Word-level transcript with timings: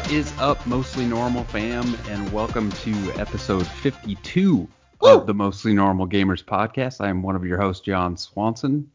What 0.00 0.12
is 0.12 0.32
up, 0.40 0.66
Mostly 0.66 1.04
Normal 1.04 1.44
fam, 1.44 1.94
and 2.08 2.32
welcome 2.32 2.70
to 2.72 3.12
episode 3.20 3.66
52 3.66 4.66
of 5.02 5.26
the 5.26 5.34
Mostly 5.34 5.74
Normal 5.74 6.08
Gamers 6.08 6.42
podcast. 6.42 7.02
I 7.04 7.10
am 7.10 7.22
one 7.22 7.36
of 7.36 7.44
your 7.44 7.60
hosts, 7.60 7.84
John 7.84 8.16
Swanson. 8.16 8.90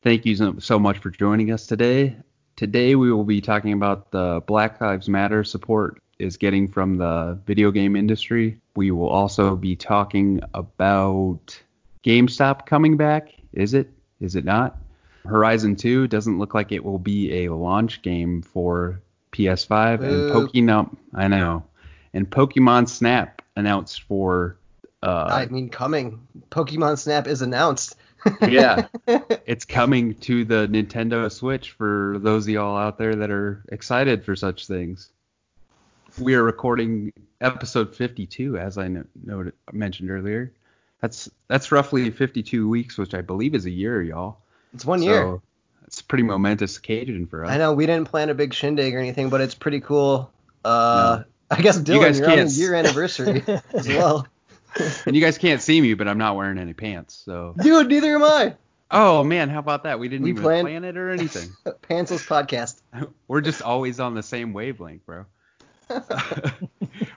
Thank 0.00 0.24
you 0.24 0.34
so- 0.34 0.58
so 0.58 0.78
much 0.78 0.96
for 0.96 1.10
joining 1.10 1.52
us 1.52 1.66
today. 1.66 2.16
Today 2.56 2.94
we 2.94 3.12
will 3.12 3.22
be 3.22 3.42
talking 3.42 3.74
about 3.74 4.10
the 4.12 4.42
Black 4.46 4.80
Lives 4.80 5.10
Matter 5.10 5.44
support 5.44 6.00
is 6.18 6.38
getting 6.38 6.68
from 6.68 6.96
the 6.96 7.38
video 7.44 7.70
game 7.70 7.94
industry. 7.94 8.58
We 8.76 8.90
will 8.92 9.10
also 9.10 9.56
be 9.56 9.76
talking 9.76 10.40
about 10.54 11.60
GameStop 12.02 12.64
coming 12.64 12.96
back. 12.96 13.28
Is 13.52 13.74
it? 13.74 13.90
Is 14.20 14.36
it 14.36 14.46
not? 14.46 14.78
Horizon 15.26 15.76
2 15.76 16.08
doesn't 16.08 16.38
look 16.38 16.54
like 16.54 16.72
it 16.72 16.82
will 16.82 16.98
be 16.98 17.44
a 17.44 17.52
launch 17.52 18.00
game 18.00 18.40
for 18.40 19.02
PS5 19.36 20.00
and. 20.02 20.32
Pokemon. 20.32 20.96
I 21.14 21.28
know. 21.28 21.64
And 22.14 22.28
Pokemon 22.28 22.88
Snap 22.88 23.42
announced 23.54 24.02
for. 24.02 24.56
Uh, 25.02 25.28
I 25.30 25.46
mean, 25.46 25.68
coming. 25.68 26.26
Pokemon 26.50 26.98
Snap 26.98 27.26
is 27.26 27.42
announced. 27.42 27.96
yeah, 28.48 28.88
it's 29.46 29.64
coming 29.64 30.14
to 30.14 30.44
the 30.44 30.66
Nintendo 30.66 31.30
Switch 31.30 31.72
for 31.72 32.16
those 32.18 32.44
of 32.44 32.48
y'all 32.48 32.76
out 32.76 32.98
there 32.98 33.14
that 33.14 33.30
are 33.30 33.62
excited 33.68 34.24
for 34.24 34.34
such 34.34 34.66
things. 34.66 35.10
We 36.18 36.34
are 36.34 36.42
recording 36.42 37.12
episode 37.40 37.94
52, 37.94 38.58
as 38.58 38.78
I 38.78 38.88
no- 38.88 39.04
noted, 39.22 39.52
mentioned 39.70 40.10
earlier. 40.10 40.52
That's 41.00 41.28
that's 41.46 41.70
roughly 41.70 42.10
52 42.10 42.68
weeks, 42.68 42.98
which 42.98 43.14
I 43.14 43.20
believe 43.20 43.54
is 43.54 43.66
a 43.66 43.70
year, 43.70 44.02
y'all. 44.02 44.38
It's 44.74 44.84
one 44.84 45.02
year. 45.02 45.40
It's 45.86 46.00
a 46.00 46.04
pretty 46.04 46.24
momentous 46.24 46.76
occasion 46.78 47.26
for 47.26 47.44
us. 47.44 47.50
I 47.50 47.58
know 47.58 47.72
we 47.72 47.86
didn't 47.86 48.08
plan 48.08 48.28
a 48.30 48.34
big 48.34 48.52
shindig 48.54 48.94
or 48.94 48.98
anything, 48.98 49.28
but 49.30 49.40
it's 49.40 49.54
pretty 49.54 49.80
cool. 49.80 50.30
Uh, 50.64 51.22
I 51.50 51.62
guess 51.62 51.78
Dylan, 51.78 52.00
guys 52.00 52.18
you 52.18 52.24
are 52.24 52.28
can't 52.28 52.40
s- 52.48 52.58
year 52.58 52.74
anniversary 52.74 53.42
as 53.72 53.86
well. 53.86 54.26
And 55.06 55.14
you 55.16 55.22
guys 55.22 55.38
can't 55.38 55.62
see 55.62 55.80
me, 55.80 55.94
but 55.94 56.08
I'm 56.08 56.18
not 56.18 56.34
wearing 56.36 56.58
any 56.58 56.72
pants. 56.74 57.14
So. 57.24 57.54
Dude, 57.62 57.88
neither 57.88 58.14
am 58.16 58.24
I. 58.24 58.54
Oh 58.90 59.24
man, 59.24 59.48
how 59.48 59.58
about 59.60 59.84
that? 59.84 59.98
We 59.98 60.08
didn't 60.08 60.24
We 60.24 60.30
even 60.30 60.42
planned- 60.42 60.66
plan 60.66 60.84
it 60.84 60.96
or 60.96 61.10
anything. 61.10 61.50
Pantsless 61.82 62.26
podcast. 62.26 62.80
We're 63.28 63.40
just 63.40 63.62
always 63.62 64.00
on 64.00 64.14
the 64.14 64.22
same 64.22 64.52
wavelength, 64.52 65.06
bro. 65.06 65.24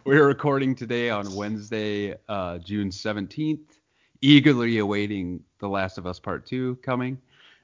We're 0.05 0.25
recording 0.27 0.75
today 0.75 1.09
on 1.09 1.33
Wednesday, 1.35 2.15
uh, 2.27 2.57
June 2.59 2.89
17th, 2.89 3.59
eagerly 4.21 4.77
awaiting 4.79 5.43
The 5.59 5.67
Last 5.69 5.97
of 5.97 6.05
Us 6.07 6.19
Part 6.19 6.45
2 6.45 6.77
coming. 6.83 7.19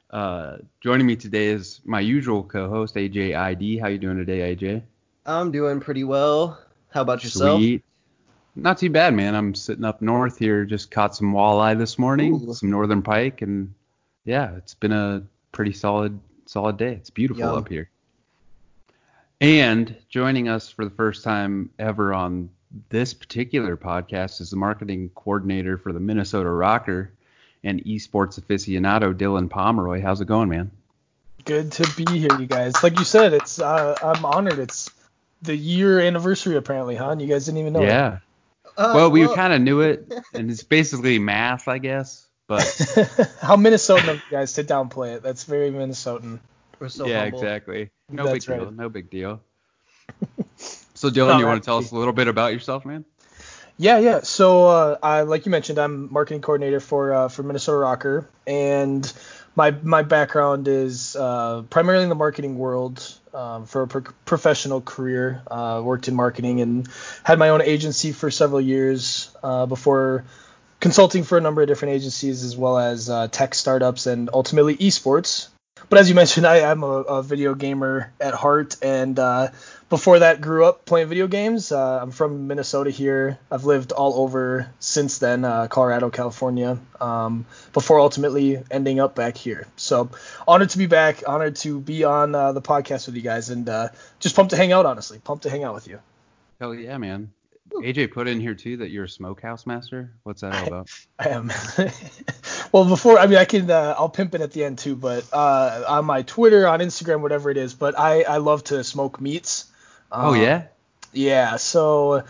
Uh, 0.10 0.58
joining 0.82 1.06
me 1.06 1.16
today 1.16 1.48
is 1.48 1.82
my 1.84 2.00
usual 2.00 2.44
co-host, 2.44 2.96
AJ 2.96 3.36
ID. 3.36 3.78
How 3.78 3.88
you 3.88 3.98
doing 3.98 4.18
today, 4.18 4.56
AJ? 4.56 4.84
I'm 5.26 5.52
doing 5.52 5.80
pretty 5.80 6.04
well. 6.04 6.60
How 6.90 7.02
about 7.02 7.24
yourself? 7.24 7.60
Sweet. 7.60 7.84
Not 8.56 8.78
too 8.78 8.90
bad, 8.90 9.14
man. 9.14 9.36
I'm 9.36 9.54
sitting 9.54 9.84
up 9.84 10.02
north 10.02 10.38
here, 10.38 10.64
just 10.64 10.92
caught 10.92 11.16
some 11.16 11.34
walleye 11.34 11.78
this 11.78 12.00
morning, 12.00 12.36
Ooh. 12.36 12.54
some 12.54 12.70
northern 12.70 13.02
pike, 13.02 13.42
and 13.42 13.74
yeah, 14.24 14.56
it's 14.56 14.74
been 14.74 14.94
a 14.94 15.24
pretty 15.52 15.74
solid, 15.74 16.18
solid 16.46 16.78
day. 16.78 16.94
It's 16.94 17.10
beautiful 17.10 17.44
Yum. 17.44 17.56
up 17.58 17.68
here. 17.68 17.90
And 19.42 19.96
joining 20.08 20.48
us 20.48 20.70
for 20.70 20.86
the 20.86 20.92
first 20.92 21.24
time 21.24 21.70
ever 21.78 22.14
on 22.14 22.50
this 22.90 23.14
particular 23.14 23.76
podcast 23.76 24.40
is 24.40 24.50
the 24.50 24.56
marketing 24.56 25.10
coordinator 25.16 25.78
for 25.78 25.92
the 25.92 26.00
Minnesota 26.00 26.50
RØKKR 26.50 27.10
and 27.66 27.84
esports 27.84 28.40
aficionado 28.40 29.14
Dylan 29.14 29.50
Pomeroy. 29.50 30.02
How's 30.02 30.22
it 30.22 30.28
going, 30.28 30.48
man? 30.48 30.72
Good 31.44 31.74
to 31.74 31.92
be 31.96 32.20
here, 32.20 32.40
you 32.40 32.46
guys. 32.46 32.74
Like 32.82 32.98
you 32.98 33.06
said, 33.06 33.34
it's 33.34 33.60
uh, 33.60 33.96
I'm 34.02 34.24
honored. 34.24 34.60
It's 34.60 34.90
the 35.42 35.56
year 35.56 36.00
anniversary 36.00 36.56
apparently, 36.56 36.96
huh? 36.96 37.10
And 37.10 37.22
you 37.22 37.28
guys 37.28 37.46
didn't 37.46 37.60
even 37.60 37.74
know. 37.74 37.82
it. 37.82 37.88
yeah. 37.88 38.20
Uh, 38.78 38.94
Well, 38.96 39.12
we 39.12 39.28
kind 39.34 39.54
of 39.54 39.62
knew 39.62 39.82
it, 39.82 40.12
and 40.34 40.50
it's 40.50 40.64
basically 40.64 41.20
math, 41.20 41.68
I 41.68 41.80
guess. 41.80 42.26
But 42.48 42.62
How 43.42 43.58
Minnesotan 43.58 44.08
of 44.10 44.16
you 44.16 44.22
guys 44.32 44.54
to 44.54 44.64
downplay 44.64 45.16
it. 45.16 45.24
That's 45.24 45.44
very 45.44 45.72
Minnesotan. 45.72 46.40
We're 46.80 46.90
so 46.90 47.08
yeah, 47.08 47.22
humble. 47.22 47.40
exactly. 47.40 47.90
No 48.10 48.26
That's 48.26 48.46
big 48.46 48.60
deal. 48.60 48.72
No 48.72 48.90
big 48.90 49.10
deal. 49.10 49.42
So 50.96 51.10
Dylan, 51.10 51.28
No, 51.28 51.40
you 51.40 51.46
want 51.46 51.62
to 51.62 51.66
tell 51.66 51.78
us 51.78 51.92
a 51.92 51.96
little 51.96 52.14
bit 52.14 52.30
about 52.30 52.54
yourself, 52.54 52.86
man? 52.86 53.04
Yeah, 53.78 54.00
yeah. 54.00 54.22
So, 54.22 54.68
uh, 54.68 54.98
I 55.04 55.22
like 55.22 55.46
you 55.46 55.52
mentioned, 55.52 55.80
I'm 55.80 56.12
marketing 56.12 56.42
coordinator 56.42 56.80
for 56.80 57.14
uh, 57.14 57.28
for 57.28 57.44
Minnesota 57.44 57.78
RØKKR, 57.78 58.26
and 58.48 59.14
my 59.56 59.72
my 59.72 60.02
background 60.02 60.68
is 60.68 61.16
uh, 61.16 61.64
primarily 61.70 62.04
in 62.04 62.10
the 62.10 62.16
marketing 62.16 62.58
world. 62.58 63.20
Um, 63.34 63.66
for 63.66 63.82
a 63.82 63.88
pro- 63.88 64.14
professional 64.24 64.80
career, 64.80 65.42
uh, 65.52 65.82
worked 65.84 66.08
in 66.08 66.16
marketing 66.16 66.62
and 66.62 66.88
had 67.22 67.38
my 67.38 67.50
own 67.50 67.62
agency 67.62 68.14
for 68.14 68.32
several 68.32 68.62
years 68.62 69.30
uh, 69.44 69.66
before 69.66 70.24
consulting 70.80 71.24
for 71.24 71.38
a 71.38 71.42
number 71.42 71.62
of 71.62 71.68
different 71.68 71.96
agencies 71.96 72.46
as 72.46 72.56
well 72.56 72.78
as 72.78 73.10
uh, 73.10 73.28
tech 73.28 73.54
startups 73.54 74.08
and 74.08 74.30
ultimately 74.34 74.78
esports. 74.78 75.50
But 75.90 76.00
as 76.00 76.08
you 76.08 76.16
mentioned, 76.16 76.48
I 76.48 76.60
am 76.60 76.84
a, 76.84 76.88
a 76.88 77.24
video 77.24 77.54
gamer 77.56 78.14
at 78.22 78.34
heart, 78.34 78.78
and 78.82 79.20
before 79.90 80.20
that, 80.20 80.42
grew 80.42 80.66
up 80.66 80.86
playing 80.86 81.08
video 81.08 81.28
games. 81.28 81.72
Uh, 81.72 82.00
I'm 82.02 82.12
from 82.12 82.48
Minnesota 82.48 82.90
here. 82.90 83.38
I've 83.52 83.66
lived 83.66 83.92
all 83.92 84.16
over 84.16 84.72
since 84.80 85.20
then, 85.20 85.46
uh, 85.46 85.68
Colorado, 85.68 86.10
California, 86.10 86.80
um, 87.00 87.46
before 87.74 88.00
ultimately 88.00 88.62
ending 88.72 89.00
up 89.00 89.16
back 89.16 89.38
here. 89.38 89.68
So 89.76 90.10
honored 90.48 90.72
to 90.72 90.78
be 90.78 90.88
back, 90.88 91.24
honored 91.28 91.58
to 91.58 91.80
be 91.80 92.04
on 92.04 92.34
uh, 92.34 92.52
the 92.52 92.62
podcast 92.62 93.06
with 93.06 93.16
you 93.16 93.22
guys, 93.22 93.50
and 93.50 93.70
uh, 93.70 93.90
just 94.20 94.36
pumped 94.36 94.52
to 94.52 94.58
hang 94.58 94.72
out. 94.72 94.86
Honestly, 94.86 95.20
pumped 95.20 95.44
to 95.44 95.50
hang 95.50 95.64
out 95.64 95.76
with 95.76 95.88
you. 95.88 96.00
Hell 96.60 96.74
yeah, 96.74 96.98
man. 96.98 97.32
AJ 97.72 98.12
put 98.12 98.28
in 98.28 98.40
here 98.40 98.56
too 98.56 98.78
that 98.78 98.90
you're 98.90 99.04
a 99.04 99.10
smokehouse 99.10 99.66
master. 99.66 100.14
What's 100.24 100.42
that 100.42 100.56
all 100.56 100.68
about? 100.68 100.90
I 101.20 101.30
am. 101.30 101.52
well, 102.72 102.86
before 102.86 103.20
I 103.20 103.28
mean, 103.28 103.38
I 103.38 103.46
can 103.46 103.70
uh, 103.70 103.96
I'll 103.98 104.10
pimp 104.10 104.34
it 104.34 104.42
at 104.42 104.52
the 104.52 104.64
end 104.64 104.80
too, 104.80 104.96
but 104.96 105.26
uh, 105.32 105.84
on 105.88 106.06
my 106.06 106.24
Twitter, 106.24 106.68
on 106.68 106.80
Instagram, 106.80 107.22
whatever 107.22 107.50
it 107.52 107.58
is. 107.58 107.74
But 107.74 108.00
I 108.00 108.24
I 108.24 108.38
love 108.38 108.64
to 108.66 108.84
smoke 108.84 109.22
meats. 109.22 109.72
Oh 110.16 110.34
Um, 110.34 110.42
yeah. 110.42 110.64
Yeah, 111.14 111.56
so 111.58 112.24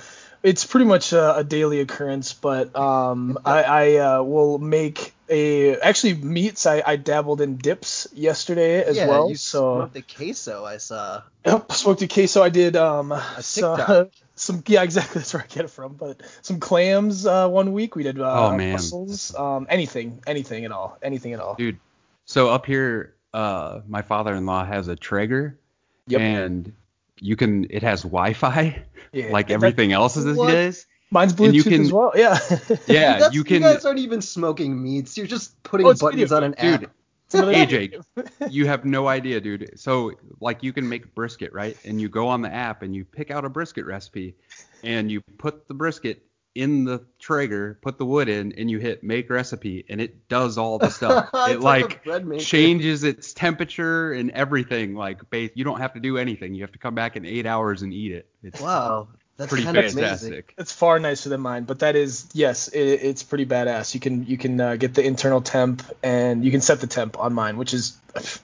it's 0.44 0.63
pretty 0.66 0.85
much 0.85 1.12
a, 1.12 1.38
a 1.38 1.44
daily 1.44 1.79
occurrence, 1.79 2.34
but 2.34 2.75
um, 2.75 3.40
I, 3.44 3.63
I 3.63 3.96
uh, 3.96 4.22
will 4.23 4.59
make 4.59 5.13
a 5.28 5.75
actually 5.79 6.13
meats. 6.13 6.68
I, 6.68 6.84
I 6.85 6.96
dabbled 6.97 7.41
in 7.41 7.57
dips 7.57 8.07
yesterday 8.13 8.84
as 8.84 8.96
yeah, 8.96 9.07
well. 9.07 9.28
you 9.29 9.35
so 9.38 9.78
smoked 9.79 9.94
the 9.96 10.01
queso 10.03 10.63
I 10.63 10.78
saw. 10.78 11.23
Yep, 11.47 11.72
smoked 11.72 12.01
a 12.03 12.07
queso. 12.07 12.44
I 12.44 12.50
did 12.50 12.75
um 12.75 13.12
some, 13.40 14.09
some 14.35 14.63
yeah 14.67 14.84
exactly 14.84 15.19
that's 15.22 15.34
where 15.34 15.41
I 15.41 15.47
get 15.47 15.66
it 15.66 15.69
from. 15.72 15.94
But 15.94 16.22
some 16.44 16.59
clams 16.59 17.25
uh, 17.25 17.50
one 17.50 17.73
week. 17.73 17.96
We 17.96 18.03
did 18.03 18.19
uh, 18.19 18.50
Oh, 18.50 18.56
man. 18.56 18.73
mussels. 18.73 19.34
Um, 19.34 19.66
anything, 19.67 20.22
anything 20.28 20.63
at 20.66 20.72
all, 20.72 20.96
anything 21.02 21.34
at 21.34 21.40
all. 21.40 21.56
Dude, 21.56 21.79
so 22.25 22.50
up 22.50 22.67
here, 22.67 23.16
uh, 23.34 23.79
my 23.88 24.03
father-in-law 24.03 24.66
has 24.66 24.88
a 24.90 24.96
Traeger, 24.96 25.57
Yep. 26.06 26.22
and 26.22 26.73
you 27.19 27.35
can. 27.35 27.65
It 27.69 27.83
has 27.83 28.03
Wi-Fi, 28.03 28.83
Yeah, 29.13 29.27
like 29.31 29.47
that- 29.47 29.53
everything 29.55 29.91
else 29.91 30.17
is 30.17 30.25
these 30.25 30.35
What? 30.37 30.51
days. 30.51 30.85
Mine's 31.11 31.39
and 31.39 31.55
you 31.55 31.63
Bluetooth 31.63 31.69
can- 31.69 31.81
as 31.81 31.93
well. 31.93 32.11
Yeah. 32.15 32.39
Yeah, 32.87 33.29
you 33.31 33.43
can. 33.43 33.55
You 33.57 33.61
guys 33.61 33.85
aren't 33.85 33.99
even 33.99 34.21
smoking 34.21 34.81
meats. 34.81 35.15
You're 35.17 35.27
just 35.27 35.61
putting 35.63 35.85
Oh, 35.85 35.93
buttons 35.93 36.21
video 36.29 36.37
on 36.37 36.43
an 36.43 36.55
Dude, 36.59 36.83
app. 36.85 36.91
It's 37.27 37.35
another- 37.35 37.53
AJ, 37.53 38.03
you 38.51 38.65
have 38.67 38.85
no 38.85 39.07
idea, 39.07 39.39
dude. 39.39 39.79
So 39.79 40.11
like 40.41 40.61
you 40.63 40.73
can 40.73 40.87
make 40.89 41.13
brisket, 41.15 41.53
right? 41.53 41.77
And 41.85 41.99
you 42.01 42.09
go 42.09 42.27
on 42.27 42.41
the 42.41 42.51
app 42.53 42.81
and 42.81 42.95
you 42.95 43.05
pick 43.05 43.31
out 43.31 43.45
a 43.45 43.49
brisket 43.49 43.85
recipe 43.85 44.35
and 44.84 45.09
you 45.11 45.22
put 45.37 45.67
the 45.67 45.73
brisket 45.73 46.23
in 46.55 46.85
the 46.85 47.05
Traeger, 47.19 47.78
put 47.81 47.97
the 47.97 48.05
wood 48.05 48.29
in, 48.29 48.53
and 48.53 48.72
you 48.72 48.79
hit 48.79 49.03
make 49.03 49.29
recipe 49.29 49.85
and 49.90 49.99
it 50.02 50.28
does 50.29 50.57
all 50.57 50.79
the 50.79 50.90
stuff. 50.90 51.29
It 51.47 51.57
a 51.57 51.59
like 51.59 52.02
changes 52.40 53.03
its 53.03 53.34
temperature 53.34 54.13
and 54.13 54.31
everything. 54.31 54.96
Like 54.96 55.29
base, 55.29 55.52
you 55.53 55.63
don't 55.63 55.79
have 55.79 55.93
to 55.93 55.99
do 55.99 56.17
anything. 56.17 56.55
You 56.55 56.63
have 56.63 56.72
to 56.72 56.79
come 56.79 56.96
back 56.96 57.17
in 57.17 57.25
eight 57.25 57.46
hours 57.46 57.81
and 57.81 57.93
eat 57.93 58.13
it. 58.13 58.28
It's 58.41 58.59
Wow, 58.61 59.09
that's 59.37 59.49
pretty 59.49 59.66
kind 59.66 59.78
of 59.78 59.84
amazing. 59.84 60.02
fantastic. 60.02 60.55
It's 60.57 60.72
far 60.72 60.97
nicer 60.97 61.29
than 61.29 61.41
mine, 61.41 61.66
but 61.66 61.79
that 61.79 61.96
is 61.96 62.28
yes, 62.34 62.69
it, 62.69 62.79
it's 62.79 63.22
pretty 63.22 63.46
badass. 63.46 63.93
You 63.93 63.99
can 63.99 64.25
you 64.25 64.37
can 64.37 64.59
uh, 64.59 64.75
get 64.78 64.93
the 64.93 65.05
internal 65.05 65.41
temp 65.41 65.84
and 66.02 66.43
you 66.43 66.52
can 66.52 66.61
set 66.61 66.79
the 66.79 66.87
temp 66.87 67.19
on 67.19 67.34
mine, 67.34 67.57
which 67.57 67.73
is 67.73 67.97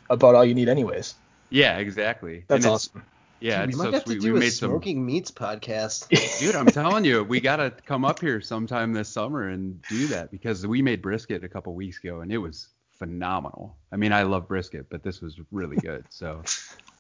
about 0.10 0.36
all 0.36 0.46
you 0.46 0.54
need 0.54 0.70
anyways. 0.70 1.16
Yeah, 1.50 1.78
exactly. 1.78 2.44
That's 2.48 2.66
And 2.66 2.74
awesome. 2.74 3.04
Yeah, 3.42 3.66
Dude, 3.66 3.74
we 3.76 3.78
might 3.80 3.86
so 3.86 3.92
have 3.92 4.04
sweet. 4.04 4.16
to 4.16 4.22
do 4.22 4.34
we 4.34 4.38
a 4.38 4.42
made 4.42 4.50
some 4.54 4.70
smoking 4.70 5.06
meats 5.06 5.32
podcast. 5.32 6.40
Dude, 6.40 6.56
I'm 6.56 6.68
telling 6.68 7.04
you, 7.06 7.24
we 7.24 7.40
gotta 7.42 7.72
come 7.86 8.06
up 8.06 8.20
here 8.22 8.40
sometime 8.40 8.94
this 8.94 9.10
summer 9.10 9.48
and 9.50 9.82
do 9.90 10.08
that 10.08 10.30
because 10.32 10.66
we 10.66 10.82
made 10.82 11.02
brisket 11.02 11.44
a 11.44 11.50
couple 11.50 11.74
weeks 11.74 11.98
ago 12.00 12.22
and 12.22 12.32
it 12.32 12.38
was 12.38 12.68
phenomenal. 13.00 13.76
I 13.92 13.96
mean, 13.98 14.14
I 14.14 14.24
love 14.24 14.48
brisket, 14.48 14.88
but 14.90 15.02
this 15.04 15.22
was 15.22 15.40
really 15.52 15.78
good. 15.78 16.06
So 16.10 16.44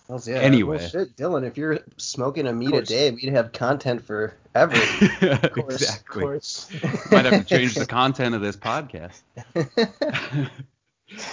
Well, 0.07 0.19
yeah, 0.25 0.37
Anyway. 0.37 0.77
well, 0.77 0.87
shit, 0.89 1.15
Dylan, 1.15 1.45
if 1.45 1.57
you're 1.57 1.79
smoking 1.97 2.47
a 2.47 2.53
meat 2.53 2.73
a 2.73 2.81
day, 2.81 3.11
we'd 3.11 3.29
have 3.29 3.51
content 3.51 4.01
forever. 4.03 4.35
Of 5.21 5.51
course, 5.53 5.75
exactly. 5.75 6.23
Of 6.23 6.27
course. 6.27 6.69
Might 7.11 7.25
have 7.25 7.45
to 7.47 7.55
change 7.55 7.75
the 7.75 7.85
content 7.85 8.33
of 8.35 8.41
this 8.41 8.57
podcast. 8.57 9.21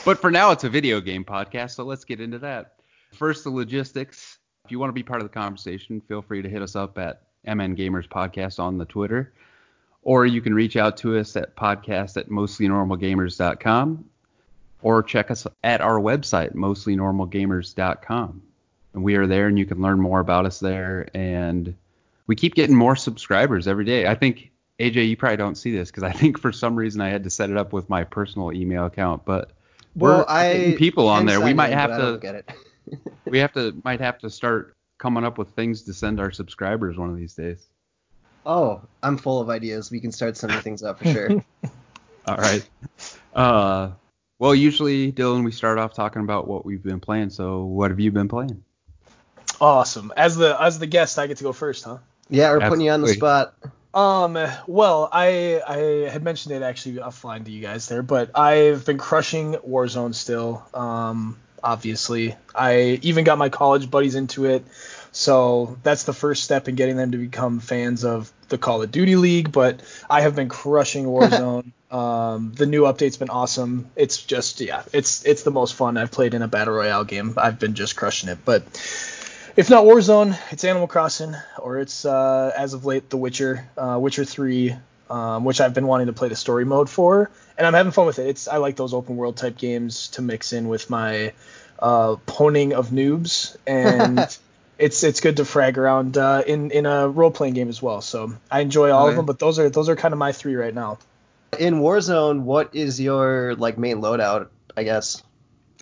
but 0.04 0.20
for 0.20 0.30
now, 0.30 0.50
it's 0.50 0.64
a 0.64 0.68
video 0.68 1.00
game 1.00 1.24
podcast, 1.24 1.70
so 1.72 1.84
let's 1.84 2.04
get 2.04 2.20
into 2.20 2.38
that. 2.40 2.74
First, 3.14 3.44
the 3.44 3.50
logistics. 3.50 4.37
If 4.68 4.72
you 4.72 4.78
want 4.78 4.90
to 4.90 4.92
be 4.94 5.02
part 5.02 5.22
of 5.22 5.26
the 5.26 5.32
conversation, 5.32 5.98
feel 6.02 6.20
free 6.20 6.42
to 6.42 6.48
hit 6.48 6.60
us 6.60 6.76
up 6.76 6.98
at 6.98 7.22
MN 7.46 7.74
Gamers 7.74 8.06
Podcast 8.06 8.58
on 8.58 8.76
the 8.76 8.84
Twitter, 8.84 9.32
or 10.02 10.26
you 10.26 10.42
can 10.42 10.52
reach 10.52 10.76
out 10.76 10.98
to 10.98 11.16
us 11.16 11.34
at 11.36 11.56
podcast 11.56 12.18
at 12.18 12.28
mostlynormalgamers.com, 12.28 14.04
or 14.82 15.02
check 15.02 15.30
us 15.30 15.46
at 15.64 15.80
our 15.80 15.98
website, 15.98 16.52
mostlynormalgamers.com. 16.52 18.42
And 18.92 19.02
we 19.02 19.14
are 19.14 19.26
there, 19.26 19.46
and 19.46 19.58
you 19.58 19.64
can 19.64 19.80
learn 19.80 19.98
more 20.02 20.20
about 20.20 20.44
us 20.44 20.60
there. 20.60 21.08
And 21.14 21.74
we 22.26 22.36
keep 22.36 22.54
getting 22.54 22.76
more 22.76 22.94
subscribers 22.94 23.66
every 23.66 23.86
day. 23.86 24.06
I 24.06 24.14
think 24.14 24.50
AJ, 24.80 25.08
you 25.08 25.16
probably 25.16 25.38
don't 25.38 25.56
see 25.56 25.74
this 25.74 25.90
because 25.90 26.02
I 26.02 26.12
think 26.12 26.38
for 26.38 26.52
some 26.52 26.76
reason 26.76 27.00
I 27.00 27.08
had 27.08 27.24
to 27.24 27.30
set 27.30 27.48
it 27.48 27.56
up 27.56 27.72
with 27.72 27.88
my 27.88 28.04
personal 28.04 28.52
email 28.52 28.84
account, 28.84 29.24
but 29.24 29.50
Well, 29.96 30.18
we're 30.18 30.24
I 30.28 30.52
getting 30.52 30.76
people 30.76 31.08
on 31.08 31.24
there. 31.24 31.40
We 31.40 31.54
might 31.54 31.72
have 31.72 31.88
but 31.88 32.00
I 32.00 32.04
don't 32.04 32.12
to 32.12 32.20
get 32.20 32.34
it. 32.34 32.50
We 33.24 33.38
have 33.38 33.52
to 33.52 33.74
might 33.84 34.00
have 34.00 34.18
to 34.18 34.30
start 34.30 34.74
coming 34.98 35.24
up 35.24 35.38
with 35.38 35.50
things 35.50 35.82
to 35.82 35.94
send 35.94 36.20
our 36.20 36.30
subscribers 36.30 36.98
one 36.98 37.10
of 37.10 37.16
these 37.16 37.34
days. 37.34 37.66
Oh, 38.44 38.82
I'm 39.02 39.18
full 39.18 39.40
of 39.40 39.50
ideas. 39.50 39.90
We 39.90 40.00
can 40.00 40.12
start 40.12 40.36
sending 40.36 40.60
things 40.60 40.82
up 40.82 40.98
for 40.98 41.04
sure. 41.06 41.30
All 42.26 42.36
right. 42.36 42.68
Uh, 43.34 43.90
well, 44.38 44.54
usually 44.54 45.12
Dylan, 45.12 45.44
we 45.44 45.52
start 45.52 45.78
off 45.78 45.94
talking 45.94 46.22
about 46.22 46.48
what 46.48 46.64
we've 46.64 46.82
been 46.82 47.00
playing. 47.00 47.30
So, 47.30 47.64
what 47.64 47.90
have 47.90 48.00
you 48.00 48.10
been 48.10 48.28
playing? 48.28 48.62
Awesome. 49.60 50.12
As 50.16 50.36
the 50.36 50.60
as 50.60 50.78
the 50.78 50.86
guest, 50.86 51.18
I 51.18 51.26
get 51.26 51.38
to 51.38 51.44
go 51.44 51.52
first, 51.52 51.84
huh? 51.84 51.98
yeah, 52.30 52.52
we're 52.52 52.68
putting 52.68 52.84
you 52.84 52.90
on 52.90 53.02
the 53.02 53.08
spot. 53.08 53.54
Um, 53.94 54.38
well, 54.66 55.08
I 55.10 55.60
I 55.66 56.10
had 56.10 56.22
mentioned 56.22 56.54
it 56.54 56.62
actually 56.62 56.96
offline 56.96 57.44
to 57.46 57.50
you 57.50 57.62
guys 57.62 57.88
there, 57.88 58.02
but 58.02 58.38
I've 58.38 58.84
been 58.84 58.98
crushing 58.98 59.54
Warzone 59.54 60.14
still. 60.14 60.64
Um, 60.74 61.38
obviously, 61.62 62.36
I 62.54 62.98
even 63.02 63.24
got 63.24 63.38
my 63.38 63.48
college 63.48 63.90
buddies 63.90 64.14
into 64.14 64.46
it, 64.46 64.64
so 65.12 65.78
that's 65.82 66.04
the 66.04 66.12
first 66.12 66.44
step 66.44 66.68
in 66.68 66.74
getting 66.74 66.96
them 66.96 67.12
to 67.12 67.18
become 67.18 67.60
fans 67.60 68.04
of 68.04 68.32
the 68.48 68.58
Call 68.58 68.82
of 68.82 68.90
Duty 68.90 69.16
League. 69.16 69.52
But 69.52 69.80
I 70.08 70.20
have 70.22 70.34
been 70.34 70.48
crushing 70.48 71.04
Warzone. 71.06 71.72
um, 71.90 72.52
the 72.54 72.66
new 72.66 72.82
update's 72.82 73.16
been 73.16 73.30
awesome. 73.30 73.90
It's 73.96 74.22
just 74.22 74.60
yeah, 74.60 74.82
it's 74.92 75.24
it's 75.24 75.42
the 75.42 75.50
most 75.50 75.74
fun 75.74 75.96
I've 75.96 76.12
played 76.12 76.34
in 76.34 76.42
a 76.42 76.48
battle 76.48 76.74
royale 76.74 77.04
game. 77.04 77.34
I've 77.36 77.58
been 77.58 77.74
just 77.74 77.96
crushing 77.96 78.28
it, 78.28 78.38
but. 78.44 78.64
If 79.56 79.70
not 79.70 79.82
Warzone, 79.86 80.38
it's 80.52 80.62
Animal 80.62 80.86
Crossing, 80.86 81.34
or 81.58 81.80
it's 81.80 82.04
uh, 82.04 82.52
as 82.56 82.74
of 82.74 82.84
late 82.84 83.10
The 83.10 83.16
Witcher, 83.16 83.68
uh, 83.76 83.98
Witcher 84.00 84.24
3, 84.24 84.76
um, 85.10 85.44
which 85.44 85.60
I've 85.60 85.74
been 85.74 85.86
wanting 85.86 86.06
to 86.08 86.12
play 86.12 86.28
the 86.28 86.36
story 86.36 86.64
mode 86.64 86.88
for, 86.90 87.30
and 87.56 87.66
I'm 87.66 87.74
having 87.74 87.92
fun 87.92 88.06
with 88.06 88.18
it. 88.18 88.28
It's 88.28 88.48
I 88.48 88.56
like 88.58 88.76
those 88.76 88.94
open 88.94 89.16
world 89.16 89.36
type 89.36 89.56
games 89.56 90.08
to 90.08 90.22
mix 90.22 90.52
in 90.52 90.68
with 90.68 90.90
my 90.90 91.32
uh, 91.78 92.16
poning 92.26 92.74
of 92.74 92.88
noobs, 92.88 93.56
and 93.66 94.18
it's 94.78 95.02
it's 95.04 95.20
good 95.20 95.36
to 95.38 95.44
frag 95.44 95.78
around 95.78 96.16
uh, 96.16 96.42
in 96.46 96.70
in 96.70 96.86
a 96.86 97.08
role 97.08 97.30
playing 97.30 97.54
game 97.54 97.68
as 97.68 97.82
well. 97.82 98.00
So 98.00 98.32
I 98.50 98.60
enjoy 98.60 98.90
all 98.90 99.08
of 99.08 99.16
them, 99.16 99.26
but 99.26 99.38
those 99.38 99.58
are 99.58 99.70
those 99.70 99.88
are 99.88 99.96
kind 99.96 100.12
of 100.12 100.18
my 100.18 100.32
three 100.32 100.54
right 100.54 100.74
now. 100.74 100.98
In 101.58 101.76
Warzone, 101.76 102.42
what 102.42 102.74
is 102.74 103.00
your 103.00 103.54
like 103.54 103.78
main 103.78 104.00
loadout? 104.00 104.48
I 104.76 104.84
guess. 104.84 105.22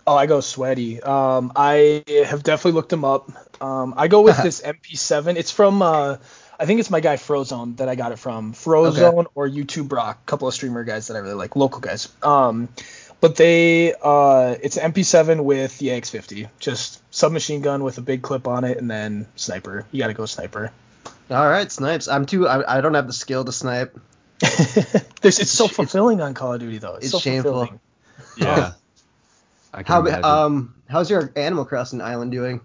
Oh, 0.06 0.14
I 0.14 0.26
go 0.26 0.40
sweaty. 0.40 1.02
Um, 1.02 1.52
I 1.56 2.05
have 2.06 2.44
definitely 2.44 2.72
looked 2.72 2.90
them 2.90 3.05
up. 3.05 3.31
Um, 3.61 3.94
I 3.96 4.06
go 4.06 4.22
with 4.22 4.37
this 4.43 4.61
MP7. 4.61 5.37
It's 5.37 5.50
from, 5.50 5.82
uh, 5.82 6.19
I 6.58 6.67
think 6.67 6.81
it's 6.81 6.91
my 6.91 7.00
guy 7.00 7.17
Frozone 7.17 7.76
that 7.79 7.88
I 7.88 7.94
got 7.94 8.12
it 8.12 8.19
from. 8.19 8.53
Frozone 8.55 9.26
or 9.35 9.49
YouTube 9.49 9.88
Brock, 9.88 10.19
a 10.23 10.26
couple 10.26 10.49
of 10.49 10.55
streamer 10.55 10.85
guys 10.85 11.08
that 11.08 11.17
I 11.17 11.20
really 11.20 11.35
like, 11.35 11.55
local 11.56 11.81
guys. 11.81 12.08
Um, 12.23 12.69
but 13.20 13.37
they, 13.37 13.94
uh, 14.03 14.55
it's 14.62 14.76
an 14.76 14.93
MP7 14.93 15.44
with 15.44 15.79
the 15.79 15.88
AX50, 15.88 16.49
just 16.58 17.03
submachine 17.14 17.61
gun 17.62 17.82
with 17.85 17.99
a 17.99 18.03
big 18.03 18.23
clip 18.23 18.47
on 18.47 18.64
it, 18.64 18.79
and 18.79 18.91
then 18.91 19.26
sniper. 19.37 19.87
You 19.93 20.00
gotta 20.00 20.14
go 20.14 20.26
sniper. 20.26 20.73
All 21.31 21.49
right, 21.49 21.70
snipes. 21.70 22.08
I'm 22.08 22.25
too. 22.26 22.47
I, 22.47 22.79
I 22.79 22.81
don't 22.81 22.94
have 22.94 23.06
the 23.06 23.12
skill 23.12 23.44
to 23.44 23.53
snipe. 23.53 23.99
There's, 24.41 25.38
it's 25.41 25.50
so 25.50 25.67
fulfilling 25.67 26.20
on 26.20 26.35
Call 26.35 26.53
of 26.55 26.61
Duty 26.61 26.79
though. 26.79 26.94
It's, 26.97 27.06
It's 27.06 27.12
so 27.12 27.19
shameful. 27.19 27.53
fulfilling. 27.53 27.81
Yeah. 28.37 28.73
I 29.75 29.82
can 29.82 29.93
How 29.93 30.00
imagine. 30.00 30.25
um 30.25 30.75
how's 30.88 31.11
your 31.11 31.32
Animal 31.37 31.64
Crossing 31.64 32.00
island 32.00 32.32
doing? 32.32 32.61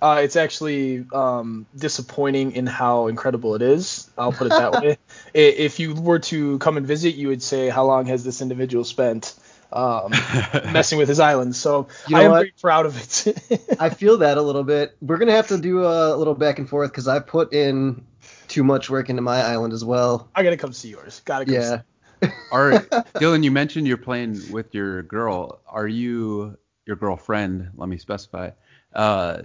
Uh, 0.00 0.20
it's 0.22 0.36
actually 0.36 1.06
um, 1.12 1.66
disappointing 1.74 2.52
in 2.52 2.66
how 2.66 3.06
incredible 3.06 3.54
it 3.54 3.62
is. 3.62 4.10
I'll 4.18 4.32
put 4.32 4.48
it 4.48 4.50
that 4.50 4.72
way. 4.72 4.98
If 5.34 5.80
you 5.80 5.94
were 5.94 6.18
to 6.20 6.58
come 6.58 6.76
and 6.76 6.86
visit, 6.86 7.14
you 7.14 7.28
would 7.28 7.42
say, 7.42 7.68
"How 7.68 7.84
long 7.84 8.06
has 8.06 8.24
this 8.24 8.40
individual 8.40 8.84
spent 8.84 9.34
um, 9.72 10.12
messing 10.72 10.98
with 10.98 11.08
his 11.08 11.20
island?" 11.20 11.56
So 11.56 11.88
You 12.06 12.16
know 12.16 12.20
I 12.20 12.24
am 12.24 12.30
what? 12.30 12.38
very 12.38 12.54
proud 12.60 12.86
of 12.86 12.96
it. 12.96 13.76
I 13.80 13.90
feel 13.90 14.18
that 14.18 14.38
a 14.38 14.42
little 14.42 14.64
bit. 14.64 14.96
We're 15.00 15.18
gonna 15.18 15.32
have 15.32 15.48
to 15.48 15.58
do 15.58 15.84
a 15.84 16.16
little 16.16 16.34
back 16.34 16.58
and 16.58 16.68
forth 16.68 16.90
because 16.90 17.08
I 17.08 17.18
put 17.20 17.52
in 17.52 18.06
too 18.48 18.64
much 18.64 18.88
work 18.88 19.10
into 19.10 19.22
my 19.22 19.42
island 19.42 19.72
as 19.72 19.84
well. 19.84 20.28
I 20.34 20.42
gotta 20.42 20.56
come 20.56 20.72
see 20.72 20.88
yours. 20.88 21.20
Gotta 21.24 21.44
come. 21.44 21.54
Yeah. 21.54 21.80
See. 22.22 22.28
Are 22.50 22.72
Dylan? 23.16 23.44
You 23.44 23.50
mentioned 23.50 23.86
you're 23.86 23.98
playing 23.98 24.40
with 24.50 24.74
your 24.74 25.02
girl. 25.02 25.60
Are 25.66 25.88
you 25.88 26.56
your 26.86 26.96
girlfriend? 26.96 27.70
Let 27.76 27.88
me 27.88 27.98
specify. 27.98 28.50
Uh, 28.94 29.42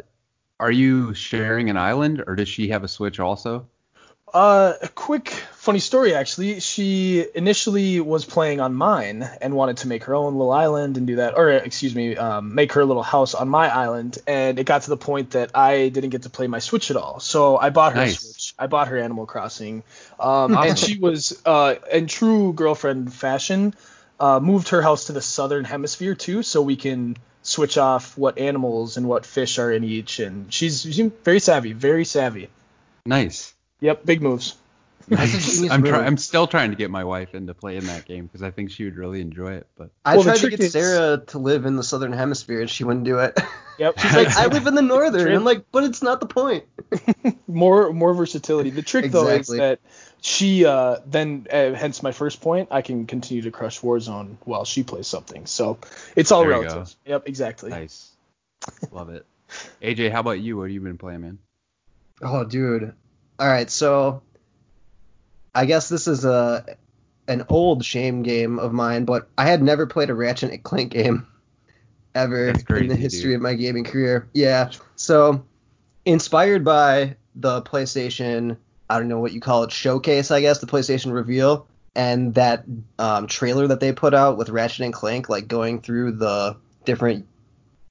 are 0.62 0.72
you 0.72 1.16
sharing 1.16 1.70
an 1.72 1.76
island, 1.76 2.24
or 2.26 2.36
does 2.36 2.48
she 2.48 2.70
have 2.70 2.84
a 2.84 2.88
Switch 2.88 3.20
also? 3.20 3.68
Uh, 4.32 4.74
a 4.82 4.88
quick 4.88 5.30
funny 5.30 5.80
story 5.80 6.16
actually. 6.16 6.62
She 6.62 7.26
initially 7.36 8.00
was 8.00 8.24
playing 8.24 8.62
on 8.62 8.74
mine 8.74 9.30
and 9.42 9.54
wanted 9.56 9.78
to 9.78 9.90
make 9.90 10.06
her 10.06 10.16
own 10.16 10.36
little 10.36 10.54
island 10.54 10.96
and 10.98 11.06
do 11.06 11.18
that, 11.18 11.36
or 11.36 11.50
excuse 11.50 11.94
me, 11.94 12.16
um, 12.16 12.56
make 12.56 12.74
her 12.74 12.86
little 12.86 13.04
house 13.04 13.34
on 13.34 13.50
my 13.50 13.68
island. 13.68 14.20
And 14.28 14.58
it 14.60 14.66
got 14.66 14.84
to 14.84 14.90
the 14.90 14.98
point 14.98 15.32
that 15.32 15.52
I 15.58 15.90
didn't 15.90 16.12
get 16.12 16.22
to 16.24 16.30
play 16.30 16.48
my 16.48 16.60
Switch 16.60 16.92
at 16.92 16.96
all. 16.96 17.20
So 17.20 17.58
I 17.58 17.72
bought 17.72 17.94
her 17.94 18.00
Nice. 18.02 18.22
Switch. 18.22 18.54
I 18.58 18.68
bought 18.68 18.88
her 18.88 18.98
Animal 18.98 19.26
Crossing. 19.26 19.84
Um, 20.20 20.56
and 20.56 20.80
she 20.86 20.98
was, 20.98 21.42
uh, 21.46 21.76
in 21.92 22.08
true 22.08 22.54
girlfriend 22.54 23.12
fashion, 23.12 23.74
uh, 24.20 24.40
moved 24.40 24.70
her 24.70 24.82
house 24.82 25.06
to 25.06 25.14
the 25.14 25.22
southern 25.22 25.66
hemisphere 25.66 26.16
too, 26.16 26.44
so 26.44 26.62
we 26.62 26.76
can 26.76 27.18
switch 27.44 27.78
off 27.78 28.18
what 28.18 28.38
animals 28.38 28.98
and 28.98 29.08
what 29.08 29.26
fish 29.26 29.60
are 29.60 29.72
in 29.72 29.84
each. 29.84 30.20
And 30.20 30.54
she's, 30.54 30.82
she's 30.82 31.00
very 31.24 31.40
savvy, 31.40 31.74
very 31.74 32.06
savvy. 32.06 32.50
Nice. 33.06 33.54
Yep, 33.80 34.06
big 34.06 34.22
moves. 34.22 34.56
Nice. 35.08 35.62
I'm 35.70 35.82
move. 35.82 35.90
trying. 35.90 36.06
I'm 36.06 36.18
still 36.18 36.46
trying 36.48 36.70
to 36.70 36.78
get 36.78 36.90
my 36.92 37.04
wife 37.04 37.34
into 37.34 37.54
playing 37.54 37.86
that 37.88 38.06
game 38.06 38.28
because 38.28 38.44
I 38.44 38.52
think 38.52 38.70
she 38.72 38.86
would 38.86 38.96
really 38.96 39.20
enjoy 39.20 39.54
it. 39.54 39.68
But 39.76 39.90
I 40.06 40.16
Well, 40.16 40.24
tried 40.24 40.38
to 40.38 40.50
get 40.50 40.60
is- 40.60 40.72
Sarah 40.72 41.18
to 41.28 41.40
live 41.40 41.66
in 41.66 41.76
the 41.76 41.84
southern 41.84 42.14
hemisphere 42.14 42.62
and 42.62 42.70
she 42.70 42.84
wouldn't 42.84 43.06
do 43.06 43.20
it. 43.20 43.38
Yep. 43.78 43.98
She's 43.98 44.14
like, 44.14 44.28
I 44.38 44.46
live 44.46 44.68
in 44.68 44.76
the 44.76 44.82
northern. 44.84 45.26
And 45.26 45.36
I'm 45.38 45.44
like, 45.44 45.66
but 45.72 45.84
it's 45.84 46.04
not 46.04 46.20
the 46.20 46.28
point. 46.28 46.66
more 47.48 47.92
more 47.92 48.14
versatility. 48.14 48.70
The 48.70 48.84
trick 48.84 49.12
though 49.12 49.28
is 49.30 49.48
that 49.48 49.80
she 50.22 50.66
uh, 50.66 50.98
then 51.06 51.48
uh, 51.52 51.74
hence 51.74 52.02
my 52.04 52.12
first 52.12 52.42
point. 52.42 52.70
I 52.72 52.82
can 52.82 53.08
continue 53.08 53.42
to 53.44 53.52
crush 53.52 53.82
Warzone 53.82 54.38
while 54.46 54.64
she 54.66 54.84
plays 54.84 55.08
something. 55.08 55.46
So 55.48 55.80
it's 56.16 56.32
all 56.32 56.42
There 56.42 56.52
relative. 56.52 56.96
Yep, 57.06 57.28
exactly. 57.28 57.72
nice. 57.72 58.12
Love 58.92 59.10
it. 59.10 59.26
AJ, 59.82 60.12
how 60.12 60.20
about 60.22 60.40
you? 60.40 60.58
What 60.58 60.64
have 60.64 60.72
you 60.72 60.80
been 60.82 60.98
playing, 61.00 61.22
man? 61.22 61.40
Oh, 62.22 62.46
dude. 62.46 62.94
All 63.40 63.48
right, 63.48 63.70
so 63.70 64.22
I 65.54 65.66
guess 65.66 65.90
this 65.90 66.08
is 66.08 66.24
a 66.24 66.78
an 67.28 67.46
old 67.50 67.84
shame 67.84 68.22
game 68.24 68.60
of 68.60 68.72
mine, 68.74 69.06
but 69.06 69.28
I 69.38 69.46
had 69.48 69.64
never 69.64 69.88
played 69.88 70.10
a 70.10 70.14
Ratchet 70.14 70.52
and 70.52 70.64
Clank 70.64 70.92
game 70.92 71.26
ever 72.14 72.48
That's 72.54 72.64
in 72.70 72.88
the 72.88 72.96
history 72.96 73.32
dude. 73.32 73.36
of 73.38 73.42
my 73.42 73.56
gaming 73.56 73.84
career. 73.86 74.28
Yeah. 74.34 74.72
So 74.96 75.44
inspired 76.06 76.64
by 76.64 77.16
the 77.36 77.62
PlayStation, 77.62 78.58
I 78.92 79.00
don't 79.00 79.08
know 79.08 79.20
what 79.20 79.32
you 79.32 79.40
call 79.40 79.64
it, 79.64 79.72
showcase, 79.72 80.32
I 80.32 80.42
guess, 80.42 80.60
the 80.60 80.68
PlayStation 80.68 81.14
reveal, 81.14 81.68
and 81.96 82.34
that 82.36 82.66
um, 83.00 83.28
trailer 83.28 83.68
that 83.68 83.80
they 83.80 83.92
put 83.92 84.14
out 84.14 84.38
with 84.38 84.50
Ratchet 84.50 84.86
and 84.86 84.94
Clank, 84.94 85.30
like 85.30 85.48
going 85.48 85.82
through 85.82 86.14
the 86.14 86.58
different, 86.86 87.26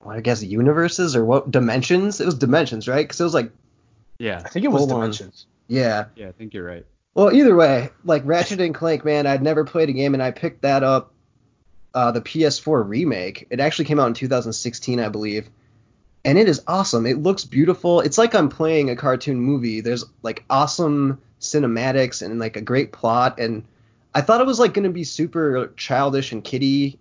well, 0.00 0.16
I 0.16 0.20
guess, 0.20 0.42
universes 0.42 1.16
or 1.16 1.24
what 1.24 1.50
dimensions. 1.50 2.20
It 2.20 2.26
was 2.26 2.34
dimensions, 2.34 2.88
right? 2.88 3.04
Because 3.06 3.20
it 3.20 3.24
was 3.24 3.34
like, 3.34 3.52
Yeah. 4.18 4.42
I 4.44 4.48
think 4.48 4.64
it 4.64 4.68
was 4.68 4.80
Hold 4.80 4.92
on. 4.92 5.00
Dimensions. 5.00 5.46
yeah. 5.68 6.06
Yeah, 6.16 6.28
I 6.28 6.32
think 6.32 6.54
you're 6.54 6.64
right. 6.66 6.84
Well, 7.14 7.32
either 7.32 7.56
way, 7.56 7.90
like 8.04 8.22
Ratchet 8.24 8.60
and 8.60 8.74
Clank, 8.74 9.04
man, 9.04 9.26
I'd 9.26 9.42
never 9.42 9.64
played 9.64 9.88
a 9.88 9.92
game, 9.92 10.14
and 10.14 10.22
I 10.22 10.30
picked 10.30 10.62
that 10.62 10.82
up, 10.84 11.12
uh, 11.92 12.12
the 12.12 12.20
PS4 12.20 12.88
remake. 12.88 13.46
It 13.50 13.58
actually 13.58 13.86
came 13.86 13.98
out 13.98 14.06
in 14.06 14.14
2016, 14.14 15.00
I 15.00 15.08
believe, 15.08 15.50
and 16.24 16.38
it 16.38 16.48
is 16.48 16.62
awesome. 16.66 17.06
It 17.06 17.22
looks 17.22 17.44
beautiful. 17.44 18.00
It's 18.00 18.18
like 18.18 18.34
I'm 18.34 18.48
playing 18.48 18.90
a 18.90 18.96
cartoon 18.96 19.40
movie. 19.40 19.80
There's 19.80 20.04
like 20.22 20.44
awesome 20.50 21.20
cinematics 21.40 22.22
and 22.22 22.38
like 22.38 22.56
a 22.56 22.60
great 22.60 22.92
plot, 22.92 23.38
and 23.38 23.64
I 24.14 24.20
thought 24.20 24.40
it 24.40 24.46
was 24.46 24.58
like 24.58 24.74
going 24.74 24.84
to 24.84 24.90
be 24.90 25.04
super 25.04 25.72
childish 25.76 26.32
and 26.32 26.44
kiddie, 26.44 26.98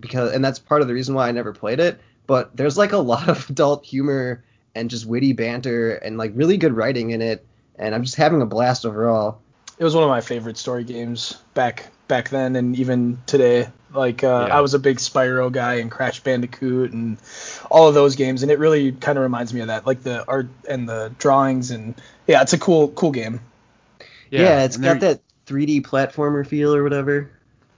because, 0.00 0.32
and 0.32 0.44
that's 0.44 0.58
part 0.58 0.82
of 0.82 0.88
the 0.88 0.94
reason 0.94 1.14
why 1.14 1.28
I 1.28 1.32
never 1.32 1.52
played 1.52 1.80
it. 1.80 2.00
But 2.26 2.54
there's 2.56 2.76
like 2.76 2.92
a 2.92 2.98
lot 2.98 3.28
of 3.28 3.48
adult 3.50 3.84
humor 3.84 4.44
and 4.74 4.90
just 4.90 5.06
witty 5.06 5.32
banter 5.32 5.94
and 5.94 6.18
like 6.18 6.32
really 6.34 6.56
good 6.56 6.74
writing 6.74 7.10
in 7.10 7.22
it, 7.22 7.46
and 7.76 7.94
I'm 7.94 8.02
just 8.02 8.16
having 8.16 8.42
a 8.42 8.46
blast 8.46 8.84
overall. 8.84 9.40
It 9.78 9.84
was 9.84 9.94
one 9.94 10.04
of 10.04 10.10
my 10.10 10.20
favorite 10.20 10.58
story 10.58 10.84
games 10.84 11.38
back 11.54 11.86
back 12.08 12.30
then 12.30 12.56
and 12.56 12.76
even 12.76 13.18
today. 13.26 13.68
Like 13.92 14.22
uh, 14.22 14.46
Yeah. 14.48 14.56
I 14.56 14.60
was 14.60 14.74
a 14.74 14.78
big 14.78 14.98
Spyro 14.98 15.50
guy 15.50 15.74
and 15.76 15.90
Crash 15.90 16.20
Bandicoot 16.20 16.92
and 16.92 17.18
all 17.70 17.88
of 17.88 17.94
those 17.94 18.16
games, 18.16 18.42
and 18.42 18.52
it 18.52 18.58
really 18.58 18.92
kind 18.92 19.18
of 19.18 19.22
reminds 19.22 19.54
me 19.54 19.60
of 19.60 19.68
that, 19.68 19.86
like 19.86 20.02
the 20.02 20.26
art 20.26 20.48
and 20.68 20.88
the 20.88 21.12
drawings 21.18 21.70
and 21.70 21.94
yeah, 22.26 22.42
it's 22.42 22.52
a 22.52 22.58
cool 22.58 22.88
cool 22.88 23.12
game. 23.12 23.40
Yeah, 24.30 24.64
it's 24.64 24.76
and 24.76 24.84
got 24.84 25.00
that 25.00 25.20
3D 25.46 25.82
platformer 25.82 26.46
feel 26.46 26.74
or 26.74 26.82
whatever. 26.82 27.30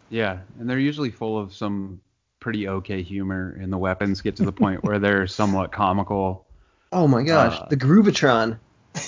Yeah, 0.08 0.40
and 0.58 0.68
they're 0.68 0.78
usually 0.78 1.10
full 1.10 1.38
of 1.38 1.54
some 1.54 2.00
pretty 2.40 2.66
okay 2.66 3.02
humor, 3.02 3.56
and 3.60 3.72
the 3.72 3.78
weapons 3.78 4.22
get 4.22 4.36
to 4.36 4.44
the 4.44 4.52
point 4.52 4.82
where 4.82 4.98
they're 4.98 5.26
somewhat 5.28 5.70
comical. 5.70 6.46
Oh 6.92 7.06
my 7.06 7.22
gosh, 7.22 7.56
Uh, 7.60 7.66
the 7.68 7.76
Groovitron. 7.76 8.58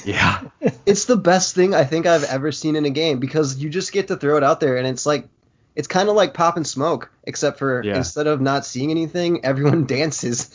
Yeah, 0.05 0.43
It's 0.87 1.07
the 1.07 1.17
best 1.17 1.57
thing 1.57 1.75
I 1.75 1.83
think 1.83 2.07
I've 2.07 2.23
ever 2.23 2.53
seen 2.53 2.77
in 2.77 2.85
a 2.85 2.91
game 2.91 3.19
because 3.19 3.59
you 3.59 3.69
just 3.69 3.91
get 3.91 4.09
to 4.09 4.17
throw 4.17 4.37
it 4.37 4.45
out 4.45 4.61
there 4.61 4.77
and 4.77 4.87
it's 4.87 5.05
like 5.05 5.27
it's 5.75 5.89
kind 5.89 6.09
of 6.09 6.15
like 6.17 6.35
pop 6.35 6.57
and 6.57 6.67
smoke 6.67 7.11
except 7.25 7.59
for 7.59 7.83
Yeah. 7.85 7.97
instead 7.97 8.27
of 8.27 8.41
not 8.41 8.67
seeing 8.67 8.91
anything, 8.91 9.45
everyone 9.45 9.85
dances. 9.87 10.51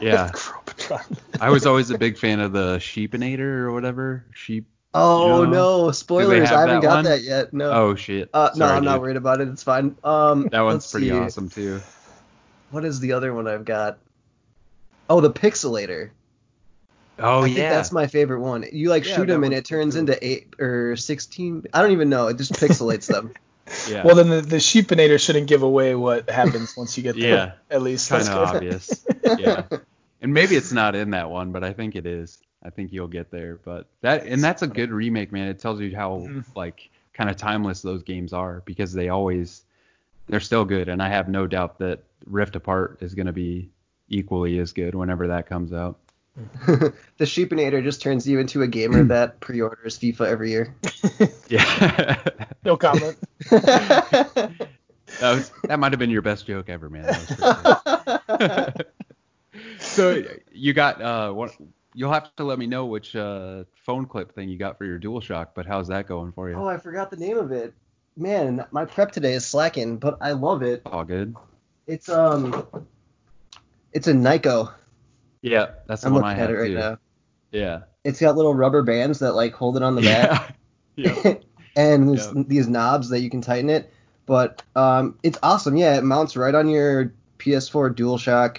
yeah. 0.00 0.30
I 1.40 1.50
was 1.50 1.66
always 1.66 1.90
a 1.90 1.98
big 1.98 2.18
fan 2.18 2.40
of 2.40 2.52
the 2.52 2.76
Sheepinator 2.76 3.40
or 3.40 3.72
whatever. 3.72 4.24
Sheep. 4.34 4.66
Oh 4.94 5.44
No. 5.44 5.50
no, 5.86 5.90
spoilers! 5.90 6.48
have 6.50 6.58
I 6.58 6.60
haven't 6.62 6.82
got 6.82 6.96
one? 6.96 7.04
that 7.04 7.22
yet. 7.22 7.54
No. 7.54 7.70
Oh 7.70 7.94
shit. 7.94 8.28
Uh, 8.34 8.50
no, 8.56 8.66
I'm 8.66 8.84
not 8.84 9.00
worried 9.00 9.16
about 9.16 9.40
it. 9.40 9.48
It's 9.48 9.62
fine. 9.62 9.96
Um, 10.04 10.48
That 10.52 10.60
one's 10.60 10.90
pretty 10.90 11.08
see. 11.08 11.12
awesome 11.16 11.48
too. 11.48 11.80
What 12.70 12.84
is 12.84 13.00
the 13.00 13.12
other 13.12 13.32
one 13.32 13.48
I've 13.48 13.64
got? 13.64 13.98
Oh, 15.08 15.20
the 15.20 15.30
Pixelator. 15.30 16.10
Oh 17.18 17.42
I 17.42 17.46
yeah. 17.46 17.54
think 17.54 17.68
that's 17.70 17.92
my 17.92 18.06
favorite 18.06 18.40
one. 18.40 18.64
You 18.72 18.88
like 18.90 19.06
Yeah, 19.06 19.16
shoot 19.16 19.26
them 19.28 19.44
and 19.44 19.54
it 19.54 19.64
turns 19.64 19.94
cool, 19.94 20.00
into 20.00 20.26
eight 20.26 20.54
or 20.58 20.96
sixteen. 20.96 21.64
I 21.72 21.80
don't 21.82 21.92
even 21.92 22.08
know. 22.10 22.26
It 22.28 22.36
just 22.38 22.52
pixelates 22.54 23.06
them. 23.06 23.32
yeah. 23.88 24.04
Well, 24.04 24.14
then 24.16 24.28
the, 24.28 24.40
the 24.40 24.56
Sheepinator 24.56 25.18
shouldn't 25.20 25.46
give 25.46 25.62
away 25.62 25.94
what 25.94 26.28
happens 26.30 26.74
once 26.76 26.96
you 26.96 27.02
get 27.02 27.16
there. 27.18 27.28
Yeah. 27.34 27.52
At 27.70 27.82
least 27.82 28.08
kind 28.08 28.28
of 28.28 28.36
obvious. 28.54 29.04
yeah. 29.38 29.64
And 30.22 30.32
maybe 30.32 30.54
it's 30.54 30.70
not 30.70 30.94
in 30.94 31.10
that 31.10 31.30
one, 31.30 31.50
but 31.50 31.64
I 31.64 31.72
think 31.72 31.96
it 31.96 32.06
is. 32.06 32.38
I 32.62 32.70
think 32.70 32.92
you'll 32.92 33.08
get 33.08 33.32
there. 33.32 33.56
But 33.64 33.88
that 34.02 34.24
and 34.24 34.40
that's 34.40 34.62
a 34.62 34.68
good 34.68 34.92
remake, 34.92 35.32
man. 35.32 35.48
It 35.48 35.58
tells 35.58 35.80
you 35.80 35.96
how 35.96 36.18
Mhm. 36.18 36.44
like 36.54 36.90
kind 37.12 37.28
of 37.28 37.36
timeless 37.36 37.82
those 37.82 38.04
games 38.04 38.32
are 38.32 38.62
because 38.64 38.92
they 38.92 39.08
always 39.08 39.64
they're 40.28 40.38
still 40.38 40.64
good. 40.64 40.88
And 40.88 41.02
I 41.02 41.08
have 41.08 41.28
no 41.28 41.48
doubt 41.48 41.80
that 41.80 42.04
Rift 42.26 42.54
Apart 42.54 42.98
is 43.00 43.14
going 43.16 43.26
to 43.26 43.32
be 43.32 43.68
equally 44.08 44.60
as 44.60 44.72
good 44.72 44.94
whenever 44.94 45.26
that 45.26 45.46
comes 45.48 45.72
out. 45.72 45.98
the 46.66 46.94
Sheepinator 47.20 47.82
just 47.82 48.00
turns 48.00 48.26
you 48.26 48.38
into 48.38 48.62
a 48.62 48.66
gamer 48.66 49.04
that 49.04 49.40
pre-orders 49.40 49.98
FIFA 49.98 50.26
every 50.26 50.50
year. 50.50 50.74
Yeah. 51.48 52.18
No 52.64 52.76
comment. 52.76 53.16
that 53.50 54.70
was, 55.20 55.50
that 55.64 55.80
might 55.80 55.90
have 55.90 55.98
been 55.98 56.10
your 56.10 56.22
best 56.22 56.46
joke 56.46 56.68
ever, 56.68 56.88
man. 56.88 57.02
That 57.02 57.16
was 58.28 58.36
pretty 58.38 58.72
good. 58.76 59.80
so 59.80 60.22
you 60.52 60.72
got 60.74 61.02
uh 61.02 61.32
what 61.32 61.50
you'll 61.92 62.12
have 62.12 62.34
to 62.36 62.44
let 62.44 62.60
me 62.60 62.68
know 62.68 62.86
which 62.86 63.16
uh 63.16 63.64
phone 63.84 64.06
clip 64.06 64.32
thing 64.32 64.48
you 64.48 64.58
got 64.58 64.78
for 64.78 64.84
your 64.84 65.00
DualShock, 65.00 65.48
but 65.54 65.66
how's 65.66 65.88
that 65.88 66.06
going 66.06 66.30
for 66.30 66.48
you? 66.48 66.54
oh, 66.54 66.68
I 66.68 66.76
forgot 66.78 67.10
the 67.10 67.16
name 67.16 67.36
of 67.36 67.50
it. 67.50 67.74
Man, 68.16 68.64
my 68.70 68.84
prep 68.84 69.10
today 69.10 69.32
is 69.32 69.44
slacking, 69.44 69.96
but 69.96 70.18
I 70.20 70.32
love 70.32 70.62
it. 70.62 70.82
All 70.86 71.02
good. 71.02 71.34
It's 71.88 72.08
um, 72.08 72.64
it's 73.92 74.06
a 74.06 74.12
Nyko. 74.12 74.72
Yeah, 75.42 75.72
that's 75.86 76.02
the 76.02 76.08
I'm 76.08 76.14
one 76.14 76.22
looking 76.22 76.38
I 76.40 76.42
at 76.42 76.48
have 76.48 76.50
it 76.50 76.60
right 76.60 76.66
too. 76.68 76.74
now. 76.74 76.98
Yeah. 77.50 77.80
It's 78.04 78.20
got 78.20 78.36
little 78.36 78.54
rubber 78.54 78.82
bands 78.82 79.18
that 79.20 79.34
like 79.34 79.52
hold 79.52 79.76
it 79.76 79.82
on 79.82 79.94
the 79.94 80.02
back. 80.02 80.56
Yeah. 80.94 81.18
yeah. 81.24 81.34
and 81.76 82.08
there's 82.08 82.26
Yeah. 82.34 82.42
these 82.46 82.68
knobs 82.68 83.08
that 83.08 83.20
you 83.20 83.30
can 83.30 83.40
tighten 83.40 83.70
it. 83.70 83.90
But 84.26 84.62
um, 84.76 85.18
it's 85.22 85.38
awesome. 85.42 85.76
Yeah, 85.76 85.96
it 85.96 86.04
mounts 86.04 86.36
right 86.36 86.54
on 86.54 86.68
your 86.68 87.12
PS4 87.38 87.94
DualShock 87.94 88.58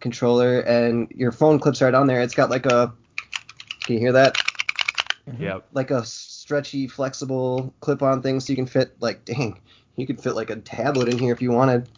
controller, 0.00 0.60
and 0.60 1.10
your 1.14 1.32
phone 1.32 1.58
clips 1.58 1.80
right 1.82 1.94
on 1.94 2.06
there. 2.06 2.20
It's 2.20 2.34
got 2.34 2.50
like 2.50 2.66
a, 2.66 2.92
can 3.84 3.94
you 3.94 4.00
hear 4.00 4.12
that? 4.12 4.36
Yep. 5.38 5.66
Like 5.72 5.90
a 5.90 6.04
stretchy, 6.04 6.86
flexible 6.86 7.72
clip-on 7.80 8.20
thing, 8.22 8.40
so 8.40 8.52
you 8.52 8.56
can 8.56 8.66
fit 8.66 8.94
like, 9.00 9.24
dang, 9.26 9.58
you 9.96 10.06
could 10.06 10.20
fit 10.20 10.34
like 10.34 10.50
a 10.50 10.56
tablet 10.56 11.08
in 11.08 11.18
here 11.18 11.32
if 11.32 11.40
you 11.40 11.50
wanted. 11.50 11.88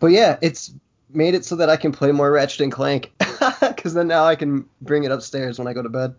But 0.00 0.08
yeah, 0.08 0.38
it's 0.40 0.72
made 1.10 1.34
it 1.34 1.44
so 1.44 1.56
that 1.56 1.68
I 1.68 1.76
can 1.76 1.92
play 1.92 2.10
more 2.10 2.30
Ratchet 2.32 2.62
and 2.62 2.72
Clank, 2.72 3.12
because 3.60 3.94
then 3.94 4.08
now 4.08 4.24
I 4.24 4.36
can 4.36 4.66
bring 4.80 5.04
it 5.04 5.10
upstairs 5.10 5.58
when 5.58 5.68
I 5.68 5.72
go 5.72 5.82
to 5.82 5.88
bed. 5.88 6.14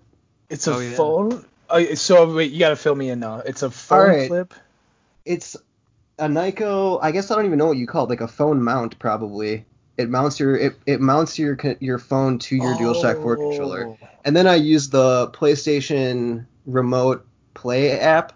It's 0.50 0.68
a 0.68 0.74
Oh, 0.74 0.80
yeah. 0.80 0.96
phone. 0.96 1.46
Oh, 1.70 1.94
so 1.96 2.34
wait, 2.36 2.52
you 2.52 2.60
gotta 2.60 2.76
fill 2.76 2.96
me 2.96 3.10
in 3.10 3.20
now. 3.20 3.40
It's 3.40 3.64
a 3.64 3.72
phone 3.72 4.08
right. 4.10 4.28
clip. 4.28 4.54
it's 5.26 5.56
a 6.20 6.28
Nyko. 6.28 7.00
I 7.02 7.12
guess 7.12 7.32
I 7.32 7.36
don't 7.36 7.46
even 7.46 7.58
know 7.58 7.66
what 7.68 7.78
you 7.78 7.88
call 7.88 8.06
it, 8.06 8.10
like 8.10 8.22
a 8.22 8.28
phone 8.28 8.62
mount 8.64 9.00
probably. 9.00 9.66
It 9.98 10.10
mounts 10.10 10.40
your 10.40 10.56
it, 10.56 10.76
it 10.86 11.02
mounts 11.02 11.40
your 11.40 11.58
your 11.80 11.98
phone 11.98 12.38
to 12.40 12.56
your 12.56 12.76
DualShock 12.76 13.22
4 13.22 13.38
controller, 13.38 13.88
Oh. 13.88 13.98
and 14.26 14.36
then 14.36 14.46
I 14.46 14.56
use 14.56 14.90
the 14.90 15.30
PlayStation 15.30 16.46
Remote 16.66 17.26
Play 17.54 17.98
app. 18.00 18.34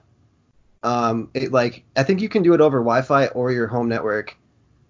Um, 0.84 1.30
it 1.34 1.52
like 1.52 1.84
I 1.98 2.04
think 2.04 2.22
you 2.22 2.30
can 2.30 2.42
do 2.44 2.54
it 2.54 2.62
over 2.62 2.80
Wi-Fi 2.80 3.28
or 3.28 3.52
your 3.52 3.68
home 3.68 3.90
network, 3.90 4.36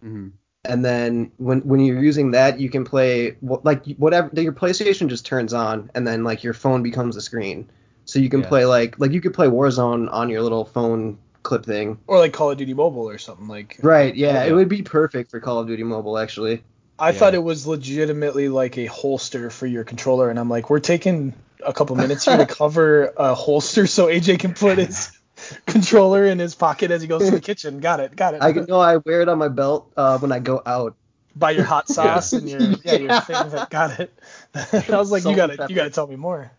hmm 0.01 0.29
and 0.65 0.83
then 0.83 1.31
when 1.37 1.61
when 1.61 1.79
you're 1.79 2.01
using 2.01 2.31
that, 2.31 2.59
you 2.59 2.69
can 2.69 2.83
play 2.83 3.37
like 3.41 3.85
whatever 3.95 4.29
your 4.41 4.51
PlayStation 4.53 5.07
just 5.07 5.25
turns 5.25 5.53
on, 5.53 5.89
and 5.95 6.05
then 6.05 6.23
like 6.23 6.43
your 6.43 6.53
phone 6.53 6.83
becomes 6.83 7.15
a 7.15 7.21
screen, 7.21 7.69
so 8.05 8.19
you 8.19 8.29
can 8.29 8.41
Yeah. 8.41 8.47
play 8.47 8.65
like 8.65 8.99
like 8.99 9.11
you 9.11 9.21
could 9.21 9.33
play 9.33 9.47
Warzone 9.47 10.11
on 10.11 10.29
your 10.29 10.41
little 10.41 10.65
phone 10.65 11.17
clip 11.43 11.65
thing. 11.65 11.97
Or 12.07 12.17
like 12.19 12.33
Call 12.33 12.51
of 12.51 12.57
Duty 12.57 12.73
Mobile 12.73 13.07
or 13.07 13.17
something 13.17 13.47
like. 13.47 13.77
Right, 13.81 14.13
yeah, 14.15 14.43
Yeah. 14.43 14.49
it 14.51 14.53
would 14.53 14.69
be 14.69 14.81
perfect 14.81 15.31
for 15.31 15.39
Call 15.39 15.59
of 15.59 15.67
Duty 15.67 15.83
Mobile 15.83 16.17
actually. 16.17 16.63
I 16.97 17.11
Yeah. 17.11 17.19
thought 17.19 17.33
it 17.35 17.43
was 17.43 17.65
legitimately 17.65 18.49
like 18.49 18.77
a 18.77 18.85
holster 18.87 19.49
for 19.49 19.65
your 19.65 19.85
controller, 19.85 20.29
and 20.29 20.37
I'm 20.37 20.49
like, 20.49 20.69
we're 20.69 20.79
taking 20.79 21.33
a 21.65 21.71
couple 21.71 21.95
minutes 21.95 22.25
here 22.25 22.35
to 22.37 22.45
cover 22.57 23.13
a 23.15 23.33
holster 23.33 23.87
so 23.87 24.07
AJ 24.07 24.39
can 24.39 24.53
put 24.53 24.77
his 24.77 25.09
controller 25.65 26.25
in 26.25 26.39
his 26.39 26.55
pocket 26.55 26.91
as 26.91 27.01
he 27.01 27.07
goes 27.07 27.25
to 27.25 27.31
the 27.31 27.41
kitchen. 27.41 27.79
Got 27.79 27.99
it, 27.99 28.15
got 28.15 28.33
it. 28.33 28.41
I 28.41 28.51
know 28.51 28.79
I 28.79 28.97
wear 28.97 29.21
it 29.21 29.29
on 29.29 29.37
my 29.37 29.47
belt 29.47 29.91
uh, 29.97 30.17
when 30.19 30.31
I 30.31 30.39
go 30.39 30.61
out. 30.65 30.95
Buy 31.35 31.51
your 31.51 31.63
hot 31.63 31.87
sauce 31.89 32.33
and 32.33 32.49
your 32.49 32.61
yeah, 32.83 32.95
your 32.95 33.21
thing 33.21 33.35
of 33.35 33.53
it. 33.53 33.69
Got 33.69 33.99
it. 33.99 34.13
I 34.55 34.97
was 34.97 35.11
like, 35.11 35.23
Salt 35.23 35.33
you 35.33 35.37
got 35.37 35.47
to 35.47 35.57
pepper. 35.57 35.71
you 35.71 35.75
got 35.75 35.83
to 35.83 35.89
tell 35.89 36.07
me 36.07 36.15
more. 36.15 36.51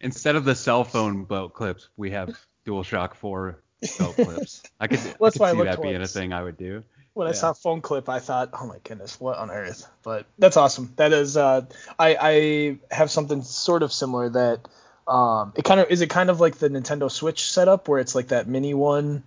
Instead 0.00 0.36
of 0.36 0.44
the 0.44 0.54
cell 0.54 0.84
phone 0.84 1.24
belt 1.24 1.52
clips, 1.54 1.88
we 1.96 2.10
have 2.12 2.38
DualShock 2.66 3.14
4 3.14 3.62
belt 3.98 4.14
clips. 4.16 4.62
I 4.80 4.86
could, 4.86 5.00
Well, 5.18 5.30
that's 5.30 5.40
I 5.40 5.50
could 5.50 5.52
see 5.52 5.58
looked 5.58 5.70
that 5.70 5.82
being 5.82 6.02
a 6.02 6.06
thing 6.06 6.32
I 6.32 6.42
would 6.42 6.56
do. 6.56 6.84
When 7.14 7.26
I 7.26 7.32
saw 7.32 7.52
phone 7.52 7.80
clip, 7.80 8.08
I 8.08 8.20
thought, 8.20 8.50
oh 8.52 8.64
my 8.66 8.78
goodness, 8.84 9.18
what 9.18 9.38
on 9.38 9.50
earth? 9.50 9.88
But 10.04 10.26
that's 10.38 10.56
awesome. 10.56 10.92
That 10.96 11.12
is, 11.12 11.36
uh, 11.36 11.62
I 11.98 12.16
I 12.20 12.94
have 12.94 13.10
something 13.10 13.42
sort 13.42 13.82
of 13.82 13.92
similar 13.92 14.28
that, 14.30 14.68
um, 15.08 15.52
it 15.56 15.64
kind 15.64 15.80
of 15.80 15.90
is 15.90 16.02
it 16.02 16.10
kind 16.10 16.28
of 16.30 16.40
like 16.40 16.58
the 16.58 16.68
Nintendo 16.68 17.10
Switch 17.10 17.50
setup 17.50 17.88
where 17.88 17.98
it's 17.98 18.14
like 18.14 18.28
that 18.28 18.46
mini 18.46 18.74
one, 18.74 19.22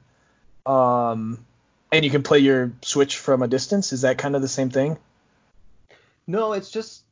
um, 0.66 1.44
and 1.92 2.06
you 2.06 2.12
can 2.12 2.22
play 2.24 2.40
your 2.40 2.72
Switch 2.84 3.18
from 3.18 3.42
a 3.42 3.48
distance. 3.48 3.92
Is 3.92 4.02
that 4.02 4.18
kind 4.18 4.36
of 4.36 4.42
the 4.42 4.48
same 4.48 4.70
thing? 4.70 4.98
No, 6.28 6.54
it's 6.54 6.70
just 6.70 7.04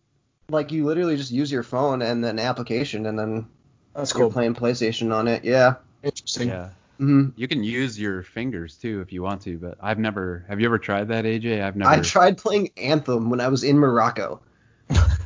like 0.49 0.71
you 0.71 0.85
literally 0.85 1.17
just 1.17 1.31
use 1.31 1.51
your 1.51 1.63
phone 1.63 2.01
and 2.03 2.23
then 2.23 2.37
application, 2.37 3.07
and 3.07 3.17
then 3.17 3.47
That's 3.93 4.13
you're 4.13 4.27
cool. 4.27 4.31
playing 4.31 4.53
PlayStation 4.53 5.13
on 5.13 5.27
it. 5.27 5.43
Yeah. 5.43 5.75
Interesting. 6.03 6.49
Yeah. 6.49 6.69
hmm 6.97 7.29
You 7.35 7.47
can 7.47 7.63
use 7.63 7.99
your 7.99 8.21
fingers 8.21 8.75
too 8.75 9.01
if 9.01 9.11
you 9.11 9.23
want 9.23 9.41
to, 9.43 9.57
but 9.57 9.77
I've 9.81 9.99
never. 9.99 10.45
Have 10.47 10.59
you 10.59 10.67
ever 10.67 10.77
tried 10.77 11.07
that, 11.07 11.25
AJ? 11.25 11.63
I've 11.63 11.75
never. 11.75 11.91
I 11.91 12.01
tried 12.01 12.37
playing 12.37 12.69
Anthem 12.77 13.31
when 13.31 13.41
I 13.41 13.47
was 13.47 13.63
in 13.63 13.79
Morocco 13.79 14.41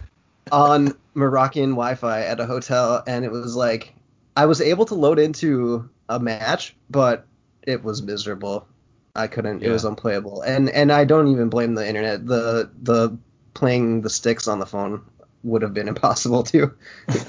on 0.51 0.95
Moroccan 1.13 1.71
Wi-Fi 1.71 2.21
at 2.21 2.39
a 2.39 2.45
hotel, 2.45 3.03
and 3.07 3.23
it 3.25 3.31
was 3.31 3.55
like 3.55 3.93
I 4.35 4.45
was 4.45 4.61
able 4.61 4.85
to 4.85 4.95
load 4.95 5.19
into 5.19 5.89
a 6.09 6.19
match, 6.19 6.75
but 6.89 7.25
it 7.61 7.83
was 7.83 8.01
miserable. 8.01 8.67
I 9.15 9.27
couldn't. 9.27 9.61
It 9.63 9.69
was 9.69 9.85
unplayable, 9.85 10.41
and 10.41 10.69
and 10.69 10.91
I 10.91 11.05
don't 11.05 11.27
even 11.27 11.49
blame 11.49 11.75
the 11.75 11.87
internet. 11.87 12.25
The 12.25 12.71
the 12.81 13.17
playing 13.53 14.01
the 14.01 14.09
sticks 14.09 14.47
on 14.47 14.57
the 14.59 14.65
phone 14.65 15.03
would 15.43 15.61
have 15.61 15.73
been 15.73 15.87
impossible 15.87 16.41
too. 16.53 16.73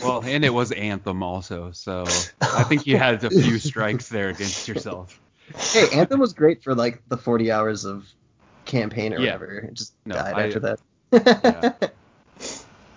Well, 0.03 0.23
and 0.25 0.45
it 0.45 0.55
was 0.55 0.73
Anthem 0.73 1.23
also, 1.23 1.73
so 1.73 2.05
I 2.41 2.63
think 2.65 2.87
you 2.87 2.97
had 2.97 3.23
a 3.25 3.31
few 3.31 3.59
strikes 3.59 4.09
there 4.09 4.31
against 4.31 4.67
yourself. 4.67 5.21
Hey, 5.73 5.89
Anthem 5.93 6.21
was 6.21 6.33
great 6.33 6.63
for 6.63 6.75
like 6.75 7.03
the 7.09 7.19
40 7.19 7.53
hours 7.53 7.85
of 7.85 8.07
campaign 8.65 9.13
or 9.13 9.19
Yeah. 9.19 9.33
whatever. 9.35 9.59
It 9.59 9.75
just 9.75 9.93
No, 10.07 10.15
died 10.15 10.35
I- 10.35 10.47
after 10.47 10.61
that. 10.61 10.81
Yeah. 11.13 11.89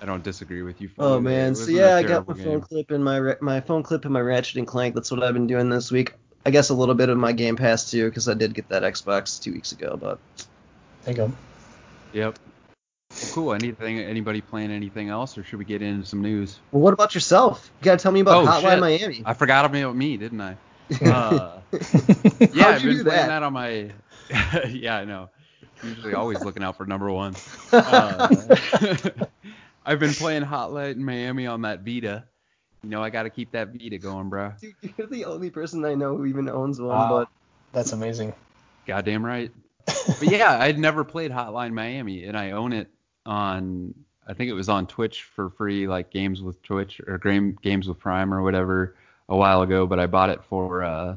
I 0.01 0.05
don't 0.05 0.23
disagree 0.23 0.61
with 0.61 0.79
you. 0.81 0.89
Oh 0.99 1.19
man, 1.19 1.55
so 1.55 1.71
yeah, 1.71 1.95
I 1.95 2.01
got 2.03 2.09
terrible 2.27 2.37
my 2.37 2.43
phone 2.43 2.61
clip 2.61 2.91
and 2.91 3.03
my 3.03 3.35
my 3.41 3.59
phone 3.61 3.83
clip 3.83 4.05
and 4.05 4.13
my 4.13 4.21
Ratchet 4.21 4.57
and 4.57 4.67
Clank. 4.67 4.93
That's 4.95 5.09
what 5.11 5.23
I've 5.23 5.33
been 5.33 5.47
doing 5.47 5.69
this 5.69 5.91
week. 5.91 6.13
I 6.45 6.51
guess 6.51 6.69
a 6.69 6.73
little 6.73 6.95
bit 6.95 7.09
of 7.09 7.17
my 7.17 7.31
Game 7.31 7.55
Pass 7.55 7.89
too, 7.89 8.05
because 8.09 8.29
I 8.29 8.33
did 8.33 8.53
get 8.53 8.69
that 8.69 8.83
Xbox 8.83 9.41
two 9.41 9.51
weeks 9.53 9.71
ago. 9.71 9.97
But 9.99 10.19
There 11.03 11.13
you 11.13 11.17
go. 11.17 11.31
Yep. 12.13 12.39
Well, 13.09 13.31
cool. 13.33 13.53
Anything? 13.53 13.99
Anybody 13.99 14.41
playing 14.41 14.69
anything 14.71 15.09
else, 15.09 15.37
or 15.37 15.43
should 15.43 15.59
we 15.59 15.65
get 15.65 15.81
into 15.81 16.05
some 16.05 16.21
news? 16.21 16.59
well, 16.71 16.81
what 16.81 16.93
about 16.93 17.15
yourself? 17.15 17.71
You 17.81 17.85
gotta 17.85 17.97
tell 17.97 18.11
me 18.11 18.19
about 18.19 18.43
Oh, 18.43 18.47
Hotline 18.47 18.71
shit. 18.71 18.79
Miami. 19.01 19.23
I 19.25 19.33
forgot 19.33 19.65
about 19.65 19.95
me, 19.95 20.17
didn't 20.17 20.41
I? 20.41 20.57
Uh, 21.01 21.59
yeah, 22.53 22.67
I've 22.67 22.81
you 22.81 22.89
been 22.89 22.97
do 22.99 23.03
playing 23.03 23.03
that? 23.03 23.27
that 23.27 23.43
on 23.43 23.51
my 23.51 23.91
yeah, 24.69 24.97
I 24.97 25.05
know. 25.05 25.29
Usually 25.83 26.13
always 26.13 26.41
looking 26.45 26.63
out 26.63 26.77
for 26.77 26.85
number 26.85 27.11
one. 27.11 27.35
Uh, 27.73 28.29
I've 29.87 29.99
been 29.99 30.13
playing 30.13 30.43
Hotline 30.43 30.97
Miami 30.97 31.47
on 31.47 31.61
that 31.61 31.79
Vita. 31.85 32.25
You 32.83 32.89
know, 32.89 33.01
I 33.01 33.09
got 33.09 33.23
to 33.23 33.29
keep 33.29 33.51
that 33.53 33.69
Vita 33.69 33.97
going, 33.97 34.29
bro. 34.29 34.51
Dude, 34.61 34.75
you're 34.97 35.07
the 35.07 35.25
only 35.25 35.49
person 35.49 35.83
I 35.85 35.95
know 35.95 36.15
who 36.17 36.25
even 36.25 36.49
owns 36.49 36.79
one, 36.79 36.89
Wow. 36.89 37.09
but 37.09 37.29
That's 37.71 37.93
amazing. 37.93 38.33
Goddamn 38.85 39.25
right. 39.25 39.51
But 40.19 40.29
yeah, 40.29 40.57
I'd 40.59 40.77
never 40.77 41.03
played 41.05 41.31
Hotline 41.31 41.71
Miami, 41.73 42.25
and 42.25 42.37
I 42.37 42.51
own 42.51 42.73
it 42.73 42.89
on. 43.25 43.93
I 44.27 44.33
think 44.33 44.49
it 44.49 44.53
was 44.53 44.67
on 44.67 44.87
Twitch 44.87 45.23
for 45.23 45.49
free, 45.51 45.87
like 45.87 46.09
games 46.11 46.41
with 46.41 46.61
Twitch 46.61 46.99
or 47.07 47.17
game, 47.17 47.57
games 47.61 47.87
with 47.87 47.97
Prime 47.99 48.33
or 48.33 48.41
whatever, 48.41 48.95
a 49.29 49.35
while 49.37 49.61
ago. 49.61 49.87
But 49.87 49.99
I 49.99 50.07
bought 50.07 50.29
it 50.29 50.43
for 50.43 50.83
uh, 50.83 51.15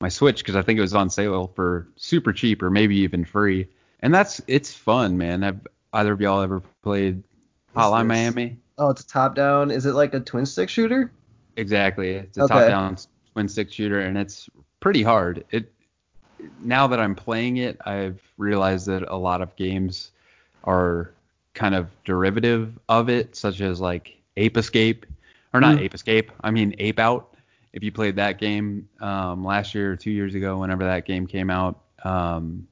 my 0.00 0.08
Switch 0.08 0.38
because 0.38 0.56
I 0.56 0.62
think 0.62 0.78
it 0.78 0.82
was 0.82 0.94
on 0.94 1.10
sale 1.10 1.52
for 1.54 1.88
super 1.96 2.32
cheap 2.32 2.62
or 2.62 2.70
maybe 2.70 2.96
even 3.00 3.24
free. 3.26 3.68
And 4.00 4.14
that's 4.14 4.40
it's 4.46 4.72
fun, 4.72 5.18
man. 5.18 5.42
Have 5.42 5.66
either 5.92 6.12
of 6.12 6.20
y'all 6.20 6.40
ever 6.42 6.62
played 6.82 7.22
Hotline 7.76 8.06
Miami? 8.06 8.56
oh, 8.78 8.90
it's 8.90 9.02
a 9.02 9.06
top 9.06 9.34
down. 9.34 9.70
Is 9.70 9.86
it 9.86 9.92
like 9.94 10.12
a 10.14 10.20
twin 10.20 10.44
stick 10.46 10.68
shooter? 10.68 11.10
Exactly. 11.56 12.10
It's 12.16 12.36
a 12.36 12.42
Okay. 12.42 12.54
top-down 12.54 12.96
twin 13.32 13.48
stick 13.48 13.72
shooter, 13.72 14.00
and 14.00 14.18
it's 14.18 14.48
pretty 14.80 15.02
hard. 15.02 15.44
It 15.50 15.72
now 16.60 16.86
that 16.86 17.00
I'm 17.00 17.14
playing 17.14 17.56
it, 17.56 17.78
I've 17.86 18.20
realized 18.36 18.86
that 18.86 19.02
a 19.08 19.16
lot 19.16 19.40
of 19.40 19.56
games 19.56 20.10
are 20.64 21.12
kind 21.54 21.74
of 21.74 21.88
derivative 22.04 22.78
of 22.90 23.08
it, 23.08 23.34
such 23.34 23.62
as 23.62 23.80
like 23.80 24.14
Ape 24.36 24.58
Escape, 24.58 25.06
or 25.54 25.60
not 25.60 25.78
Mm. 25.78 25.82
Ape 25.82 25.94
Escape. 25.94 26.30
I 26.42 26.50
mean 26.50 26.74
Ape 26.78 26.98
Out. 26.98 27.34
If 27.72 27.82
you 27.82 27.90
played 27.92 28.16
that 28.16 28.38
game 28.38 28.88
um, 29.00 29.44
last 29.44 29.74
year 29.74 29.92
or 29.92 29.96
two 29.96 30.10
years 30.10 30.34
ago, 30.34 30.58
whenever 30.58 30.84
that 30.84 31.06
game 31.06 31.26
came 31.26 31.48
out, 31.50 31.80
um, 32.04 32.66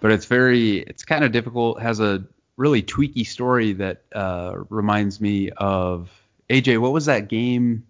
but 0.00 0.10
it's 0.12 0.26
very, 0.26 0.78
it's 0.78 1.04
kind 1.04 1.24
of 1.24 1.32
difficult. 1.32 1.80
Has 1.80 1.98
a 2.00 2.24
really 2.56 2.82
tweaky 2.82 3.26
story 3.26 3.72
that 3.74 4.02
uh, 4.14 4.54
reminds 4.68 5.20
me 5.20 5.50
of 5.50 6.10
AJ. 6.48 6.78
What 6.78 6.92
was 6.92 7.06
that 7.06 7.28
game 7.28 7.86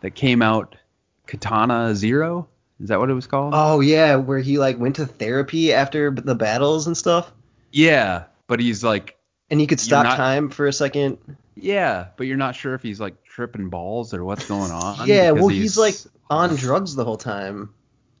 that 0.00 0.14
came 0.14 0.42
out? 0.42 0.76
Katana 1.26 1.94
Zero. 1.94 2.48
Is 2.80 2.88
that 2.88 2.98
what 2.98 3.10
it 3.10 3.14
was 3.14 3.26
called? 3.26 3.52
Oh 3.56 3.80
yeah, 3.80 4.16
where 4.16 4.38
he 4.38 4.58
like 4.58 4.78
went 4.78 4.96
to 4.96 5.06
therapy 5.06 5.72
after 5.72 6.10
the 6.10 6.34
battles 6.34 6.86
and 6.86 6.96
stuff, 6.96 7.32
yeah, 7.72 8.24
but 8.46 8.60
he's 8.60 8.84
like, 8.84 9.16
and 9.50 9.60
he 9.60 9.66
could 9.66 9.80
stop 9.80 10.04
not- 10.04 10.16
time 10.16 10.50
for 10.50 10.66
a 10.66 10.72
second. 10.72 11.18
yeah, 11.54 12.08
but 12.16 12.26
you're 12.26 12.36
not 12.36 12.54
sure 12.54 12.74
if 12.74 12.82
he's 12.82 13.00
like 13.00 13.24
tripping 13.24 13.70
balls 13.70 14.12
or 14.12 14.24
what's 14.24 14.46
going 14.46 14.70
on. 14.70 15.06
Yeah, 15.08 15.30
well 15.30 15.48
he's, 15.48 15.78
like 15.78 15.94
on 16.28 16.54
drugs 16.56 16.94
the 16.94 17.04
whole 17.04 17.16
time. 17.16 17.70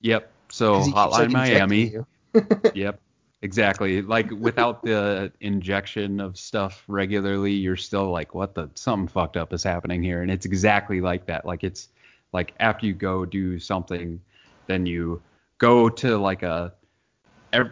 Yep. 0.00 0.30
So 0.50 0.78
like, 0.78 0.94
Hotline 0.94 1.32
Miami. 1.32 1.94
Yep. 2.74 3.00
Exactly. 3.42 4.02
Like 4.02 4.30
without 4.38 4.82
the 4.82 5.32
injection 5.40 6.20
of 6.20 6.38
stuff 6.38 6.84
regularly, 6.88 7.52
you're 7.52 7.76
still 7.76 8.10
like, 8.10 8.34
what 8.34 8.54
the 8.54 8.70
something 8.74 9.08
fucked 9.08 9.36
up 9.36 9.52
is 9.52 9.62
happening 9.62 10.02
here. 10.02 10.22
And 10.22 10.30
it's 10.30 10.46
exactly 10.46 11.00
like 11.00 11.26
that. 11.26 11.44
Like 11.44 11.64
it's 11.64 11.88
like 12.32 12.54
after 12.60 12.86
you 12.86 12.94
go 12.94 13.24
do 13.24 13.58
something, 13.58 14.20
then 14.66 14.86
you 14.86 15.22
go 15.58 15.88
to 15.88 16.18
like 16.18 16.42
a 16.42 16.72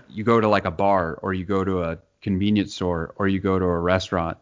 you 0.09 0.25
go 0.25 0.40
to 0.40 0.49
like 0.49 0.64
a 0.64 0.71
bar 0.71 1.18
or 1.21 1.35
you 1.35 1.44
go 1.44 1.62
to 1.62 1.83
a 1.83 1.99
convenience 2.23 2.75
store 2.75 3.12
or 3.16 3.28
you 3.28 3.38
go 3.38 3.59
to 3.59 3.64
a 3.64 3.78
restaurant 3.78 4.38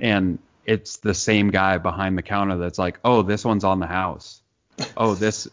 and 0.00 0.38
it's 0.64 0.96
the 0.96 1.14
same 1.14 1.50
guy 1.50 1.78
behind 1.78 2.18
the 2.18 2.22
counter 2.22 2.56
that's 2.58 2.78
like, 2.78 2.98
oh, 3.04 3.22
this 3.22 3.44
one's 3.44 3.64
on 3.64 3.80
the 3.80 3.86
house. 3.86 4.42
Oh, 4.96 5.14
this 5.14 5.48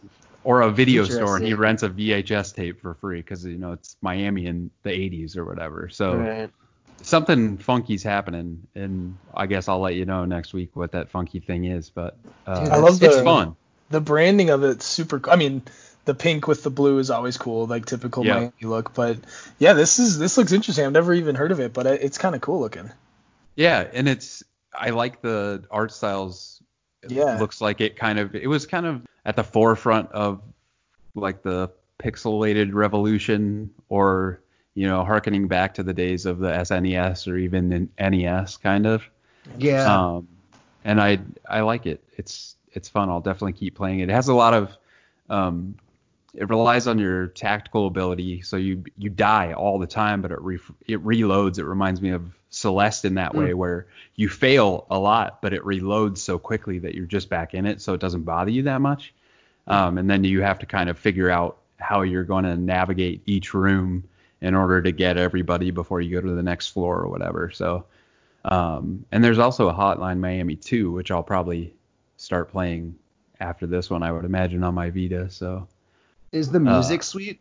or 0.48 0.62
a 0.62 0.72
video 0.72 1.04
store 1.04 1.36
and 1.36 1.46
he 1.46 1.54
rents 1.54 1.84
a 1.84 1.90
VHS 1.90 2.56
tape 2.56 2.80
for 2.80 2.94
free 2.94 3.20
because 3.20 3.44
you 3.44 3.58
know 3.58 3.74
it's 3.74 3.98
Miami 4.02 4.46
in 4.46 4.72
the 4.84 4.90
80s 4.92 5.36
or 5.36 5.44
whatever. 5.44 5.90
So 5.90 6.16
Right. 6.16 6.50
something 7.02 7.58
funky's 7.58 8.02
happening, 8.02 8.66
and 8.74 9.18
I 9.36 9.46
guess 9.48 9.68
I'll 9.68 9.82
let 9.82 9.96
you 9.96 10.06
know 10.06 10.24
next 10.24 10.54
week 10.54 10.70
what 10.74 10.94
that 10.94 11.10
funky 11.10 11.42
thing 11.42 11.66
is. 11.66 11.90
But 11.90 12.16
uh, 12.46 12.64
Dude, 12.64 12.70
I 12.74 12.78
love 12.78 13.04
it's 13.04 13.18
the- 13.18 13.24
fun. 13.24 13.56
The 13.90 14.00
branding 14.00 14.50
of 14.50 14.64
it's 14.64 14.86
super. 14.86 15.20
I 15.30 15.36
mean, 15.36 15.64
the 16.06 16.14
pink 16.14 16.48
with 16.48 16.64
the 16.64 16.70
blue 16.70 17.00
is 17.00 17.10
always 17.10 17.38
cool, 17.38 17.68
like 17.68 17.86
typical 17.86 18.26
Yeah. 18.26 18.34
Miami 18.36 18.52
look. 18.62 18.94
But 18.94 19.18
yeah, 19.60 19.74
this 19.74 20.00
is 20.00 20.18
this 20.18 20.38
looks 20.38 20.54
interesting. 20.54 20.86
I've 20.86 20.94
never 20.94 21.14
even 21.14 21.36
heard 21.36 21.52
of 21.52 21.60
it, 21.60 21.74
but 21.74 21.86
it's 21.88 22.18
kind 22.18 22.36
of 22.36 22.40
cool 22.42 22.62
looking. 22.62 22.90
Yeah, 23.58 23.86
and 23.94 24.08
it's 24.08 24.44
I 24.74 24.92
like 24.92 25.22
the 25.22 25.64
art 25.70 25.92
styles. 25.92 26.62
It 27.04 27.12
Yeah. 27.12 27.38
looks 27.38 27.60
like 27.60 27.82
it 27.82 27.98
kind 27.98 28.18
of 28.20 28.34
it 28.34 28.48
was 28.48 28.66
kind 28.66 28.86
of 28.86 29.02
at 29.28 29.36
the 29.36 29.44
forefront 29.44 30.12
of 30.14 30.42
like 31.14 31.44
the 31.44 31.70
pixelated 32.00 32.74
revolution 32.74 33.70
or 33.90 34.42
you 34.74 34.88
know 34.88 35.04
harkening 35.04 35.48
back 35.48 35.76
to 35.76 35.84
the 35.84 35.94
days 35.94 36.26
of 36.26 36.40
the 36.40 36.50
SNES 36.50 37.32
or 37.32 37.38
even 37.38 37.90
NES 38.00 38.58
kind 38.58 38.88
of. 38.88 39.04
Yeah. 39.60 39.86
Um, 39.86 40.28
and 40.84 41.00
I 41.00 41.20
I 41.48 41.62
like 41.62 41.86
it. 41.86 42.04
It's 42.18 42.56
it's 42.72 42.90
fun. 42.90 43.10
I'll 43.10 43.22
definitely 43.22 43.54
keep 43.54 43.76
playing 43.76 44.00
it. 44.00 44.10
It 44.10 44.14
has 44.14 44.30
a 44.30 44.34
lot 44.34 44.54
of 44.54 44.76
um, 45.30 45.76
it 46.34 46.50
relies 46.50 46.88
on 46.88 46.98
your 46.98 47.28
tactical 47.28 47.88
ability, 47.88 48.42
so 48.42 48.56
you 48.56 48.84
you 48.98 49.10
die 49.10 49.54
all 49.54 49.78
the 49.78 49.88
time, 49.88 50.22
but 50.22 50.32
it 50.32 50.42
re, 50.42 50.60
it 50.88 51.04
reloads. 51.04 51.60
It 51.60 51.66
reminds 51.66 52.02
me 52.02 52.12
of 52.12 52.37
Celeste 52.50 53.06
in 53.06 53.16
that 53.16 53.36
way, 53.36 53.54
where 53.54 53.88
you 54.16 54.30
fail 54.30 54.88
a 54.90 54.98
lot, 54.98 55.42
but 55.42 55.54
it 55.54 55.64
reloads 55.64 56.20
so 56.20 56.40
quickly 56.40 56.80
that 56.80 56.96
you're 56.96 57.06
just 57.06 57.30
back 57.30 57.54
in 57.54 57.66
it, 57.66 57.82
so 57.82 57.94
it 57.94 58.00
doesn't 58.00 58.24
bother 58.24 58.52
you 58.52 58.64
that 58.64 58.82
much. 58.82 59.14
Um, 59.68 59.98
and 59.98 60.10
then 60.10 60.24
you 60.24 60.42
have 60.42 60.60
to 60.60 60.66
kind 60.66 60.90
of 60.90 60.98
figure 60.98 61.30
out 61.30 61.58
how 61.78 62.02
you're 62.02 62.24
going 62.24 62.46
to 62.46 62.56
navigate 62.56 63.22
each 63.26 63.54
room 63.54 64.04
in 64.42 64.56
order 64.56 64.82
to 64.82 64.92
get 64.92 65.18
everybody 65.18 65.72
before 65.72 66.00
you 66.00 66.16
go 66.16 66.26
to 66.26 66.34
the 66.34 66.44
next 66.44 66.70
floor 66.70 67.00
or 67.00 67.10
whatever. 67.10 67.52
So, 67.52 67.86
um, 68.46 69.06
and 69.12 69.24
there's 69.24 69.40
also 69.40 69.68
a 69.68 69.74
Hotline 69.74 70.20
Miami 70.20 70.56
2, 70.56 70.92
which 70.92 71.12
I'll 71.12 71.24
probably 71.24 71.74
start 72.18 72.50
playing 72.50 72.96
after 73.40 73.68
this 73.68 73.90
one, 73.90 74.04
I 74.04 74.12
would 74.12 74.26
imagine, 74.26 74.64
on 74.64 74.74
my 74.74 74.90
Vita. 74.90 75.30
So 75.30 75.68
Is 76.32 76.50
the 76.50 76.60
music 76.60 77.04
sweet? 77.04 77.40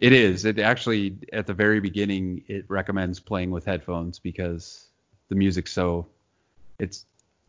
It 0.00 0.12
is. 0.12 0.44
It 0.44 0.58
actually, 0.58 1.16
at 1.32 1.46
the 1.46 1.54
very 1.54 1.80
beginning, 1.80 2.42
it 2.48 2.64
recommends 2.68 3.20
playing 3.20 3.50
with 3.50 3.64
headphones 3.64 4.18
because 4.18 4.86
the 5.28 5.34
music's 5.34 5.72
so, 5.72 6.06
it's, 6.78 7.04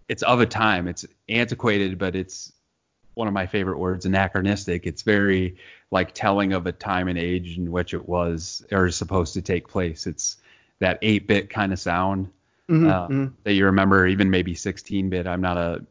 it's 0.10 0.24
of 0.24 0.42
a 0.42 0.46
time. 0.46 0.88
It's 0.88 1.06
antiquated, 1.30 1.98
but 1.98 2.16
it's 2.16 2.52
one 3.14 3.28
of 3.28 3.34
my 3.34 3.46
favorite 3.48 3.78
words, 3.80 4.06
anachronistic. 4.06 4.86
It's 4.86 5.02
very 5.02 5.58
like 5.92 6.14
telling 6.14 6.54
of 6.54 6.68
a 6.68 6.72
time 6.72 7.08
and 7.08 7.18
age 7.18 7.58
in 7.58 7.72
which 7.72 7.94
it 7.94 8.08
was 8.08 8.66
or 8.72 8.86
is 8.86 8.96
supposed 8.96 9.34
to 9.34 9.42
take 9.42 9.68
place. 9.68 10.06
It's 10.06 10.38
that 10.80 11.02
8-bit 11.02 11.50
kind 11.50 11.74
of 11.74 11.80
sound 11.80 12.30
Mhm, 12.70 12.90
uh, 12.90 13.08
mhm. 13.08 13.34
that 13.44 13.54
you 13.54 13.66
remember, 13.66 14.08
even 14.08 14.30
maybe 14.30 14.54
16-bit. 14.54 15.28
I'm 15.28 15.42
not 15.42 15.58
a 15.58 15.86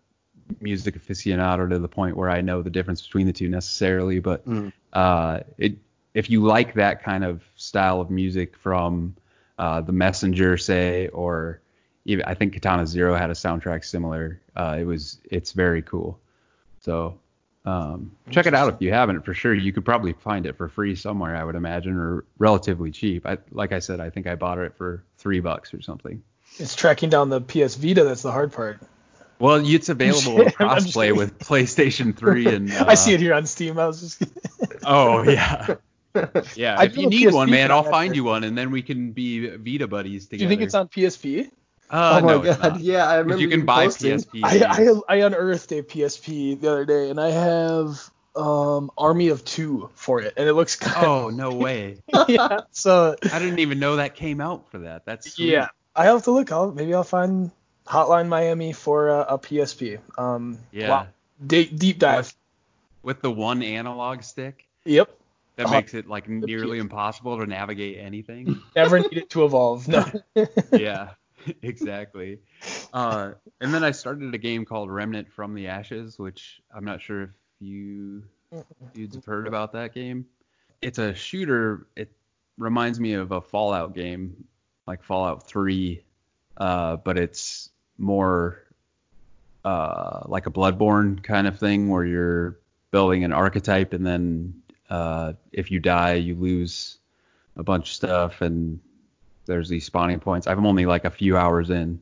music 0.61 0.95
aficionado 0.97 1.69
to 1.69 1.79
the 1.79 1.89
point 1.89 2.17
where 2.17 2.31
I 2.31 2.41
know 2.41 2.63
the 2.63 2.71
difference 2.71 3.03
between 3.03 3.27
the 3.27 3.33
two 3.33 3.49
necessarily, 3.49 4.19
but 4.19 4.47
Mm. 4.49 4.73
uh, 4.95 5.41
it, 5.59 5.77
if 6.15 6.31
you 6.31 6.43
like 6.43 6.75
that 6.75 7.03
kind 7.03 7.25
of 7.25 7.43
style 7.57 8.01
of 8.01 8.11
music 8.11 8.57
from 8.57 9.17
uh, 9.59 9.81
The 9.81 9.93
Messenger, 9.93 10.57
say, 10.57 11.09
or 11.09 11.61
even 12.05 12.25
I 12.25 12.35
think 12.35 12.55
Katana 12.55 12.87
Zero 12.87 13.15
had 13.15 13.31
a 13.31 13.35
soundtrack 13.35 13.85
similar. 13.85 14.41
Uh, 14.57 14.77
it 14.81 14.85
was 14.85 15.19
it's 15.31 15.53
very 15.53 15.83
cool. 15.83 16.19
So 16.81 17.19
um, 17.65 18.13
check 18.31 18.47
it 18.47 18.55
out 18.55 18.73
if 18.73 18.81
you 18.81 18.93
haven't 18.93 19.25
for 19.25 19.35
sure. 19.35 19.55
You 19.55 19.73
could 19.73 19.85
probably 19.85 20.15
find 20.15 20.47
it 20.47 20.57
for 20.57 20.69
free 20.69 20.95
somewhere, 20.97 21.37
I 21.37 21.45
would 21.45 21.55
imagine, 21.55 21.97
or 21.97 22.25
relatively 22.39 22.91
cheap. 22.91 23.27
I, 23.27 23.39
like 23.53 23.73
I 23.73 23.81
said, 23.81 24.01
I 24.01 24.11
think 24.11 24.27
I 24.27 24.35
bought 24.35 24.59
it 24.59 24.75
for 24.77 25.05
three 25.19 25.41
bucks 25.41 25.75
or 25.75 25.83
something. 25.83 26.23
It's 26.59 26.75
tracking 26.75 27.11
down 27.11 27.29
the 27.29 27.41
PS 27.41 27.77
Vita. 27.77 28.05
That's 28.05 28.23
the 28.23 28.33
hard 28.33 28.53
part. 28.53 28.81
Well, 29.39 29.63
it's 29.65 29.89
available 29.89 30.45
crossplay 30.45 31.17
with 31.17 31.39
PlayStation 31.39 32.17
3 32.17 32.47
and. 32.47 32.73
Uh, 32.73 32.85
I 32.89 32.95
see 32.95 33.15
it 33.15 33.21
here 33.21 33.35
on 33.35 33.47
Steam. 33.47 33.79
I 33.79 33.87
was 33.87 34.01
just. 34.01 34.23
Oh 34.85 35.23
yeah, 35.29 35.77
yeah. 36.57 36.77
I 36.79 36.85
if 36.85 36.97
you 36.97 37.09
need 37.09 37.33
one, 37.33 37.51
man, 37.51 37.71
I'll 37.71 37.83
find 37.83 38.15
you 38.17 38.25
one, 38.25 38.45
and 38.45 38.57
then 38.57 38.71
we 38.71 38.83
can 38.83 39.13
be 39.13 39.49
Vita 39.57 39.87
buddies 39.87 40.27
together. 40.27 40.39
Do 40.39 40.45
you 40.45 40.49
think 40.49 40.63
it's 40.63 40.75
on 40.75 40.89
PSP? 40.89 41.51
Uh, 41.91 42.21
oh 42.21 42.25
my 42.25 42.33
no, 42.33 42.43
it's 42.43 42.57
god, 42.59 42.81
yeah, 42.81 43.09
I 43.09 43.17
remember 43.17 43.43
you 43.43 43.49
can 43.49 43.65
buy 43.67 43.87
posting. 43.87 44.19
PSP. 44.19 44.41
I. 44.45 45.01
I 45.09 45.17
I 45.17 45.27
unearthed 45.27 45.73
a 45.73 45.83
PSP 45.83 46.61
the 46.61 46.71
other 46.71 46.85
day, 46.85 47.11
and 47.11 47.21
I 47.21 47.31
have 47.31 48.11
um 48.37 48.91
Army 48.97 49.29
of 49.29 49.45
Two 49.45 49.91
for 49.95 50.21
it, 50.21 50.35
and 50.37 50.49
it 50.49 50.55
looks 50.55 50.77
kind 50.77 51.05
Oh 51.05 51.31
no 51.31 51.51
way! 51.55 51.99
yeah. 52.29 52.61
So 52.71 53.17
I 53.33 53.39
didn't 53.41 53.59
even 53.59 53.81
know 53.81 53.97
that 53.97 54.15
came 54.15 54.41
out 54.41 54.71
for 54.71 54.79
that. 54.79 55.05
That's 55.05 55.33
sweet. 55.33 55.51
yeah, 55.51 55.69
I 55.97 56.05
have 56.05 56.23
to 56.25 56.31
look. 56.31 56.53
I'll 56.53 56.71
maybe 56.71 56.95
I'll 56.95 57.03
find 57.03 57.51
Hotline 57.87 58.29
Miami 58.29 58.73
for 58.73 59.09
a, 59.09 59.21
a 59.23 59.39
PSP. 59.39 59.99
Um, 60.17 60.59
Yeah. 60.71 60.89
wow. 60.91 61.07
Deep, 61.45 61.77
deep 61.77 61.99
dive. 61.99 62.33
With 63.03 63.23
the 63.23 63.31
one 63.31 63.63
analog 63.63 64.23
stick, 64.23 64.67
Yep. 64.85 65.11
That 65.61 65.69
Uh, 65.69 65.73
makes 65.73 65.93
it 65.93 66.09
like 66.09 66.27
nearly 66.29 66.79
impossible 66.79 67.39
to 67.39 67.47
navigate 67.47 67.99
anything. 67.99 68.61
Never 68.77 69.01
needed 69.01 69.29
to 69.31 69.45
evolve. 69.45 69.87
No. 69.89 70.05
yeah, 70.73 71.11
exactly. 71.63 72.39
Uh, 72.95 73.33
and 73.61 73.73
then 73.75 73.85
I 73.85 73.91
started 73.91 74.35
a 74.35 74.39
game 74.39 74.65
called 74.65 74.91
Remnant 74.91 75.31
from 75.31 75.55
the 75.55 75.69
Ashes, 75.69 76.19
which 76.19 76.61
I'm 76.75 76.85
not 76.85 77.03
sure 77.03 77.25
if 77.25 77.31
you 77.61 78.23
dudes 78.95 79.17
have 79.17 79.25
heard 79.27 79.47
about 79.47 79.73
that 79.73 79.95
game. 79.95 80.27
It's 80.81 80.99
a 80.99 81.15
shooter. 81.15 81.87
It 81.95 82.11
reminds 82.57 82.99
me 82.99 83.13
of 83.13 83.31
a 83.33 83.43
Fallout 83.43 83.95
game, 83.95 84.45
like 84.87 85.03
Fallout 85.03 85.47
3, 85.47 86.03
uh, 86.57 86.97
but 86.97 87.19
it's 87.19 87.69
more 87.99 88.63
uh, 89.63 90.23
like 90.25 90.47
a 90.47 90.51
Bloodborne 90.51 91.23
kind 91.23 91.47
of 91.47 91.59
thing 91.59 91.91
where 91.91 92.05
you're 92.07 92.59
building 92.93 93.25
an 93.25 93.33
archetype 93.33 93.93
and 93.93 94.07
then 94.07 94.55
uh, 94.91 95.33
if 95.53 95.71
you 95.71 95.81
die, 95.81 96.15
you 96.15 96.35
lose 96.35 96.99
a 97.57 97.63
bunch 97.63 97.89
of 97.89 97.95
stuff 97.95 98.41
and 98.41 98.81
there's 99.47 99.69
these 99.69 99.85
spawning 99.85 100.21
points. 100.21 100.47
I'm 100.47 100.67
only 100.67 100.87
like 100.87 101.05
a 101.05 101.11
few 101.11 101.37
hours 101.37 101.71
in, 101.71 102.01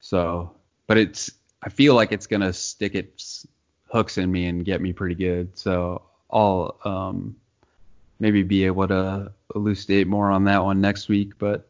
so 0.00 0.52
but 0.86 0.98
it's 0.98 1.30
I 1.62 1.68
feel 1.68 1.94
like 1.94 2.12
it's 2.12 2.26
gonna 2.26 2.52
stick 2.52 2.94
its 2.94 3.46
hooks 3.92 4.18
in 4.18 4.30
me 4.30 4.46
and 4.46 4.64
get 4.64 4.80
me 4.80 4.92
pretty 4.92 5.14
good. 5.14 5.56
So 5.58 6.02
I'll 6.30 6.78
um, 6.84 7.36
maybe 8.18 8.42
be 8.42 8.64
able 8.64 8.88
to 8.88 9.32
elucidate 9.54 10.06
more 10.06 10.30
on 10.30 10.44
that 10.44 10.64
one 10.64 10.80
next 10.80 11.08
week. 11.08 11.38
But 11.38 11.68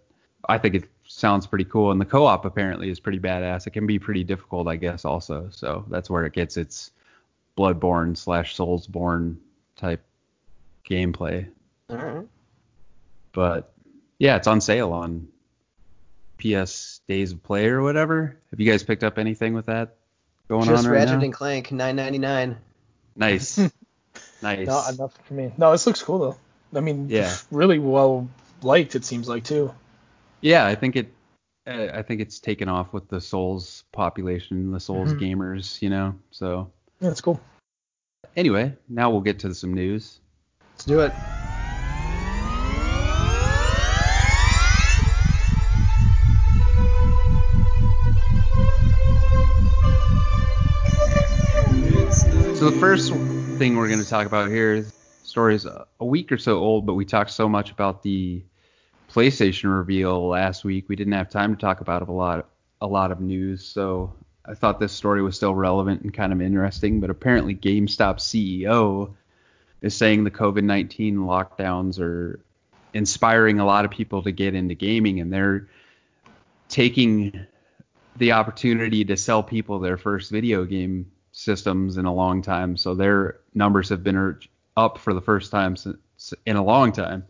I 0.48 0.58
think 0.58 0.74
it 0.74 0.84
sounds 1.06 1.46
pretty 1.46 1.64
cool, 1.64 1.90
and 1.90 2.00
the 2.00 2.04
co-op 2.04 2.44
apparently 2.44 2.90
is 2.90 3.00
pretty 3.00 3.18
badass. 3.18 3.66
It 3.66 3.70
can 3.70 3.86
be 3.86 3.98
pretty 3.98 4.24
difficult, 4.24 4.68
I 4.68 4.76
guess, 4.76 5.04
also. 5.04 5.48
So 5.50 5.84
that's 5.88 6.10
where 6.10 6.24
it 6.24 6.32
gets 6.32 6.56
its 6.56 6.92
Bloodborne 7.58 8.16
slash 8.16 8.56
Soulsborne 8.56 9.36
type 9.76 10.02
gameplay. 10.90 11.46
All 11.88 11.96
right. 11.96 12.26
But 13.32 13.72
yeah, 14.18 14.36
it's 14.36 14.46
on 14.46 14.60
sale 14.60 14.92
on 14.92 15.28
PS 16.38 17.00
Days 17.08 17.32
of 17.32 17.42
Play 17.42 17.66
or 17.66 17.82
whatever. 17.82 18.36
Have 18.50 18.60
you 18.60 18.70
guys 18.70 18.82
picked 18.82 19.04
up 19.04 19.18
anything 19.18 19.54
with 19.54 19.66
that 19.66 19.96
going 20.48 20.66
Just 20.66 20.84
on 20.86 20.90
right 20.90 20.98
Ratchet 20.98 21.18
now? 21.18 21.24
and 21.24 21.32
Clank, 21.32 21.68
9.99. 21.68 22.56
Nice, 23.16 23.58
nice. 24.42 24.66
Not 24.66 24.94
enough 24.94 25.14
for 25.24 25.34
me. 25.34 25.52
No, 25.58 25.72
this 25.72 25.86
looks 25.86 26.02
cool 26.02 26.18
though. 26.18 26.78
I 26.78 26.80
mean, 26.80 27.08
Yeah. 27.08 27.34
really 27.50 27.78
well 27.78 28.28
liked. 28.62 28.94
It 28.94 29.04
seems 29.04 29.28
like 29.28 29.44
too. 29.44 29.72
Yeah, 30.40 30.64
I 30.66 30.74
think 30.74 30.96
it. 30.96 31.12
uh, 31.66 31.88
I 31.92 32.02
think 32.02 32.20
it's 32.20 32.38
taken 32.40 32.68
off 32.68 32.92
with 32.92 33.08
the 33.08 33.20
Souls 33.20 33.84
population, 33.92 34.72
the 34.72 34.80
Souls 34.80 35.12
Mhm. 35.12 35.20
gamers, 35.20 35.82
you 35.82 35.90
know. 35.90 36.14
So 36.30 36.70
Yeah, 37.00 37.10
it's 37.10 37.20
cool. 37.20 37.38
anyway, 38.36 38.74
now 38.88 39.10
we'll 39.10 39.20
get 39.20 39.40
to 39.40 39.54
some 39.54 39.74
news. 39.74 40.18
Let's 40.80 40.86
do 40.86 41.00
it. 41.00 41.12
So 52.56 52.70
the 52.70 52.76
first 52.80 53.12
thing 53.58 53.76
we're 53.76 53.88
going 53.88 54.00
to 54.00 54.08
talk 54.08 54.26
about 54.26 54.48
here 54.48 54.72
is 54.72 54.94
story 55.22 55.54
is 55.54 55.66
a 55.66 55.86
week 56.00 56.32
or 56.32 56.38
so 56.38 56.56
old, 56.58 56.86
but 56.86 56.94
we 56.94 57.04
talked 57.04 57.30
so 57.30 57.46
much 57.46 57.70
about 57.70 58.02
the 58.02 58.42
PlayStation 59.12 59.76
reveal 59.76 60.28
last 60.28 60.64
week, 60.64 60.88
we 60.88 60.96
didn't 60.96 61.12
have 61.12 61.28
time 61.28 61.54
to 61.54 61.60
talk 61.60 61.82
about 61.82 62.08
a 62.08 62.12
lot 62.12 62.48
a 62.80 62.86
lot 62.86 63.12
of 63.12 63.20
news. 63.20 63.66
So 63.66 64.14
I 64.46 64.54
thought 64.54 64.80
this 64.80 64.92
story 64.92 65.20
was 65.22 65.36
still 65.36 65.54
relevant 65.54 66.00
and 66.00 66.14
kind 66.14 66.32
of 66.32 66.40
interesting. 66.40 67.00
But 67.00 67.10
apparently, 67.10 67.54
GameStop 67.54 68.16
CEO 68.16 69.12
is 69.82 69.96
saying 69.96 70.24
the 70.24 70.30
COVID-19 70.30 71.16
lockdowns 71.16 72.00
are 72.00 72.40
inspiring 72.92 73.60
a 73.60 73.64
lot 73.64 73.84
of 73.84 73.90
people 73.90 74.22
to 74.22 74.32
get 74.32 74.54
into 74.54 74.74
gaming, 74.74 75.20
and 75.20 75.32
they're 75.32 75.68
taking 76.68 77.46
the 78.16 78.32
opportunity 78.32 79.04
to 79.04 79.16
sell 79.16 79.42
people 79.42 79.78
their 79.78 79.96
first 79.96 80.30
video 80.30 80.64
game 80.64 81.10
systems 81.32 81.96
in 81.96 82.04
a 82.04 82.14
long 82.14 82.42
time. 82.42 82.76
So 82.76 82.94
their 82.94 83.40
numbers 83.54 83.88
have 83.88 84.02
been 84.02 84.36
up 84.76 84.98
for 84.98 85.14
the 85.14 85.20
first 85.20 85.50
time 85.50 85.76
since 85.76 86.34
in 86.44 86.56
a 86.56 86.62
long 86.62 86.92
time 86.92 87.26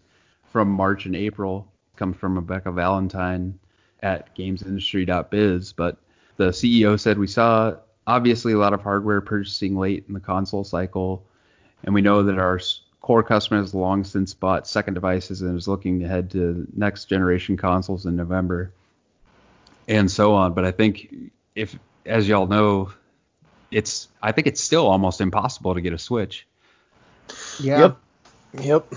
from 0.50 0.68
March 0.70 1.06
and 1.06 1.14
April. 1.14 1.70
Comes 1.96 2.16
from 2.16 2.34
Rebecca 2.34 2.72
Valentine 2.72 3.58
at 4.02 4.34
gamesindustry.biz. 4.34 5.72
But 5.74 5.98
the 6.38 6.48
CEO 6.48 6.98
said 6.98 7.18
we 7.18 7.26
saw 7.26 7.74
obviously 8.06 8.52
a 8.54 8.58
lot 8.58 8.72
of 8.72 8.82
hardware 8.82 9.20
purchasing 9.20 9.76
late 9.76 10.04
in 10.08 10.14
the 10.14 10.20
console 10.20 10.64
cycle, 10.64 11.24
and 11.84 11.94
we 11.94 12.02
know 12.02 12.22
that 12.24 12.38
our 12.38 12.56
s- 12.56 12.80
core 13.00 13.22
customers 13.22 13.74
long 13.74 14.04
since 14.04 14.34
bought 14.34 14.66
second 14.66 14.94
devices 14.94 15.42
and 15.42 15.56
is 15.56 15.66
looking 15.66 16.00
to 16.00 16.08
head 16.08 16.30
to 16.32 16.66
next 16.76 17.06
generation 17.06 17.56
consoles 17.56 18.06
in 18.06 18.16
November 18.16 18.72
and 19.88 20.10
so 20.10 20.34
on. 20.34 20.54
But 20.54 20.64
I 20.64 20.70
think 20.70 21.14
if, 21.54 21.76
as 22.06 22.28
y'all 22.28 22.46
know, 22.46 22.92
it's 23.70 24.08
I 24.22 24.32
think 24.32 24.46
it's 24.46 24.60
still 24.60 24.86
almost 24.86 25.20
impossible 25.20 25.74
to 25.74 25.80
get 25.80 25.92
a 25.92 25.98
Switch. 25.98 26.46
Yeah. 27.58 27.80
Yep. 27.80 27.98
Yep. 28.62 28.94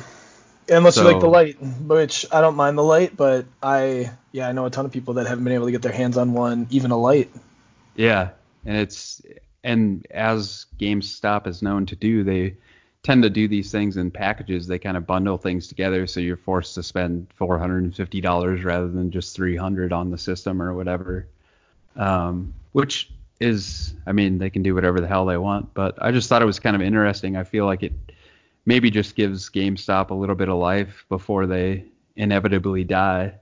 Unless 0.69 0.97
you 0.97 1.03
like 1.03 1.19
the 1.19 1.27
light, 1.27 1.61
which 1.61 2.25
I 2.31 2.39
don't 2.39 2.55
mind 2.55 2.77
the 2.77 2.83
light, 2.83 3.17
but 3.17 3.45
I 3.61 4.11
yeah 4.31 4.47
I 4.47 4.53
know 4.53 4.65
a 4.65 4.69
ton 4.69 4.85
of 4.85 4.91
people 4.91 5.15
that 5.15 5.27
haven't 5.27 5.43
been 5.43 5.53
able 5.53 5.65
to 5.65 5.71
get 5.71 5.81
their 5.81 5.91
hands 5.91 6.17
on 6.17 6.33
one, 6.33 6.67
even 6.69 6.91
a 6.91 6.97
light. 6.97 7.29
Yeah, 7.95 8.29
and 8.65 8.77
it's 8.77 9.21
and 9.63 10.07
as 10.09 10.65
GameStop 10.79 11.47
is 11.47 11.61
known 11.61 11.85
to 11.87 11.95
do, 11.95 12.23
they 12.23 12.55
tend 13.03 13.21
to 13.23 13.29
do 13.29 13.47
these 13.47 13.71
things 13.71 13.97
in 13.97 14.09
packages. 14.09 14.65
They 14.65 14.79
kind 14.79 14.97
of 14.97 15.05
bundle 15.05 15.37
things 15.37 15.67
together, 15.67 16.07
so 16.07 16.19
you're 16.19 16.37
forced 16.37 16.73
to 16.75 16.83
spend 16.83 17.27
four 17.35 17.59
hundred 17.59 17.83
and 17.83 17.95
fifty 17.95 18.21
dollars 18.21 18.63
rather 18.63 18.89
than 18.89 19.11
just 19.11 19.35
three 19.35 19.55
hundred 19.55 19.93
on 19.93 20.09
the 20.09 20.17
system 20.17 20.61
or 20.61 20.73
whatever. 20.73 21.27
Um, 21.95 22.53
which 22.71 23.11
is, 23.39 23.93
I 24.07 24.13
mean, 24.13 24.39
they 24.39 24.49
can 24.49 24.63
do 24.63 24.73
whatever 24.73 24.99
the 24.99 25.07
hell 25.07 25.25
they 25.25 25.37
want, 25.37 25.73
but 25.73 25.95
I 26.01 26.11
just 26.11 26.29
thought 26.29 26.41
it 26.41 26.45
was 26.45 26.59
kind 26.59 26.75
of 26.75 26.81
interesting. 26.81 27.37
I 27.37 27.43
feel 27.43 27.65
like 27.65 27.83
it 27.83 27.93
maybe 28.65 28.89
just 28.89 29.15
gives 29.15 29.49
GameStop 29.49 30.09
a 30.09 30.13
little 30.13 30.35
bit 30.35 30.49
of 30.49 30.57
life 30.57 31.05
before 31.09 31.45
they 31.45 31.85
inevitably 32.15 32.83
die. 32.83 33.35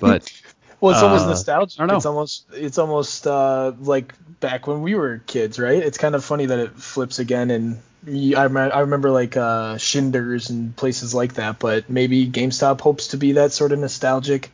But 0.00 0.30
Well, 0.80 0.92
it's 0.92 1.02
almost 1.02 1.24
Uh, 1.24 1.28
nostalgic. 1.30 1.80
I 1.80 1.82
don't 1.82 1.88
know. 1.88 1.96
It's 1.96 2.06
almost 2.06 2.46
it's 2.52 2.78
almost 2.78 3.26
uh, 3.26 3.72
like 3.80 4.14
back 4.40 4.66
when 4.66 4.82
we 4.82 4.94
were 4.94 5.22
kids, 5.26 5.58
right? 5.58 5.82
It's 5.82 5.98
kind 5.98 6.14
of 6.14 6.24
funny 6.24 6.46
that 6.46 6.58
it 6.58 6.70
flips 6.72 7.18
again, 7.18 7.50
and 7.50 7.78
I, 8.06 8.42
I 8.44 8.80
remember 8.80 9.10
like 9.10 9.36
uh, 9.36 9.78
Shinders 9.78 10.50
and 10.50 10.76
places 10.76 11.14
like 11.14 11.34
that. 11.34 11.58
But 11.58 11.88
maybe 11.88 12.28
GameStop 12.28 12.80
hopes 12.80 13.08
to 13.08 13.16
be 13.16 13.32
that 13.32 13.52
sort 13.52 13.72
of 13.72 13.78
nostalgic 13.78 14.50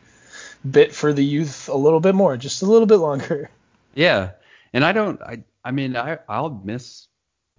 bit 0.69 0.95
for 0.95 1.11
the 1.13 1.23
youth 1.25 1.67
a 1.69 1.75
little 1.77 1.99
bit 1.99 2.15
more, 2.15 2.37
just 2.37 2.61
a 2.61 2.65
little 2.65 2.87
bit 2.87 2.97
longer. 2.97 3.49
Yeah, 3.95 4.31
and 4.73 4.83
I 4.83 4.91
don't. 4.93 5.21
I 5.21 5.43
I 5.63 5.71
mean, 5.71 5.95
I 5.95 6.19
I'll 6.27 6.49
miss 6.63 7.07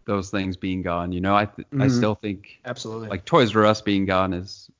those 0.06 0.30
things 0.30 0.56
being 0.56 0.82
gone. 0.82 1.12
You 1.12 1.20
know, 1.20 1.36
I 1.36 1.46
th- 1.46 1.68
I 1.72 1.86
Mhm. 1.86 1.96
still 1.96 2.14
think 2.14 2.60
Absolutely. 2.64 3.08
like 3.08 3.24
Toys 3.24 3.54
R 3.54 3.64
Us 3.66 3.82
being 3.82 4.06
gone 4.06 4.32
is. 4.32 4.70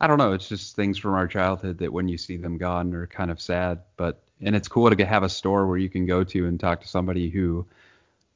I 0.00 0.06
don't 0.06 0.18
know. 0.18 0.32
It's 0.32 0.48
just 0.48 0.76
things 0.76 0.96
from 0.98 1.14
our 1.14 1.26
childhood 1.26 1.78
that 1.78 1.92
when 1.92 2.08
you 2.08 2.16
see 2.16 2.36
them 2.36 2.56
gone 2.56 2.94
are 2.94 3.06
kind 3.06 3.30
of 3.30 3.40
sad. 3.40 3.80
But 3.96 4.22
and 4.40 4.56
it's 4.56 4.68
cool 4.68 4.90
to 4.90 5.04
have 5.04 5.22
a 5.22 5.28
store 5.28 5.66
where 5.66 5.76
you 5.78 5.90
can 5.90 6.06
go 6.06 6.24
to 6.24 6.46
and 6.46 6.58
talk 6.58 6.80
to 6.80 6.88
somebody 6.88 7.28
who 7.28 7.66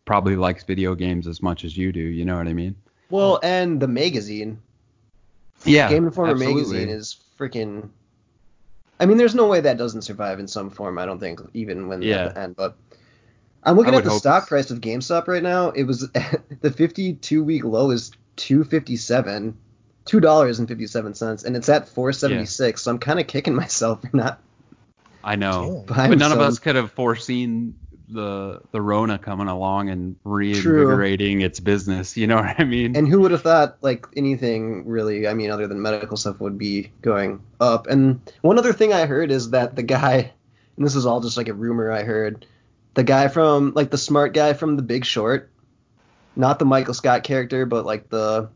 probably 0.04 0.36
likes 0.36 0.62
video 0.64 0.94
games 0.94 1.26
as 1.26 1.40
much 1.42 1.64
as 1.64 1.76
you 1.76 1.92
do. 1.92 2.00
You 2.00 2.24
know 2.26 2.36
what 2.36 2.46
I 2.46 2.52
mean? 2.52 2.74
Well, 3.08 3.40
and 3.42 3.80
the 3.80 3.88
magazine, 3.88 4.58
Yeah. 5.64 5.88
Game 5.88 6.04
Informer 6.04 6.32
absolutely. 6.32 6.62
magazine 6.62 6.88
is 6.90 7.16
freaking. 7.38 7.88
I 9.00 9.06
mean, 9.06 9.16
there's 9.16 9.34
no 9.34 9.46
way 9.46 9.60
that 9.60 9.76
doesn't 9.78 10.02
survive 10.02 10.38
in 10.38 10.46
some 10.46 10.70
form. 10.70 10.98
I 10.98 11.06
don't 11.06 11.18
think, 11.18 11.40
even 11.54 11.88
when 11.88 12.02
Yeah. 12.02 12.28
the 12.28 12.38
end. 12.38 12.56
But 12.56 12.76
I'm 13.62 13.76
looking 13.76 13.94
at 13.94 14.04
the 14.04 14.10
stock 14.10 14.48
price 14.48 14.70
of 14.70 14.80
GameStop 14.80 15.26
right 15.26 15.42
now. 15.42 15.70
It 15.70 15.84
was 15.84 16.08
the 16.60 16.70
52 16.70 17.42
week 17.42 17.64
low 17.64 17.90
is 17.90 18.10
257, 18.36 19.56
two 20.04 20.20
dollars 20.20 20.58
and 20.58 20.68
57 20.68 21.14
cents, 21.14 21.44
and 21.44 21.56
it's 21.56 21.68
at 21.68 21.88
476. 21.88 22.82
So 22.82 22.90
I'm 22.90 22.98
kind 22.98 23.20
of 23.20 23.26
kicking 23.26 23.54
myself 23.64 24.02
for 24.02 24.16
not. 24.16 24.40
I 25.22 25.36
know. 25.36 25.84
But 25.86 26.18
none 26.18 26.32
of 26.32 26.40
us 26.40 26.58
could 26.58 26.76
have 26.76 26.92
foreseen 26.92 27.76
the 28.08 28.60
the 28.70 28.80
Rona 28.80 29.18
coming 29.18 29.48
along 29.48 29.88
and 29.88 30.16
reinvigorating 30.24 31.40
its 31.40 31.60
business. 31.60 32.16
You 32.16 32.26
know 32.26 32.36
what 32.42 32.58
I 32.58 32.64
mean? 32.64 32.96
And 32.96 33.08
who 33.08 33.20
would 33.20 33.30
have 33.30 33.42
thought 33.42 33.78
like 33.80 34.06
anything 34.16 34.86
really? 34.86 35.26
I 35.26 35.34
mean, 35.34 35.50
other 35.50 35.66
than 35.66 35.80
medical 35.80 36.16
stuff 36.16 36.40
would 36.40 36.58
be 36.58 36.92
going 37.02 37.42
up. 37.60 37.86
And 37.86 38.20
one 38.42 38.58
other 38.58 38.72
thing 38.72 38.92
I 38.92 39.06
heard 39.06 39.30
is 39.30 39.50
that 39.50 39.76
the 39.76 39.82
guy, 39.82 40.32
and 40.76 40.86
this 40.86 40.94
is 40.94 41.06
all 41.06 41.20
just 41.20 41.36
like 41.36 41.48
a 41.48 41.54
rumor 41.54 41.90
I 41.90 42.02
heard, 42.02 42.46
the 42.94 43.04
guy 43.04 43.28
from 43.28 43.72
like 43.74 43.90
the 43.90 43.98
smart 43.98 44.34
guy 44.34 44.52
from 44.52 44.76
The 44.76 44.82
Big 44.82 45.04
Short, 45.04 45.50
not 46.36 46.58
the 46.58 46.64
Michael 46.64 46.94
Scott 46.94 47.24
character, 47.24 47.66
but 47.66 47.86
like 47.86 48.08
the 48.08 48.50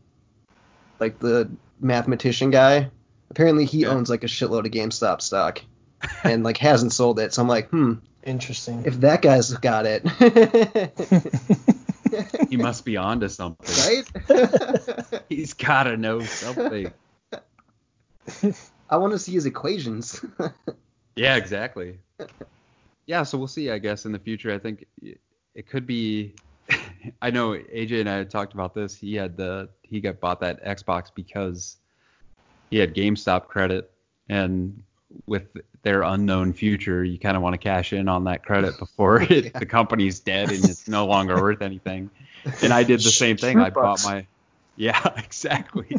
like 0.99 1.19
the 1.19 1.49
mathematician 1.79 2.51
guy. 2.51 2.89
Apparently, 3.29 3.65
he 3.65 3.81
Yeah. 3.81 3.89
owns 3.89 4.09
like 4.09 4.23
a 4.23 4.27
shitload 4.27 4.65
of 4.65 4.71
GameStop 4.71 5.21
stock, 5.21 5.61
and 6.23 6.43
like 6.43 6.57
hasn't 6.57 6.93
sold 6.93 7.19
it. 7.19 7.33
So 7.33 7.41
I'm 7.41 7.47
like, 7.47 7.69
hmm, 7.69 7.93
Interesting. 8.23 8.83
if 8.85 8.99
that 9.01 9.21
guy's 9.21 9.51
got 9.53 9.85
it, 9.85 10.03
he 12.49 12.57
must 12.57 12.85
be 12.85 12.97
onto 12.97 13.27
something. 13.29 13.75
right? 13.85 15.21
He's 15.29 15.53
gotta 15.53 15.95
know 15.97 16.21
something. 16.21 16.91
I 18.89 18.97
want 18.97 19.13
to 19.13 19.19
see 19.19 19.33
his 19.33 19.45
equations. 19.45 20.23
Yeah, 21.15 21.35
exactly. 21.35 21.99
Yeah, 23.05 23.23
so 23.23 23.37
we'll 23.37 23.47
see. 23.47 23.69
I 23.71 23.79
guess 23.79 24.05
in 24.05 24.11
the 24.11 24.19
future, 24.19 24.53
I 24.53 24.59
think 24.59 24.85
it 25.01 25.67
could 25.67 25.85
be. 25.85 26.35
I 27.21 27.31
know 27.31 27.51
AJ 27.51 28.01
and 28.01 28.09
I 28.09 28.17
had 28.17 28.29
talked 28.29 28.53
about 28.53 28.73
this. 28.73 28.95
He 28.95 29.15
had 29.15 29.37
the 29.37 29.69
he 29.81 29.99
got 30.01 30.19
bought 30.19 30.41
that 30.41 30.63
Xbox 30.63 31.07
because 31.13 31.77
he 32.69 32.77
had 32.77 32.93
GameStop 32.93 33.47
credit, 33.47 33.91
and 34.27 34.83
with 35.25 35.43
their 35.81 36.03
unknown 36.03 36.53
future, 36.53 37.03
you 37.03 37.17
kind 37.17 37.35
of 37.35 37.41
want 37.41 37.53
to 37.53 37.57
cash 37.57 37.93
in 37.93 38.07
on 38.07 38.25
that 38.25 38.43
credit 38.45 38.77
before 38.77 39.21
it, 39.29 39.45
Yeah. 39.45 39.59
the 39.59 39.65
company's 39.65 40.19
dead 40.19 40.51
and 40.51 40.63
it's 40.65 40.87
no 40.87 41.07
longer 41.07 41.41
worth 41.41 41.61
anything. 41.61 42.09
And 42.61 42.71
I 42.71 42.83
did 42.83 42.99
the 42.99 43.09
same 43.09 43.37
thing. 43.37 43.59
I 43.59 43.69
bought 43.71 44.03
my 44.03 44.27
yeah, 44.75 45.01
exactly. 45.17 45.97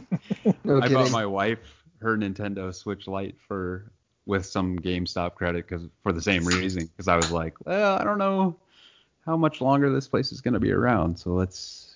No 0.64 0.78
I 0.78 0.82
kidding. 0.82 0.94
bought 0.96 1.10
my 1.10 1.26
wife 1.26 1.58
her 2.00 2.16
Nintendo 2.16 2.74
Switch 2.74 3.06
Lite 3.08 3.36
for 3.48 3.90
with 4.26 4.46
some 4.46 4.78
GameStop 4.78 5.34
credit 5.34 5.66
because 5.68 5.82
for 6.02 6.12
the 6.12 6.22
same 6.22 6.44
reason 6.44 6.86
because 6.86 7.08
I 7.08 7.16
was 7.16 7.32
like, 7.32 7.54
well, 7.64 7.96
I 7.98 8.04
don't 8.04 8.18
know 8.18 8.56
how 9.30 9.36
much 9.36 9.60
longer 9.60 9.92
this 9.92 10.08
place 10.08 10.32
is 10.32 10.40
gonna 10.40 10.58
be 10.58 10.72
around, 10.72 11.16
so 11.16 11.30
let's 11.30 11.94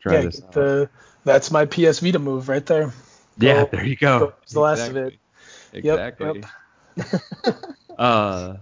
try 0.00 0.14
yeah, 0.14 0.20
this 0.22 0.40
get 0.40 0.44
out. 0.48 0.52
the, 0.52 0.90
that's 1.24 1.52
my 1.52 1.64
PS 1.64 2.00
Vita 2.00 2.18
move 2.18 2.48
right 2.48 2.66
there. 2.66 2.92
yeah, 3.38 3.62
go- 3.62 3.68
there 3.70 3.86
you 3.86 3.94
go. 3.94 4.18
go 4.18 4.24
use 4.42 4.52
the 4.52 4.60
last 4.60 4.88
of 4.88 4.96
it. 4.96 5.18
Exactly. 5.72 6.26
Yep, 6.26 6.44
Exactly. 6.96 7.52
uh, 7.98 8.56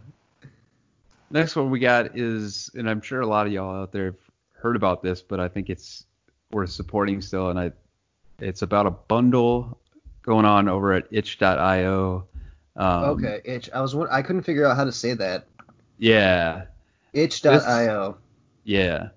next 1.30 1.56
one 1.56 1.70
we 1.70 1.78
got 1.78 2.18
is, 2.18 2.70
and 2.74 2.90
I'm 2.90 3.00
sure 3.00 3.22
a 3.22 3.26
lot 3.26 3.46
of 3.46 3.54
y'all 3.54 3.82
out 3.82 3.90
there 3.90 4.04
have 4.04 4.18
heard 4.52 4.76
about 4.76 5.02
this, 5.02 5.22
but 5.22 5.40
I 5.40 5.48
think 5.48 5.70
it's 5.70 6.04
worth 6.52 6.70
supporting 6.70 7.22
still, 7.22 7.48
and 7.48 7.58
I, 7.58 7.72
it's 8.38 8.60
about 8.60 8.84
a 8.84 8.90
bundle 8.90 9.78
going 10.20 10.44
on 10.44 10.68
over 10.68 10.92
at 10.92 11.06
itch.io. 11.10 12.26
Um, 12.76 13.04
okay, 13.04 13.40
itch. 13.46 13.70
I 13.72 13.80
was 13.80 13.94
won- 13.94 14.08
I 14.10 14.20
couldn't 14.20 14.42
figure 14.42 14.66
out 14.66 14.76
how 14.76 14.84
to 14.84 14.92
say 14.92 15.14
that. 15.14 15.46
Yeah. 15.96 16.64
Itch.io. 17.12 18.16
Yeah. 18.64 19.08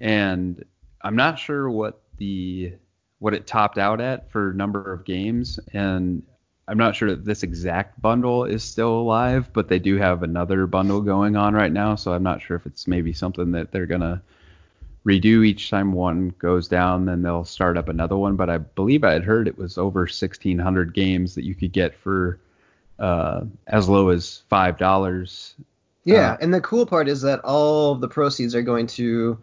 And 0.00 0.64
I'm 1.02 1.16
not 1.16 1.38
sure 1.38 1.70
what 1.70 2.00
the 2.18 2.72
what 3.20 3.34
it 3.34 3.46
topped 3.46 3.78
out 3.78 4.00
at 4.00 4.30
for 4.30 4.52
number 4.52 4.92
of 4.92 5.04
games 5.04 5.58
and 5.72 6.22
I'm 6.68 6.76
not 6.76 6.94
sure 6.94 7.08
that 7.08 7.24
this 7.24 7.42
exact 7.42 8.00
bundle 8.00 8.44
is 8.44 8.62
still 8.62 9.00
alive, 9.00 9.50
but 9.54 9.68
they 9.68 9.78
do 9.78 9.96
have 9.96 10.22
another 10.22 10.66
bundle 10.66 11.00
going 11.00 11.34
on 11.34 11.54
right 11.54 11.72
now, 11.72 11.94
so 11.94 12.12
I'm 12.12 12.22
not 12.22 12.42
sure 12.42 12.58
if 12.58 12.66
it's 12.66 12.86
maybe 12.86 13.14
something 13.14 13.52
that 13.52 13.72
they're 13.72 13.86
going 13.86 14.02
to 14.02 14.20
redo 15.06 15.46
each 15.46 15.70
time 15.70 15.94
one 15.94 16.34
goes 16.38 16.68
down, 16.68 17.06
then 17.06 17.22
they'll 17.22 17.46
start 17.46 17.78
up 17.78 17.88
another 17.88 18.18
one, 18.18 18.36
but 18.36 18.50
I 18.50 18.58
believe 18.58 19.02
I 19.02 19.14
had 19.14 19.24
heard 19.24 19.48
it 19.48 19.56
was 19.56 19.78
over 19.78 20.00
1600 20.00 20.92
games 20.92 21.34
that 21.34 21.44
you 21.44 21.54
could 21.54 21.72
get 21.72 21.96
for 21.96 22.38
uh, 22.98 23.44
as 23.66 23.88
low 23.88 24.10
as 24.10 24.42
$5. 24.52 25.54
Yeah, 26.04 26.32
Uh, 26.32 26.36
and 26.40 26.54
the 26.54 26.60
cool 26.60 26.86
part 26.86 27.08
is 27.08 27.22
that 27.22 27.40
all 27.40 27.92
of 27.92 28.00
the 28.00 28.08
proceeds 28.08 28.54
are 28.54 28.62
going 28.62 28.86
to 28.88 29.38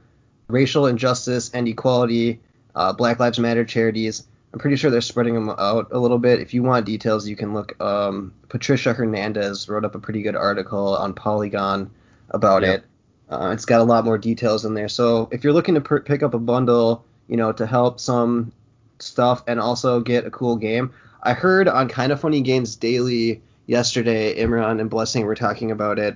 racial 0.48 0.88
injustice 0.88 1.52
and 1.54 1.68
equality, 1.68 2.40
uh, 2.76 2.94
Black 2.94 3.20
Lives 3.20 3.40
Matter 3.40 3.66
charities. 3.66 4.24
I'm 4.54 4.60
pretty 4.60 4.78
sure 4.78 4.90
they're 4.90 5.02
spreading 5.02 5.34
them 5.34 5.50
out 5.50 5.90
a 5.92 6.00
little 6.00 6.18
bit. 6.18 6.40
If 6.40 6.54
you 6.54 6.64
want 6.64 6.86
details, 6.86 7.28
you 7.28 7.36
can 7.36 7.54
look. 7.54 7.80
Um, 7.82 8.34
Patricia 8.48 8.94
Hernandez 8.94 9.68
wrote 9.68 9.84
up 9.84 9.96
a 9.96 10.00
pretty 10.00 10.22
good 10.22 10.36
article 10.36 10.96
on 10.96 11.14
Polygon 11.14 11.90
about 12.30 12.64
Yep. 12.64 12.80
it. 12.80 12.86
Uh, 13.30 13.50
it's 13.54 13.66
got 13.66 13.82
a 13.82 13.84
lot 13.84 14.06
more 14.06 14.18
details 14.18 14.64
in 14.66 14.74
there. 14.76 14.88
So 14.88 15.28
if 15.32 15.44
you're 15.44 15.52
looking 15.54 15.76
to 15.76 15.82
per- 15.82 16.00
pick 16.00 16.24
up 16.24 16.34
a 16.34 16.40
bundle, 16.40 17.04
you 17.28 17.36
know, 17.38 17.52
to 17.52 17.66
help 17.66 18.00
some 18.00 18.52
stuff 19.00 19.44
and 19.48 19.60
also 19.60 20.00
get 20.00 20.26
a 20.26 20.32
cool 20.32 20.56
game, 20.56 20.92
I 21.24 21.34
heard 21.34 21.68
on 21.68 21.90
Kind 21.90 22.12
of 22.14 22.22
Funny 22.22 22.42
Games 22.42 22.76
Daily 22.76 23.42
yesterday, 23.68 24.40
Imran 24.42 24.80
and 24.80 24.90
Blessing 24.90 25.26
were 25.26 25.36
talking 25.36 25.72
about 25.72 26.00
it, 26.00 26.16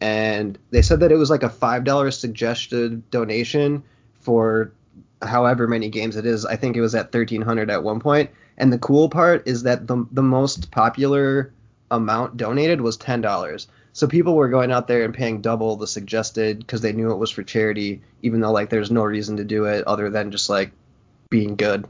and 0.00 0.58
they 0.70 0.82
said 0.82 1.00
that 1.00 1.12
it 1.12 1.16
was 1.16 1.30
like 1.30 1.42
a 1.42 1.50
five 1.50 1.84
dollar 1.84 2.10
suggested 2.10 3.10
donation 3.10 3.82
for 4.20 4.72
however 5.22 5.68
many 5.68 5.88
games 5.88 6.16
it 6.16 6.26
is. 6.26 6.46
I 6.46 6.56
think 6.56 6.76
it 6.76 6.80
was 6.80 6.94
at 6.94 7.12
thirteen 7.12 7.42
hundred 7.42 7.70
at 7.70 7.82
one 7.82 8.00
point. 8.00 8.30
And 8.56 8.72
the 8.72 8.78
cool 8.78 9.08
part 9.08 9.46
is 9.46 9.62
that 9.64 9.86
the 9.86 10.06
the 10.12 10.22
most 10.22 10.70
popular 10.70 11.52
amount 11.90 12.36
donated 12.36 12.80
was 12.80 12.96
ten 12.96 13.20
dollars. 13.20 13.68
So 13.92 14.06
people 14.06 14.36
were 14.36 14.48
going 14.48 14.70
out 14.70 14.86
there 14.86 15.04
and 15.04 15.12
paying 15.12 15.40
double 15.40 15.76
the 15.76 15.86
suggested 15.86 16.60
because 16.60 16.80
they 16.80 16.92
knew 16.92 17.10
it 17.10 17.16
was 17.16 17.30
for 17.30 17.42
charity, 17.42 18.02
even 18.22 18.40
though 18.40 18.52
like 18.52 18.70
there's 18.70 18.90
no 18.90 19.02
reason 19.02 19.36
to 19.38 19.44
do 19.44 19.64
it 19.64 19.86
other 19.86 20.10
than 20.10 20.30
just 20.30 20.48
like 20.48 20.70
being 21.28 21.56
good. 21.56 21.86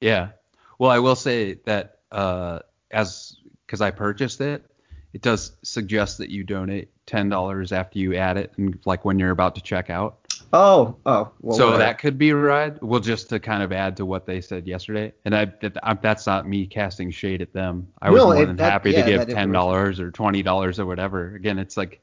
Yeah. 0.00 0.30
Well, 0.78 0.90
I 0.90 0.98
will 0.98 1.16
say 1.16 1.58
that 1.66 1.98
uh, 2.10 2.60
as 2.90 3.36
because 3.66 3.80
I 3.80 3.90
purchased 3.90 4.40
it, 4.40 4.64
it 5.12 5.22
does 5.22 5.52
suggest 5.62 6.18
that 6.18 6.30
you 6.30 6.42
donate 6.42 6.90
ten 7.10 7.28
dollars 7.28 7.72
after 7.72 7.98
you 7.98 8.14
add 8.14 8.36
it, 8.36 8.52
and 8.56 8.78
like 8.86 9.04
when 9.04 9.18
you're 9.18 9.32
about 9.32 9.54
to 9.56 9.60
check 9.60 9.90
out. 9.90 10.16
Oh, 10.52 10.96
oh, 11.06 11.30
well, 11.42 11.56
so 11.56 11.66
whatever. 11.66 11.78
that 11.78 11.98
could 11.98 12.18
be 12.18 12.32
right. 12.32 12.80
Well, 12.82 12.98
just 13.00 13.28
to 13.28 13.38
kind 13.38 13.62
of 13.62 13.72
add 13.72 13.96
to 13.98 14.06
what 14.06 14.26
they 14.26 14.40
said 14.40 14.66
yesterday, 14.66 15.12
and 15.24 15.34
I, 15.34 15.44
that, 15.60 15.76
I 15.82 15.94
that's 15.94 16.26
not 16.26 16.48
me 16.48 16.66
casting 16.66 17.10
shade 17.10 17.40
at 17.42 17.52
them. 17.52 17.86
I 18.02 18.10
was 18.10 18.18
No, 18.20 18.32
more 18.32 18.46
than 18.46 18.56
that- 18.56 18.72
happy 18.72 18.90
yeah, 18.92 19.04
to 19.04 19.10
give 19.10 19.28
ten 19.28 19.52
dollars 19.52 20.00
or 20.00 20.10
twenty 20.10 20.42
dollars 20.42 20.78
or 20.80 20.86
whatever. 20.86 21.34
Again, 21.34 21.58
it's 21.58 21.76
like 21.76 22.00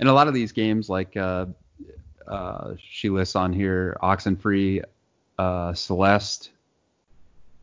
in 0.00 0.08
a 0.08 0.12
lot 0.12 0.26
of 0.28 0.34
these 0.34 0.52
games, 0.52 0.88
like 0.90 1.16
uh, 1.16 1.46
uh, 2.26 2.74
she 2.78 3.08
lists 3.08 3.36
on 3.36 3.52
here, 3.52 3.96
Oxenfree, 4.02 4.82
uh, 5.38 5.72
Celeste, 5.74 6.50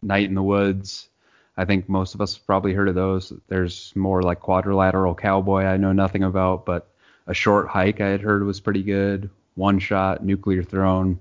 Night 0.01 0.27
in 0.29 0.35
the 0.35 0.43
Woods. 0.43 1.09
I 1.55 1.65
think 1.65 1.87
most 1.87 2.15
of 2.15 2.21
us 2.21 2.35
have 2.35 2.45
probably 2.45 2.73
heard 2.73 2.89
of 2.89 2.95
those. 2.95 3.31
There's 3.47 3.93
more 3.95 4.23
like 4.23 4.39
Quadrilateral 4.39 5.15
Cowboy 5.15 5.63
I 5.63 5.77
know 5.77 5.91
nothing 5.91 6.23
about, 6.23 6.65
but 6.65 6.87
a 7.27 7.33
short 7.33 7.67
hike 7.67 8.01
I 8.01 8.09
had 8.09 8.21
heard 8.21 8.43
was 8.43 8.59
pretty 8.59 8.83
good. 8.83 9.29
One 9.55 9.79
shot, 9.79 10.25
Nuclear 10.25 10.63
Throne. 10.63 11.19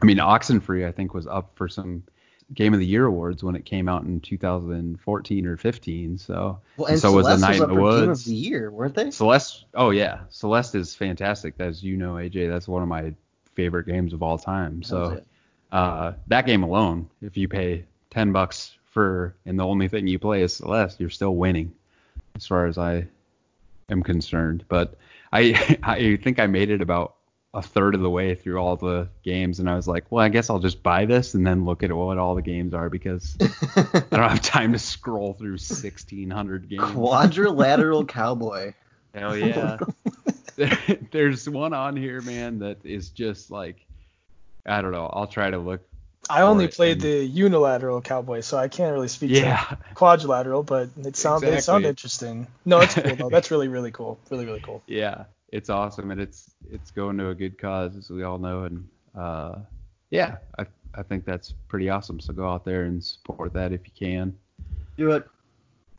I 0.00 0.04
mean, 0.04 0.18
Oxenfree 0.18 0.86
I 0.86 0.92
think 0.92 1.12
was 1.12 1.26
up 1.26 1.50
for 1.56 1.68
some 1.68 2.04
Game 2.54 2.72
of 2.72 2.80
the 2.80 2.86
Year 2.86 3.04
awards 3.04 3.42
when 3.42 3.56
it 3.56 3.64
came 3.64 3.88
out 3.88 4.04
in 4.04 4.20
2014 4.20 5.46
or 5.46 5.56
15. 5.56 6.18
So 6.18 6.60
well, 6.76 6.86
and 6.86 6.92
and 6.94 7.00
so 7.00 7.12
was 7.12 7.26
Celeste 7.26 7.42
A 7.42 7.46
Night 7.46 7.50
was 7.50 7.60
in 7.60 7.68
the 7.68 7.74
for 7.74 7.80
Game 7.80 8.02
of 8.02 8.08
Woods. 8.08 8.24
the 8.24 8.34
Year, 8.34 8.70
weren't 8.70 8.94
they? 8.94 9.10
Celeste, 9.10 9.64
oh 9.74 9.90
yeah, 9.90 10.20
Celeste 10.30 10.76
is 10.76 10.94
fantastic. 10.94 11.54
As 11.58 11.82
you 11.82 11.96
know, 11.96 12.14
AJ, 12.14 12.48
that's 12.48 12.68
one 12.68 12.82
of 12.82 12.88
my 12.88 13.12
favorite 13.54 13.86
games 13.86 14.12
of 14.12 14.22
all 14.22 14.38
time. 14.38 14.82
So 14.84 15.20
uh, 15.72 16.12
that 16.28 16.46
game 16.46 16.62
alone, 16.62 17.10
if 17.20 17.36
you 17.36 17.48
pay 17.48 17.84
10 18.10 18.32
bucks 18.32 18.77
for 18.98 19.36
and 19.46 19.56
the 19.56 19.64
only 19.64 19.86
thing 19.86 20.08
you 20.08 20.18
play 20.18 20.42
is 20.42 20.56
Celeste, 20.56 20.98
you're 20.98 21.08
still 21.08 21.36
winning, 21.36 21.72
as 22.34 22.48
far 22.48 22.66
as 22.66 22.78
I 22.78 23.06
am 23.88 24.02
concerned. 24.02 24.64
But 24.68 24.96
I 25.32 25.78
I 25.84 26.16
think 26.16 26.40
I 26.40 26.48
made 26.48 26.70
it 26.70 26.80
about 26.80 27.14
a 27.54 27.62
third 27.62 27.94
of 27.94 28.00
the 28.00 28.10
way 28.10 28.34
through 28.34 28.58
all 28.58 28.74
the 28.74 29.08
games, 29.22 29.60
and 29.60 29.70
I 29.70 29.76
was 29.76 29.86
like, 29.86 30.10
well, 30.10 30.24
I 30.24 30.30
guess 30.30 30.50
I'll 30.50 30.58
just 30.58 30.82
buy 30.82 31.04
this 31.04 31.34
and 31.34 31.46
then 31.46 31.64
look 31.64 31.84
at 31.84 31.92
what 31.92 32.18
all 32.18 32.34
the 32.34 32.42
games 32.42 32.74
are 32.74 32.90
because 32.90 33.36
I 33.76 34.02
don't 34.10 34.30
have 34.30 34.42
time 34.42 34.72
to 34.72 34.80
scroll 34.80 35.32
through 35.32 35.52
1600 35.52 36.68
games. 36.68 36.90
Quadrilateral 36.90 38.04
Cowboy. 38.16 38.74
Hell 39.14 39.36
yeah. 39.36 39.78
There's 41.12 41.48
one 41.48 41.72
on 41.72 41.96
here, 41.96 42.20
man, 42.20 42.58
that 42.58 42.84
is 42.84 43.10
just 43.10 43.52
like 43.52 43.86
I 44.66 44.82
don't 44.82 44.90
know. 44.90 45.08
I'll 45.12 45.28
try 45.28 45.50
to 45.50 45.58
look. 45.58 45.87
I 46.30 46.42
only 46.42 46.68
played 46.68 46.92
and- 46.92 47.00
the 47.02 47.24
unilateral 47.24 48.00
cowboy, 48.00 48.40
so 48.40 48.56
I 48.58 48.68
can't 48.68 48.92
really 48.92 49.08
speak 49.08 49.30
Yeah. 49.30 49.56
to 49.64 49.78
quadrilateral, 49.94 50.62
but 50.62 50.90
it 50.98 51.16
sounds 51.16 51.42
they 51.42 51.60
sound 51.60 51.84
interesting. 51.86 52.46
No, 52.64 52.80
it's 52.80 52.94
cool 52.94 53.16
though. 53.16 53.28
That's 53.30 53.50
really 53.52 53.68
really 53.68 53.90
cool. 53.90 54.18
Really 54.30 54.44
really 54.46 54.60
cool. 54.60 54.82
Yeah. 54.86 55.24
It's 55.50 55.70
awesome 55.70 56.10
and 56.10 56.20
it's 56.20 56.50
it's 56.70 56.90
going 56.90 57.16
to 57.18 57.28
a 57.30 57.34
good 57.34 57.58
cause 57.58 57.96
as 57.96 58.10
we 58.10 58.22
all 58.22 58.38
know 58.38 58.64
and 58.64 58.86
uh 59.16 59.56
yeah, 60.10 60.36
I 60.58 60.66
I 60.94 61.02
think 61.02 61.24
that's 61.24 61.52
pretty 61.68 61.88
awesome. 61.90 62.20
So 62.20 62.32
go 62.32 62.48
out 62.48 62.64
there 62.64 62.84
and 62.84 63.02
support 63.04 63.52
that 63.54 63.72
if 63.72 63.80
you 63.86 63.92
can. 63.98 64.36
Do 64.96 65.12
it. 65.12 65.26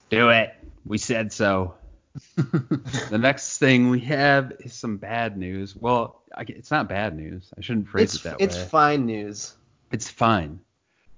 Do 0.09 0.29
it. 0.29 0.53
We 0.85 0.97
said 0.97 1.31
so. 1.31 1.75
the 2.35 3.17
next 3.19 3.59
thing 3.59 3.89
we 3.89 3.99
have 4.01 4.51
is 4.59 4.73
some 4.73 4.97
bad 4.97 5.37
news. 5.37 5.75
Well, 5.75 6.21
I, 6.35 6.41
it's 6.47 6.71
not 6.71 6.89
bad 6.89 7.15
news. 7.15 7.51
I 7.57 7.61
shouldn't 7.61 7.87
phrase 7.87 8.15
It's 8.15 8.21
it 8.21 8.23
that 8.29 8.39
way. 8.39 8.45
it's 8.45 8.57
way. 8.57 8.65
fine 8.65 9.05
news. 9.05 9.53
It's 9.91 10.09
fine. 10.09 10.59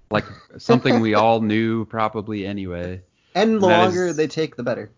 Like 0.10 0.26
something 0.58 1.00
we 1.00 1.14
all 1.14 1.42
knew 1.52 1.86
probably 1.86 2.46
anyway. 2.46 3.02
And 3.36 3.56
the 3.62 3.68
That 3.68 3.84
longer 3.84 4.08
is- 4.08 4.18
they 4.18 4.28
take, 4.28 4.56
the 4.56 4.64
better. 4.64 4.92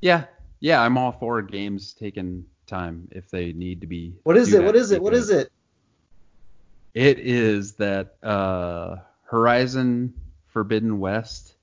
Yeah, 0.00 0.24
yeah, 0.60 0.80
I'm 0.82 0.96
all 0.98 1.12
for 1.12 1.40
games 1.42 1.94
taking 1.94 2.44
time 2.66 3.08
if 3.12 3.30
they 3.30 3.52
need 3.52 3.80
to 3.80 3.86
be. 3.86 4.14
What 4.24 4.36
is 4.36 4.52
it? 4.52 4.58
that 4.58 4.64
What 4.64 4.72
to 4.72 4.78
is 4.78 4.90
be 4.90 4.96
it? 4.96 5.02
What 5.02 5.14
is 5.14 5.30
it? 5.30 5.50
It 6.94 7.18
is 7.18 7.72
that 7.74 8.16
uh, 8.22 8.96
Horizon 9.24 10.14
Forbidden 10.48 10.98
West 10.98 11.54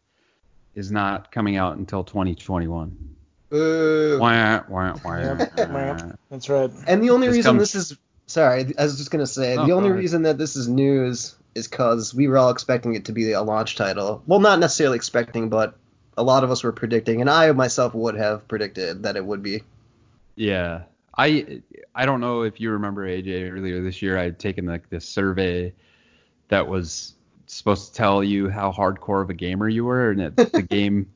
is 0.75 0.91
not 0.91 1.31
coming 1.31 1.55
out 1.55 1.77
until 1.77 2.03
2021. 2.03 2.97
Boo. 3.49 4.17
Wah, 4.19 4.61
wah, 4.67 4.95
wah. 5.03 5.17
Yep. 5.55 6.19
That's 6.29 6.49
right. 6.49 6.71
And 6.87 7.03
the 7.03 7.09
only 7.11 7.27
This 7.27 7.37
reason 7.37 7.49
comes- 7.57 7.71
this 7.71 7.75
is 7.75 7.97
sorry, 8.27 8.73
I 8.77 8.83
was 8.83 8.97
just 8.97 9.11
gonna 9.11 9.27
say 9.27 9.57
Oh, 9.57 9.65
the 9.65 9.73
only 9.73 9.91
reason 9.91 10.23
that 10.23 10.37
this 10.37 10.55
is 10.55 10.67
news 10.67 11.35
is 11.55 11.67
because 11.67 12.13
we 12.13 12.27
were 12.27 12.37
all 12.37 12.49
expecting 12.49 12.95
it 12.95 13.05
to 13.05 13.11
be 13.11 13.31
a 13.31 13.41
launch 13.41 13.75
title. 13.75 14.23
Well, 14.25 14.39
not 14.39 14.59
necessarily 14.59 14.95
expecting, 14.95 15.49
but 15.49 15.75
a 16.17 16.23
lot 16.23 16.43
of 16.43 16.51
us 16.51 16.63
were 16.63 16.71
predicting, 16.71 17.21
and 17.21 17.29
I 17.29 17.51
myself 17.51 17.93
would 17.93 18.15
have 18.15 18.47
predicted 18.47 19.03
that 19.03 19.15
it 19.15 19.25
would 19.25 19.43
be. 19.43 19.63
Yeah, 20.35 20.83
I 21.17 21.61
I 21.93 22.05
don't 22.05 22.21
know 22.21 22.43
if 22.43 22.59
you 22.59 22.71
remember 22.71 23.07
AJ 23.07 23.51
earlier 23.51 23.81
this 23.81 24.01
year 24.01 24.17
I 24.17 24.23
had 24.23 24.39
taken 24.39 24.65
like 24.65 24.89
this 24.89 25.05
survey 25.05 25.73
that 26.49 26.67
was 26.67 27.13
supposed 27.45 27.89
to 27.89 27.93
tell 27.93 28.23
you 28.23 28.49
how 28.49 28.71
hardcore 28.71 29.21
of 29.21 29.29
a 29.29 29.33
gamer 29.33 29.69
you 29.69 29.85
were, 29.85 30.11
and 30.11 30.21
it, 30.21 30.35
the 30.35 30.61
game, 30.69 31.11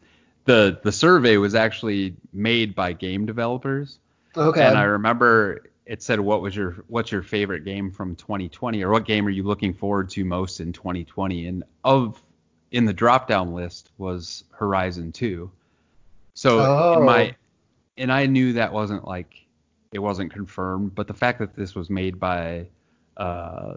the 0.46 0.80
the 0.84 0.92
survey 0.92 1.38
was 1.38 1.56
actually 1.56 2.16
made 2.34 2.76
by 2.76 2.94
game 2.94 3.26
developers. 3.26 4.00
Okay. 4.36 4.64
And 4.64 4.78
I 4.78 4.84
remember 4.84 5.64
it 5.88 6.04
said 6.04 6.20
what 6.20 6.42
was 6.42 6.56
your 6.56 6.84
what's 6.88 7.12
your 7.12 7.24
favorite 7.24 7.64
game 7.64 7.90
from 7.90 8.16
2020 8.16 8.84
or 8.84 8.92
what 8.92 9.06
game 9.06 9.26
are 9.26 9.32
you 9.32 9.44
looking 9.44 9.74
forward 9.74 10.10
to 10.10 10.26
most 10.26 10.60
in 10.60 10.74
2020 10.74 11.48
and 11.48 11.64
of 11.84 12.22
in 12.72 12.84
the 12.86 12.94
drop 12.94 13.28
down 13.28 13.54
list 13.54 13.92
was 13.98 14.44
Horizon 14.52 15.12
2. 15.14 15.50
So 16.34 16.60
Oh. 16.60 17.02
my 17.02 17.36
and 17.98 18.12
I 18.12 18.26
knew 18.26 18.54
that 18.54 18.72
wasn't 18.74 19.08
like 19.08 19.46
it 19.94 20.00
wasn't 20.00 20.34
confirmed, 20.34 20.94
but 20.94 21.08
the 21.08 21.14
fact 21.14 21.40
that 21.40 21.56
this 21.56 21.74
was 21.74 21.90
made 21.90 22.20
by 22.20 22.68
uh 23.16 23.76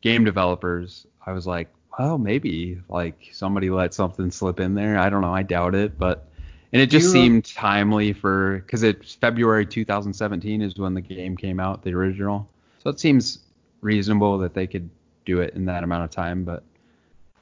game 0.00 0.24
developers, 0.24 1.06
I 1.26 1.32
was 1.32 1.46
like, 1.46 1.68
well, 1.98 2.16
maybe 2.16 2.80
like 2.88 3.28
somebody 3.32 3.68
let 3.68 3.92
something 3.92 4.30
slip 4.30 4.58
in 4.58 4.74
there. 4.74 4.98
I 4.98 5.10
don't 5.10 5.20
know, 5.20 5.34
I 5.34 5.42
doubt 5.42 5.74
it, 5.74 5.98
but 5.98 6.29
and 6.72 6.80
it 6.82 6.86
just 6.90 7.06
You- 7.06 7.12
seemed 7.12 7.44
timely 7.54 8.12
for 8.12 8.58
because 8.64 8.82
it's 8.82 9.14
February 9.14 9.66
2017 9.66 10.62
is 10.62 10.76
when 10.78 10.94
the 10.94 11.00
game 11.00 11.36
came 11.36 11.60
out, 11.60 11.82
the 11.82 11.92
original. 11.94 12.48
So 12.82 12.90
it 12.90 12.98
seems 13.00 13.40
reasonable 13.80 14.38
that 14.38 14.54
they 14.54 14.66
could 14.66 14.88
do 15.26 15.40
it 15.40 15.54
in 15.54 15.64
that 15.66 15.84
amount 15.84 16.04
of 16.04 16.10
time. 16.10 16.44
But 16.44 16.62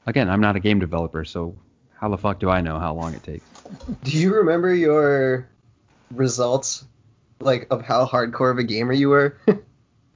again, 0.05 0.29
I'm 0.29 0.41
not 0.41 0.55
a 0.55 0.59
game 0.59 0.79
developer, 0.79 1.23
so 1.25 1.55
how 1.95 2.09
the 2.09 2.17
fuck 2.17 2.39
do 2.39 2.49
I 2.49 2.61
know 2.61 2.79
how 2.79 2.93
long 2.93 3.13
it 3.13 3.23
takes? 3.23 3.45
Do 4.03 4.11
you 4.17 4.33
remember 4.35 4.73
your 4.73 5.47
results, 6.13 6.85
like 7.39 7.67
of 7.69 7.81
how 7.83 8.05
hardcore 8.05 8.51
of 8.51 8.57
a 8.57 8.63
gamer 8.63 8.93
you 8.93 9.09
were? 9.09 9.37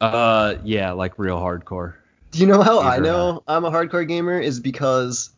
Uh, 0.02 0.56
yeah, 0.66 0.92
like 0.92 1.18
real 1.18 1.38
hardcore. 1.40 1.94
Do 2.32 2.40
you 2.40 2.46
know 2.46 2.62
how 2.62 2.82
I 2.82 3.00
know 3.00 3.42
I'm 3.48 3.64
a 3.64 3.72
hardcore 3.72 4.06
gamer? 4.06 4.38
Is 4.38 4.60
because 4.60 5.30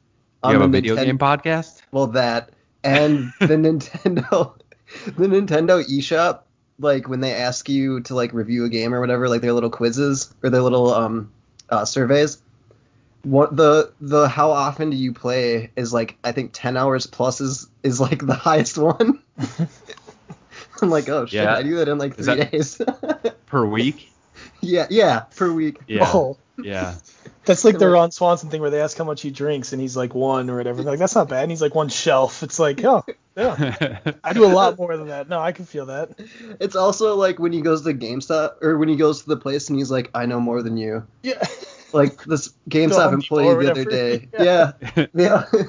You 0.43 0.53
have 0.53 0.61
on 0.63 0.69
a 0.69 0.71
video 0.71 0.95
Ninten- 0.95 1.05
game 1.05 1.17
podcast? 1.19 1.83
Well, 1.91 2.07
that 2.07 2.49
and 2.85 3.33
the 3.39 3.47
Nintendo, 3.55 4.53
the 5.05 5.27
Nintendo 5.27 5.83
eShop, 5.83 6.41
like 6.79 7.07
when 7.09 7.19
they 7.19 7.33
ask 7.33 7.67
you 7.67 8.01
to 8.01 8.15
like 8.15 8.33
review 8.33 8.65
a 8.65 8.69
game 8.69 8.93
or 8.93 8.99
whatever, 8.99 9.27
like 9.27 9.41
their 9.41 9.53
little 9.53 9.69
quizzes 9.69 10.33
or 10.43 10.49
their 10.49 10.61
little 10.61 10.93
um 10.93 11.31
uh, 11.69 11.85
surveys. 11.85 12.41
What 13.23 13.55
the 13.55 13.91
the 13.99 14.27
how 14.27 14.51
often 14.51 14.91
do 14.91 14.97
you 14.97 15.11
play 15.11 15.71
is 15.75 15.91
like 15.91 16.17
I 16.23 16.31
think 16.31 16.51
10 16.53 16.77
hours 16.77 17.07
plus 17.07 17.41
is 17.41 17.67
is 17.81 17.99
like 17.99 18.25
the 18.25 18.35
highest 18.35 18.77
one. 18.77 19.19
I'm 20.81 20.89
like, 20.89 21.09
oh 21.09 21.25
shit, 21.25 21.41
Yeah. 21.43 21.55
I 21.55 21.63
do 21.63 21.77
that 21.77 21.87
in 21.87 21.97
like 21.97 22.19
Is 22.19 22.25
three 22.25 22.43
days. 22.45 22.81
Per 23.47 23.65
week? 23.65 24.11
yeah, 24.61 24.85
yeah, 24.89 25.21
per 25.35 25.51
week. 25.51 25.79
Yeah. 25.87 26.03
Oh, 26.13 26.37
Yeah. 26.61 26.95
That's 27.45 27.63
like 27.63 27.77
the 27.77 27.87
Ron 27.87 28.11
Swanson 28.11 28.49
thing 28.49 28.61
where 28.61 28.69
they 28.69 28.81
ask 28.81 28.97
how 28.97 29.03
much 29.03 29.21
he 29.21 29.31
drinks 29.31 29.73
and 29.73 29.81
he's 29.81 29.95
like 29.95 30.13
one 30.13 30.49
or 30.49 30.57
whatever. 30.57 30.83
Like 30.83 30.99
that's 30.99 31.15
not 31.15 31.29
bad. 31.29 31.43
And 31.43 31.51
he's 31.51 31.61
like 31.61 31.75
one 31.75 31.89
shelf. 31.89 32.43
It's 32.43 32.59
like, 32.59 32.83
oh, 32.83 33.03
yeah. 33.35 33.99
I 34.23 34.33
do 34.33 34.45
a 34.45 34.47
lot 34.47 34.77
more 34.77 34.95
than 34.97 35.07
that. 35.07 35.29
No, 35.29 35.39
I 35.39 35.51
can 35.51 35.65
feel 35.65 35.87
that. 35.87 36.11
It's 36.59 36.75
also 36.75 37.15
like 37.15 37.39
when 37.39 37.51
he 37.51 37.61
goes 37.61 37.83
to 37.83 37.93
GameStop 37.93 38.61
or 38.61 38.77
when 38.77 38.89
he 38.89 38.95
goes 38.95 39.23
to 39.23 39.29
the 39.29 39.37
place 39.37 39.69
and 39.69 39.77
he's 39.77 39.91
like, 39.91 40.09
I 40.13 40.25
know 40.25 40.39
more 40.39 40.61
than 40.61 40.77
you. 40.77 41.05
Yeah. 41.23 41.43
Like 41.93 42.23
this 42.23 42.53
GameStop 42.69 43.13
employee 43.13 43.65
the 43.65 43.71
other 43.71 43.85
day. 43.85 44.29
Yeah. 44.39 44.71
Yeah. 45.13 45.45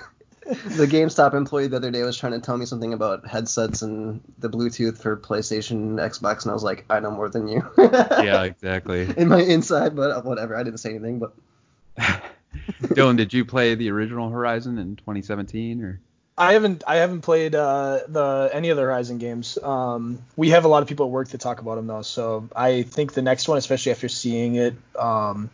Yeah. 0.46 0.54
the 0.76 0.86
GameStop 0.86 1.34
employee 1.34 1.66
the 1.66 1.74
other 1.74 1.90
day 1.90 2.04
was 2.04 2.16
trying 2.16 2.30
to 2.30 2.38
tell 2.38 2.56
me 2.56 2.66
something 2.66 2.92
about 2.92 3.26
headsets 3.26 3.82
and 3.82 4.20
the 4.38 4.48
Bluetooth 4.48 4.96
for 4.96 5.16
PlayStation, 5.16 5.94
Xbox, 5.96 6.42
and 6.42 6.52
I 6.52 6.54
was 6.54 6.62
like, 6.62 6.84
I 6.88 7.00
know 7.00 7.10
more 7.10 7.28
than 7.28 7.48
you. 7.48 7.68
yeah, 7.76 8.44
exactly. 8.44 9.12
In 9.16 9.26
my 9.26 9.40
inside, 9.40 9.96
but 9.96 10.24
whatever. 10.24 10.54
I 10.54 10.62
didn't 10.62 10.78
say 10.78 10.90
anything, 10.90 11.18
but 11.18 11.34
Dillon, 12.94 13.16
did 13.16 13.32
you 13.32 13.44
play 13.44 13.74
the 13.74 13.90
original 13.90 14.30
Horizon 14.30 14.78
in 14.78 14.96
2017 14.96 15.82
or? 15.82 16.00
I 16.38 16.52
haven't 16.52 16.84
I 16.86 16.96
haven't 16.96 17.22
played 17.22 17.54
uh, 17.54 18.00
the 18.08 18.50
any 18.52 18.68
of 18.68 18.76
the 18.76 18.82
Horizon 18.82 19.18
games. 19.18 19.56
Um, 19.62 20.18
we 20.36 20.50
have 20.50 20.66
a 20.66 20.68
lot 20.68 20.82
of 20.82 20.88
people 20.88 21.06
at 21.06 21.12
work 21.12 21.28
that 21.28 21.40
talk 21.40 21.60
about 21.60 21.76
them 21.76 21.86
though, 21.86 22.02
so 22.02 22.48
I 22.54 22.82
think 22.82 23.14
the 23.14 23.22
next 23.22 23.48
one, 23.48 23.56
especially 23.56 23.92
after 23.92 24.08
seeing 24.08 24.56
it, 24.56 24.74
um, 24.98 25.48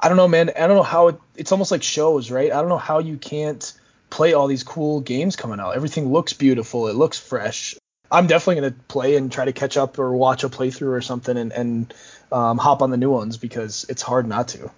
I 0.00 0.08
don't 0.08 0.16
know, 0.16 0.26
man. 0.26 0.50
I 0.56 0.66
don't 0.66 0.76
know 0.76 0.82
how 0.82 1.08
it, 1.08 1.20
it's 1.36 1.52
almost 1.52 1.70
like 1.70 1.84
shows, 1.84 2.30
right? 2.30 2.50
I 2.50 2.60
don't 2.60 2.68
know 2.68 2.76
how 2.76 2.98
you 2.98 3.18
can't 3.18 3.72
play 4.10 4.32
all 4.32 4.48
these 4.48 4.64
cool 4.64 5.00
games 5.00 5.36
coming 5.36 5.60
out. 5.60 5.76
Everything 5.76 6.12
looks 6.12 6.32
beautiful. 6.32 6.88
It 6.88 6.96
looks 6.96 7.18
fresh. 7.18 7.76
I'm 8.10 8.26
definitely 8.26 8.62
gonna 8.62 8.82
play 8.88 9.16
and 9.16 9.30
try 9.30 9.44
to 9.44 9.52
catch 9.52 9.76
up 9.76 9.96
or 9.98 10.12
watch 10.16 10.42
a 10.42 10.48
playthrough 10.48 10.92
or 10.92 11.02
something 11.02 11.36
and, 11.36 11.52
and 11.52 11.94
um, 12.32 12.58
hop 12.58 12.82
on 12.82 12.90
the 12.90 12.96
new 12.96 13.10
ones 13.10 13.36
because 13.36 13.86
it's 13.88 14.02
hard 14.02 14.26
not 14.26 14.48
to. 14.48 14.70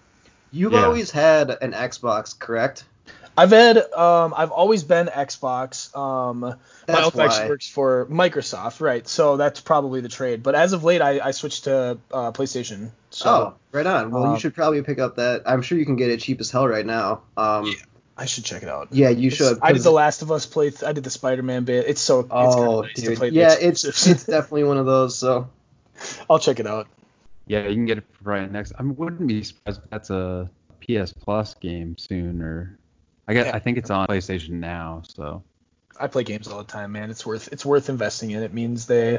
You've 0.50 0.72
Yeah. 0.72 0.84
always 0.84 1.10
had 1.10 1.50
an 1.50 1.72
Xbox, 1.72 2.38
correct? 2.38 2.84
I've 3.36 3.50
had 3.50 3.76
um 3.92 4.34
I've 4.36 4.50
always 4.50 4.82
been 4.82 5.06
Xbox. 5.06 5.96
Um 5.96 6.40
my 6.40 6.54
That's 6.86 7.04
uncle 7.06 7.22
actually 7.22 7.48
works 7.50 7.68
for 7.68 8.06
Microsoft, 8.06 8.80
right? 8.80 9.06
So 9.06 9.36
that's 9.36 9.60
probably 9.60 10.00
the 10.00 10.08
trade. 10.08 10.42
But 10.42 10.56
as 10.56 10.72
of 10.72 10.82
late 10.82 11.00
I, 11.00 11.20
I 11.20 11.30
switched 11.30 11.64
to 11.64 11.98
uh, 12.12 12.32
PlayStation. 12.32 12.90
So 13.10 13.30
oh, 13.30 13.54
right 13.70 13.86
on. 13.86 14.10
Well, 14.10 14.24
um, 14.24 14.34
you 14.34 14.40
should 14.40 14.54
probably 14.54 14.82
pick 14.82 14.98
up 14.98 15.16
that. 15.16 15.42
I'm 15.46 15.62
sure 15.62 15.78
you 15.78 15.86
can 15.86 15.94
get 15.96 16.10
it 16.10 16.18
cheap 16.20 16.40
as 16.40 16.50
hell 16.50 16.66
right 16.66 16.84
now. 16.84 17.22
Um, 17.36 17.66
Yeah, 17.66 17.72
I 18.16 18.24
should 18.26 18.44
check 18.44 18.64
it 18.64 18.68
out. 18.68 18.88
yeah, 18.90 19.10
you 19.10 19.28
It's- 19.28 19.34
should. 19.38 19.58
I 19.62 19.68
did 19.68 19.74
'cause- 19.76 19.84
the 19.84 19.92
Last 19.92 20.22
of 20.22 20.32
Us 20.32 20.44
play. 20.44 20.72
I 20.84 20.92
did 20.92 21.04
the 21.04 21.10
Spider-Man 21.10 21.62
bit. 21.64 21.86
It's 21.86 22.00
so 22.00 22.20
it's 22.20 22.28
kinda 22.30 22.46
Oh, 22.48 22.80
nice 22.82 22.94
to 22.94 23.00
dude. 23.02 23.18
play 23.18 23.28
Yeah, 23.28 23.54
it's 23.60 23.84
it's 23.84 24.04
definitely 24.24 24.64
one 24.64 24.78
of 24.78 24.86
those. 24.86 25.16
So 25.16 25.48
I'll 26.28 26.40
check 26.40 26.58
it 26.58 26.66
out. 26.66 26.88
Yeah, 27.48 27.66
you 27.66 27.74
can 27.74 27.86
get 27.86 27.98
it 27.98 28.04
for 28.12 28.30
right 28.30 28.50
next. 28.50 28.72
I 28.78 28.82
wouldn't 28.82 29.26
be 29.26 29.42
surprised 29.42 29.80
if 29.82 29.90
that's 29.90 30.10
a 30.10 30.48
PS 30.80 31.12
Plus 31.12 31.54
game 31.54 31.96
soon, 31.98 32.42
or 32.42 32.78
I 33.26 33.34
guess 33.34 33.46
Yeah. 33.46 33.56
I 33.56 33.58
think 33.58 33.78
it's 33.78 33.90
on 33.90 34.06
PlayStation 34.06 34.50
now. 34.50 35.02
So 35.08 35.42
I 36.00 36.06
play 36.06 36.22
games 36.22 36.46
all 36.46 36.58
the 36.58 36.64
time, 36.64 36.92
man. 36.92 37.10
It's 37.10 37.26
worth 37.26 37.48
it's 37.50 37.66
worth 37.66 37.88
investing 37.88 38.30
in. 38.30 38.42
It 38.42 38.54
means 38.54 38.86
they 38.86 39.18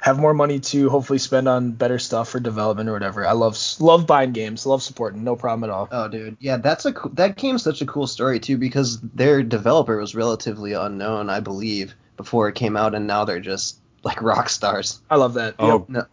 have 0.00 0.18
more 0.18 0.32
money 0.34 0.60
to 0.60 0.88
hopefully 0.88 1.18
spend 1.18 1.48
on 1.48 1.72
better 1.72 1.98
stuff 1.98 2.28
for 2.28 2.38
development 2.38 2.88
or 2.88 2.92
whatever. 2.92 3.26
I 3.26 3.32
love 3.32 3.58
love 3.80 4.06
buying 4.06 4.32
games, 4.32 4.64
love 4.66 4.82
supporting, 4.82 5.24
no 5.24 5.34
problem 5.34 5.68
at 5.68 5.74
all. 5.74 5.88
Oh, 5.90 6.06
dude, 6.08 6.36
yeah, 6.38 6.58
that's 6.58 6.84
a 6.84 6.92
coo- 6.92 7.10
that 7.14 7.36
game's 7.36 7.62
such 7.64 7.80
a 7.82 7.86
cool 7.86 8.06
story 8.06 8.38
too 8.38 8.58
because 8.58 9.00
their 9.00 9.42
developer 9.42 9.96
was 9.96 10.14
relatively 10.14 10.74
unknown, 10.74 11.30
I 11.30 11.40
believe, 11.40 11.94
before 12.16 12.48
it 12.48 12.54
came 12.54 12.76
out, 12.76 12.94
and 12.94 13.06
now 13.06 13.24
they're 13.24 13.40
just 13.40 13.78
like 14.04 14.22
rock 14.22 14.48
stars. 14.50 15.00
I 15.10 15.16
love 15.16 15.34
that. 15.34 15.56
oh, 15.58 15.78
Yep. 15.78 15.88
No. 15.88 16.06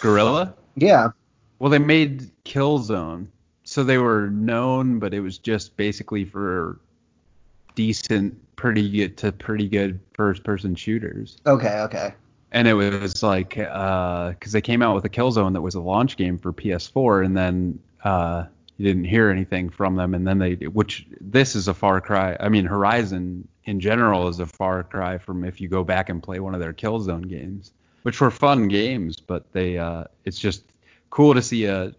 Guerrilla. 0.00 0.54
Yeah, 0.76 1.10
Well, 1.58 1.70
they 1.70 1.78
made 1.78 2.30
Killzone, 2.44 3.26
so 3.64 3.84
they 3.84 3.98
were 3.98 4.28
known, 4.30 4.98
but 4.98 5.14
it 5.14 5.20
was 5.20 5.38
just 5.38 5.76
basically 5.76 6.24
for 6.24 6.80
decent, 7.74 8.36
pretty 8.56 8.90
good 8.90 9.16
to 9.18 9.32
pretty 9.32 9.68
good 9.68 10.00
first-person 10.14 10.74
shooters. 10.74 11.38
okay, 11.46 11.80
okay. 11.80 12.14
And 12.54 12.68
it 12.68 12.74
was 12.74 13.22
like, 13.22 13.50
because 13.54 14.52
they 14.52 14.60
came 14.60 14.82
out 14.82 14.94
with 14.94 15.04
a 15.06 15.08
Killzone 15.08 15.54
that 15.54 15.62
was 15.62 15.74
a 15.74 15.80
launch 15.80 16.16
game 16.18 16.36
for 16.36 16.52
PS4, 16.52 17.24
and 17.24 17.34
then 17.36 17.78
uh, 18.04 18.44
you 18.76 18.84
didn't 18.84 19.04
hear 19.04 19.30
anything 19.30 19.70
from 19.70 19.96
them, 19.96 20.14
and 20.14 20.26
then 20.26 20.38
they, 20.38 20.54
which 20.54 21.06
this 21.20 21.56
is 21.56 21.68
a 21.68 21.74
far 21.74 22.00
cry. 22.00 22.36
I 22.38 22.50
mean, 22.50 22.66
Horizon 22.66 23.48
in 23.64 23.80
general 23.80 24.28
is 24.28 24.38
a 24.38 24.46
far 24.46 24.82
cry 24.82 25.16
from 25.16 25.44
if 25.44 25.60
you 25.62 25.68
go 25.68 25.82
back 25.82 26.10
and 26.10 26.22
play 26.22 26.40
one 26.40 26.54
of 26.54 26.60
their 26.60 26.74
Killzone 26.74 27.26
games, 27.26 27.72
which 28.02 28.20
were 28.20 28.30
fun 28.30 28.68
games, 28.68 29.18
but 29.18 29.50
they, 29.52 29.78
uh, 29.78 30.04
it's 30.24 30.38
just 30.38 30.64
cool 31.10 31.34
to 31.34 31.42
see 31.42 31.66
a 31.66 31.94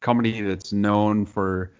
company 0.00 0.40
that's 0.42 0.72
known 0.72 1.24
for 1.24 1.70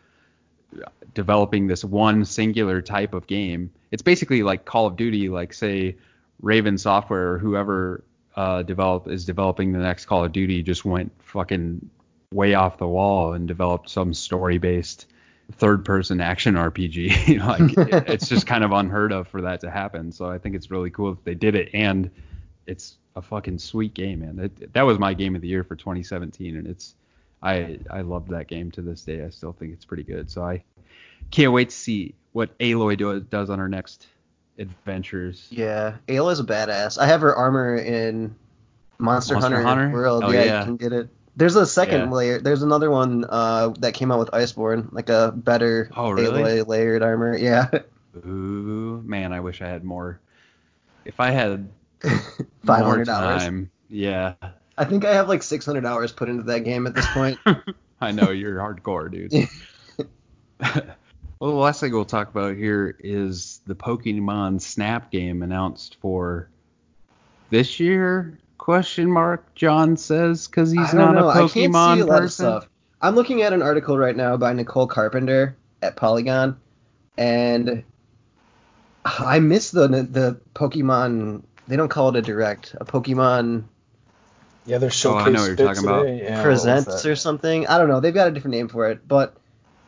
developing 1.15 1.67
this 1.67 1.85
one 1.85 2.25
singular 2.25 2.81
type 2.81 3.15
of 3.15 3.27
game. 3.27 3.71
It's 3.91 4.03
basically 4.03 4.43
like 4.43 4.65
Call 4.65 4.87
of 4.87 4.97
Duty, 4.97 5.29
like 5.29 5.53
say 5.53 5.97
Raven 6.41 6.79
Software 6.79 7.35
or 7.35 7.39
whoever 7.39 8.05
uh, 8.37 8.63
develop 8.63 9.09
is 9.09 9.25
developing 9.25 9.73
the 9.73 9.79
next 9.79 10.07
Call 10.07 10.25
of 10.25 10.33
Duty 10.33 10.63
just 10.63 10.85
went 10.85 11.13
fucking 11.23 11.89
way 12.33 12.55
off 12.55 12.79
the 12.79 12.89
wall 12.89 13.35
and 13.35 13.47
developed 13.47 13.91
some 13.91 14.15
story-based 14.15 15.07
third-person 15.53 16.21
action 16.21 16.55
RPG. 16.55 17.39
like 17.77 18.07
it's 18.09 18.29
just 18.29 18.47
kind 18.47 18.65
of 18.65 18.73
unheard 18.73 19.13
of 19.13 19.29
for 19.29 19.43
that 19.43 19.61
to 19.61 19.71
happen. 19.71 20.13
So 20.13 20.31
I 20.31 20.39
think 20.39 20.55
it's 20.55 20.71
really 20.71 20.91
cool 20.91 21.11
that 21.11 21.25
they 21.25 21.35
did 21.35 21.55
it, 21.55 21.69
and 21.75 22.11
it's 22.67 22.97
a 23.17 23.23
fucking 23.23 23.59
sweet 23.59 23.95
game, 23.95 24.21
man. 24.21 24.39
It, 24.39 24.73
that 24.73 24.83
was 24.83 24.99
my 24.99 25.15
game 25.15 25.35
of 25.35 25.43
the 25.43 25.49
year 25.49 25.65
for 25.65 25.77
2017, 25.77 26.57
and 26.57 26.67
it's 26.67 26.95
I 27.43 27.79
I 27.91 28.01
love 28.03 28.29
that 28.29 28.47
game 28.49 28.71
to 28.73 28.83
this 28.83 29.03
day. 29.03 29.25
I 29.25 29.31
still 29.31 29.53
think 29.53 29.73
it's 29.73 29.85
pretty 29.85 30.05
good. 30.05 30.31
So 30.31 30.43
I 30.45 30.63
can't 31.31 31.53
wait 31.53 31.71
to 31.71 31.77
see 31.77 32.15
what 32.33 32.57
Aloy 32.59 32.97
do, 32.97 33.21
does 33.21 33.51
on 33.51 33.59
her 33.59 33.69
next 33.69 34.07
adventures. 34.59 35.47
Yeah, 35.51 35.97
Ayla's 36.09 36.41
a 36.41 36.45
badass. 36.45 36.99
I 36.99 37.07
have 37.07 37.21
her 37.21 37.35
armor 37.35 37.77
in 37.77 38.35
Monster, 38.99 39.35
Monster 39.35 39.57
Hunter, 39.57 39.63
Hunter? 39.63 39.91
World. 39.93 40.25
Oh, 40.25 40.31
yeah, 40.31 40.45
yeah. 40.45 40.59
you 40.61 40.65
can 40.67 40.77
get 40.77 40.93
it. 40.93 41.09
There's 41.35 41.57
a 41.57 41.67
second 41.67 42.01
Yeah. 42.03 42.11
layer. 42.11 42.41
There's 42.41 42.63
another 42.63 42.91
one 42.91 43.25
uh, 43.29 43.71
that 43.81 43.95
came 43.95 44.13
out 44.13 44.19
with 44.19 44.31
Iceborne, 44.33 44.93
like 44.93 45.09
a 45.09 45.33
better 45.35 45.91
Oh, 45.97 46.11
really? 46.11 46.43
Aloy 46.43 46.67
layered 46.67 47.03
armor. 47.03 47.37
Yeah, 47.43 47.69
Ooh, 48.27 49.03
man, 49.07 49.33
I 49.33 49.41
wish 49.41 49.63
I 49.63 49.69
had 49.69 49.85
more. 49.85 50.21
If 51.05 51.19
I 51.21 51.31
had 51.31 51.69
five 52.65 52.85
hundred 52.85 53.07
dollars. 53.07 53.67
yeah. 53.89 54.35
I 54.79 54.85
think 54.85 55.05
I 55.05 55.13
have 55.15 55.29
like 55.29 55.43
six 55.43 55.67
hundred 55.67 55.85
hours 55.87 56.13
put 56.13 56.29
into 56.29 56.45
that 56.45 56.61
game 56.61 56.87
at 56.87 56.95
this 56.95 57.07
point. 57.09 57.39
I 58.01 58.11
know 58.13 58.31
you're 58.31 58.57
hardcore, 58.59 59.11
dude. 59.11 59.49
Well, 61.43 61.51
the 61.51 61.57
last 61.57 61.81
thing 61.81 61.93
we'll 61.93 62.05
talk 62.05 62.29
about 62.29 62.55
here 62.55 62.97
is 63.01 63.63
the 63.67 63.75
Pokemon 63.75 64.61
Snap 64.61 65.11
game 65.11 65.43
announced 65.43 65.97
for 66.01 66.49
this 67.51 67.81
year? 67.81 68.39
Question 68.59 69.11
mark. 69.11 69.53
John 69.57 69.97
says 69.97 70.47
because 70.47 70.71
he's 70.71 70.95
I 70.95 70.99
not 70.99 71.17
know. 71.17 71.27
a 71.29 71.33
I 71.33 71.39
can't 71.39 71.51
see 71.51 71.67
Pokemon 71.67 72.01
a 72.03 72.05
lot 72.05 72.15
of 72.19 72.21
person. 72.21 72.45
stuff. 72.45 72.69
I'm 73.01 73.17
looking 73.17 73.43
at 73.43 73.53
an 73.53 73.61
article 73.61 73.99
right 73.99 74.15
now 74.15 74.37
by 74.37 74.53
Nicole 74.53 74.87
Carpenter 74.87 75.57
at 75.83 75.97
Polygon, 75.97 76.61
and 77.19 77.83
I 79.05 79.41
miss 79.41 79.73
the 79.73 79.89
the 79.89 80.41
Pokemon. 80.55 81.43
They 81.73 81.79
don't 81.79 81.89
call 81.89 82.11
it 82.11 82.17
a 82.17 82.21
direct, 82.21 82.77
a 82.79 82.85
Pokemon 82.85 83.65
Yeah, 84.67 84.77
they're 84.77 84.89
Oh, 84.89 84.91
I 84.91 84.91
showcase 84.91 85.33
know 85.33 85.41
what 85.41 85.47
you're 85.47 85.57
bit 85.57 85.65
talking 85.65 85.85
about. 85.85 86.07
Yeah, 86.07 86.43
Presents 86.43 87.07
or 87.07 87.17
something. 87.17 87.67
I 87.67 87.79
don't 87.79 87.89
know. 87.89 88.01
They've 88.01 88.13
got 88.13 88.29
a 88.29 88.31
different 88.31 88.57
name 88.57 88.69
for 88.69 88.91
it, 88.91 89.09
but 89.09 89.35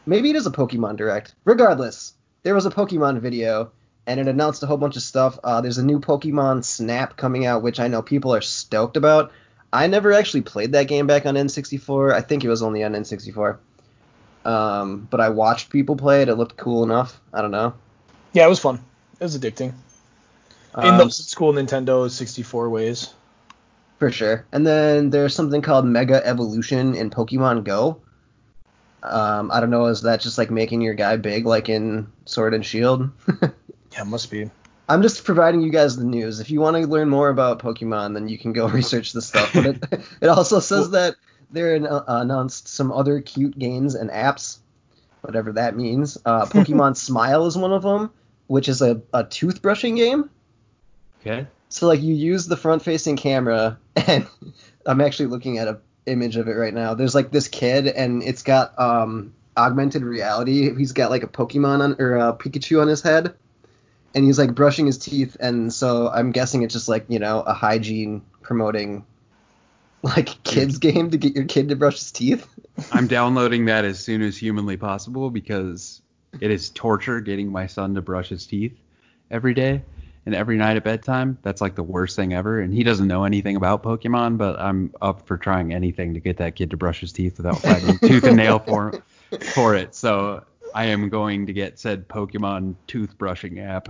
maybe 0.06 0.30
it 0.30 0.36
is 0.36 0.46
a 0.46 0.50
Pokemon 0.50 0.96
Direct. 0.96 1.34
Regardless, 1.44 2.14
there 2.42 2.54
was 2.54 2.64
a 2.64 2.70
Pokemon 2.70 3.20
video, 3.20 3.70
and 4.06 4.18
it 4.18 4.28
announced 4.28 4.62
a 4.62 4.66
whole 4.66 4.78
bunch 4.78 4.96
of 4.96 5.02
stuff. 5.02 5.38
Uh, 5.44 5.60
there's 5.60 5.76
a 5.76 5.84
new 5.84 6.00
Pokemon 6.00 6.64
Snap 6.64 7.18
coming 7.18 7.44
out, 7.44 7.62
which 7.62 7.78
I 7.78 7.88
know 7.88 8.00
people 8.00 8.34
are 8.34 8.40
stoked 8.40 8.96
about. 8.96 9.30
I 9.70 9.86
never 9.86 10.14
actually 10.14 10.40
played 10.40 10.72
that 10.72 10.88
game 10.88 11.06
back 11.06 11.26
on 11.26 11.34
N64. 11.34 12.14
I 12.14 12.22
think 12.22 12.44
it 12.44 12.48
was 12.48 12.62
only 12.62 12.82
on 12.82 12.94
N64. 12.94 13.58
Um, 14.46 15.06
but 15.10 15.20
I 15.20 15.28
watched 15.28 15.68
people 15.68 15.96
play 15.96 16.22
it. 16.22 16.30
It 16.30 16.36
looked 16.36 16.56
cool 16.56 16.82
enough. 16.82 17.20
I 17.30 17.42
don't 17.42 17.50
know. 17.50 17.74
Yeah, 18.32 18.46
it 18.46 18.48
was 18.48 18.58
fun. 18.58 18.82
It 19.20 19.22
was 19.22 19.38
addicting. 19.38 19.74
In 20.78 20.84
Um, 20.84 20.96
the 20.98 21.04
old 21.04 21.14
school 21.14 21.52
Nintendo 21.52 22.10
64 22.10 22.68
ways. 22.70 23.14
For 23.98 24.10
sure. 24.10 24.44
And 24.52 24.66
then 24.66 25.10
there's 25.10 25.34
something 25.34 25.62
called 25.62 25.86
Mega 25.86 26.26
Evolution 26.26 26.94
in 26.94 27.10
Pokemon 27.10 27.64
Go. 27.64 28.00
Um, 29.02 29.50
I 29.52 29.60
don't 29.60 29.70
know, 29.70 29.86
is 29.86 30.02
that 30.02 30.20
just 30.20 30.38
like 30.38 30.50
making 30.50 30.80
your 30.80 30.94
guy 30.94 31.16
big 31.16 31.46
like 31.46 31.68
in 31.68 32.08
Sword 32.24 32.54
and 32.54 32.64
Shield? 32.64 33.10
Yeah, 33.96 34.02
must 34.02 34.30
be. 34.30 34.50
I'm 34.88 35.02
just 35.02 35.24
providing 35.24 35.60
you 35.62 35.70
guys 35.70 35.96
the 35.96 36.04
news. 36.04 36.40
If 36.40 36.50
you 36.50 36.60
want 36.60 36.76
to 36.76 36.86
learn 36.86 37.08
more 37.08 37.28
about 37.28 37.60
Pokemon, 37.60 38.14
then 38.14 38.28
you 38.28 38.38
can 38.38 38.52
go 38.52 38.66
research 38.80 39.12
this 39.12 39.26
stuff. 39.26 39.52
But 39.52 39.66
it, 39.66 39.84
it 40.20 40.26
also 40.28 40.60
says 40.60 40.90
that 40.90 41.14
they 41.50 41.78
uh, 41.78 42.02
announced 42.08 42.68
some 42.68 42.90
other 42.90 43.20
cute 43.20 43.58
games 43.58 43.94
and 43.94 44.10
apps, 44.10 44.58
whatever 45.20 45.52
that 45.52 45.76
means. 45.76 46.18
Uh, 46.24 46.44
Pokemon 46.46 46.96
Smile 46.96 47.46
is 47.46 47.56
one 47.56 47.72
of 47.72 47.82
them, 47.82 48.10
which 48.48 48.68
is 48.68 48.82
a, 48.82 49.00
a 49.12 49.24
toothbrushing 49.24 49.96
game. 49.96 50.28
Okay. 51.26 51.46
So 51.70 51.86
like 51.86 52.02
you 52.02 52.14
use 52.14 52.46
the 52.46 52.56
front 52.56 52.82
facing 52.82 53.16
camera 53.16 53.78
and 53.96 54.26
I'm 54.86 55.00
actually 55.00 55.26
looking 55.26 55.58
at 55.58 55.68
a 55.68 55.78
image 56.06 56.36
of 56.36 56.48
it 56.48 56.52
right 56.52 56.74
now. 56.74 56.94
There's 56.94 57.14
like 57.14 57.30
this 57.30 57.48
kid 57.48 57.86
and 57.86 58.22
it's 58.22 58.42
got 58.42 58.78
um 58.78 59.34
augmented 59.56 60.02
reality. 60.02 60.74
He's 60.76 60.92
got 60.92 61.10
like 61.10 61.22
a 61.22 61.28
Pokemon 61.28 61.80
on 61.80 61.96
or 61.98 62.16
a 62.16 62.32
Pikachu 62.34 62.80
on 62.80 62.88
his 62.88 63.00
head. 63.00 63.34
And 64.14 64.24
he's 64.24 64.38
like 64.38 64.54
brushing 64.54 64.86
his 64.86 64.98
teeth 64.98 65.36
and 65.40 65.72
so 65.72 66.08
I'm 66.08 66.30
guessing 66.30 66.62
it's 66.62 66.74
just 66.74 66.88
like, 66.88 67.06
you 67.08 67.18
know, 67.18 67.40
a 67.40 67.54
hygiene 67.54 68.22
promoting 68.42 69.04
like 70.02 70.42
kids 70.44 70.78
game 70.78 71.10
to 71.10 71.16
get 71.16 71.34
your 71.34 71.46
kid 71.46 71.70
to 71.70 71.76
brush 71.76 71.98
his 71.98 72.12
teeth. 72.12 72.46
I'm 72.92 73.08
downloading 73.08 73.64
that 73.64 73.84
as 73.84 73.98
soon 73.98 74.20
as 74.22 74.36
humanly 74.36 74.76
possible 74.76 75.30
because 75.30 76.02
it 76.40 76.50
is 76.50 76.68
torture 76.70 77.20
getting 77.20 77.50
my 77.50 77.66
son 77.66 77.94
to 77.94 78.02
brush 78.02 78.28
his 78.28 78.46
teeth 78.46 78.76
every 79.30 79.54
day 79.54 79.82
and 80.26 80.34
every 80.34 80.56
night 80.56 80.76
at 80.76 80.84
bedtime. 80.84 81.38
That's 81.42 81.60
like 81.60 81.74
the 81.74 81.82
worst 81.82 82.16
thing 82.16 82.32
ever. 82.32 82.60
And 82.60 82.72
he 82.72 82.82
doesn't 82.82 83.06
know 83.06 83.24
anything 83.24 83.56
about 83.56 83.82
Pokemon, 83.82 84.38
but 84.38 84.58
I'm 84.58 84.92
up 85.02 85.26
for 85.26 85.36
trying 85.36 85.72
anything 85.74 86.14
to 86.14 86.20
get 86.20 86.38
that 86.38 86.56
kid 86.56 86.70
to 86.70 86.76
brush 86.76 87.00
his 87.00 87.12
teeth 87.12 87.36
without 87.36 87.58
fighting 87.60 87.98
tooth 88.02 88.24
and 88.24 88.36
nail 88.36 88.58
for 88.58 89.02
for 89.54 89.74
it. 89.74 89.94
So 89.94 90.44
I 90.74 90.86
am 90.86 91.08
going 91.08 91.46
to 91.46 91.52
get 91.52 91.78
said 91.78 92.08
Pokemon 92.08 92.74
toothbrushing 92.88 93.64
app. 93.64 93.88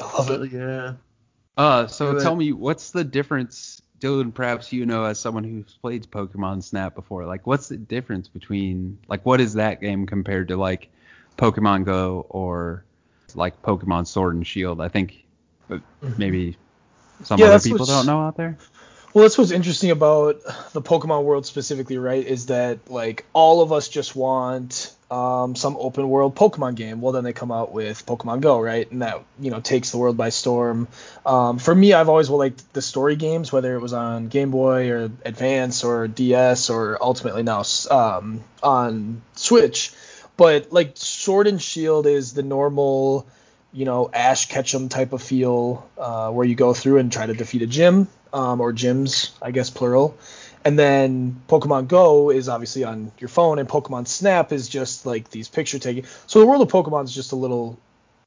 I 0.00 0.16
love 0.18 0.30
it. 0.30 0.52
yeah. 0.52 0.94
Uh, 1.56 1.86
so 1.86 2.12
Do 2.12 2.18
it. 2.18 2.22
tell 2.22 2.36
me, 2.36 2.52
what's 2.52 2.90
the 2.90 3.04
difference, 3.04 3.82
Dillon? 3.98 4.32
Perhaps 4.32 4.72
you 4.72 4.86
know, 4.86 5.04
as 5.04 5.18
someone 5.20 5.44
who's 5.44 5.76
played 5.82 6.10
Pokemon 6.10 6.62
Snap 6.62 6.94
before, 6.94 7.26
like, 7.26 7.46
what's 7.46 7.68
the 7.68 7.76
difference 7.76 8.26
between, 8.28 8.98
like, 9.08 9.26
what 9.26 9.40
is 9.40 9.54
that 9.54 9.80
game 9.80 10.06
compared 10.06 10.48
to 10.48 10.56
like 10.56 10.88
Pokemon 11.36 11.84
Go 11.84 12.26
or 12.30 12.84
like 13.34 13.60
Pokemon 13.62 14.06
Sword 14.06 14.36
and 14.36 14.46
Shield? 14.46 14.80
I 14.80 14.88
think 14.88 15.26
uh, 15.70 15.78
maybe 16.16 16.56
some 17.22 17.40
Yeah, 17.40 17.48
other 17.48 17.60
people 17.60 17.86
don't 17.86 18.06
know 18.06 18.20
out 18.20 18.36
there. 18.36 18.58
Well, 19.12 19.22
that's 19.22 19.36
what's 19.36 19.50
interesting 19.50 19.90
about 19.90 20.40
the 20.72 20.82
Pokemon 20.82 21.24
world 21.24 21.44
specifically, 21.44 21.98
right? 21.98 22.24
Is 22.24 22.46
that 22.46 22.90
like 22.90 23.24
all 23.32 23.60
of 23.60 23.72
us 23.72 23.88
just 23.88 24.14
want 24.14 24.94
um, 25.10 25.56
some 25.56 25.76
open 25.78 26.08
world 26.08 26.36
Pokemon 26.36 26.76
game. 26.76 27.00
Well, 27.00 27.12
then 27.12 27.24
they 27.24 27.32
come 27.32 27.50
out 27.50 27.72
with 27.72 28.06
Pokemon 28.06 28.40
Go, 28.40 28.60
right? 28.60 28.90
And 28.90 29.02
that 29.02 29.24
you 29.40 29.50
know 29.50 29.60
takes 29.60 29.90
the 29.90 29.98
world 29.98 30.16
by 30.16 30.28
storm. 30.28 30.86
Um, 31.26 31.58
for 31.58 31.74
me, 31.74 31.92
I've 31.92 32.08
always 32.08 32.30
liked 32.30 32.72
the 32.72 32.82
story 32.82 33.16
games, 33.16 33.52
whether 33.52 33.74
it 33.74 33.80
was 33.80 33.92
on 33.92 34.28
Game 34.28 34.52
Boy 34.52 34.90
or 34.90 35.10
Advance 35.24 35.82
or 35.82 36.06
DS 36.06 36.70
or 36.70 37.02
ultimately 37.02 37.42
now 37.42 37.64
um, 37.90 38.44
on 38.62 39.22
Switch. 39.34 39.92
But 40.36 40.72
like 40.72 40.92
Sword 40.94 41.48
and 41.48 41.60
Shield 41.60 42.06
is 42.06 42.32
the 42.32 42.44
normal 42.44 43.26
you 43.72 43.84
know, 43.84 44.10
Ash 44.12 44.48
Ketchum 44.48 44.88
type 44.88 45.12
of 45.12 45.22
feel, 45.22 45.88
uh, 45.98 46.30
where 46.30 46.46
you 46.46 46.54
go 46.54 46.74
through 46.74 46.98
and 46.98 47.12
try 47.12 47.26
to 47.26 47.34
defeat 47.34 47.62
a 47.62 47.66
gym, 47.66 48.08
um, 48.32 48.60
or 48.60 48.72
gyms, 48.72 49.30
I 49.40 49.50
guess 49.50 49.70
plural. 49.70 50.16
And 50.64 50.78
then 50.78 51.40
Pokemon 51.48 51.88
Go 51.88 52.30
is 52.30 52.48
obviously 52.48 52.84
on 52.84 53.12
your 53.18 53.28
phone, 53.28 53.58
and 53.58 53.68
Pokemon 53.68 54.06
Snap 54.06 54.52
is 54.52 54.68
just 54.68 55.06
like 55.06 55.30
these 55.30 55.48
picture 55.48 55.78
taking. 55.78 56.04
So 56.26 56.40
the 56.40 56.46
world 56.46 56.62
of 56.62 56.68
Pokemon 56.68 57.04
is 57.04 57.14
just 57.14 57.32
a 57.32 57.36
little 57.36 57.78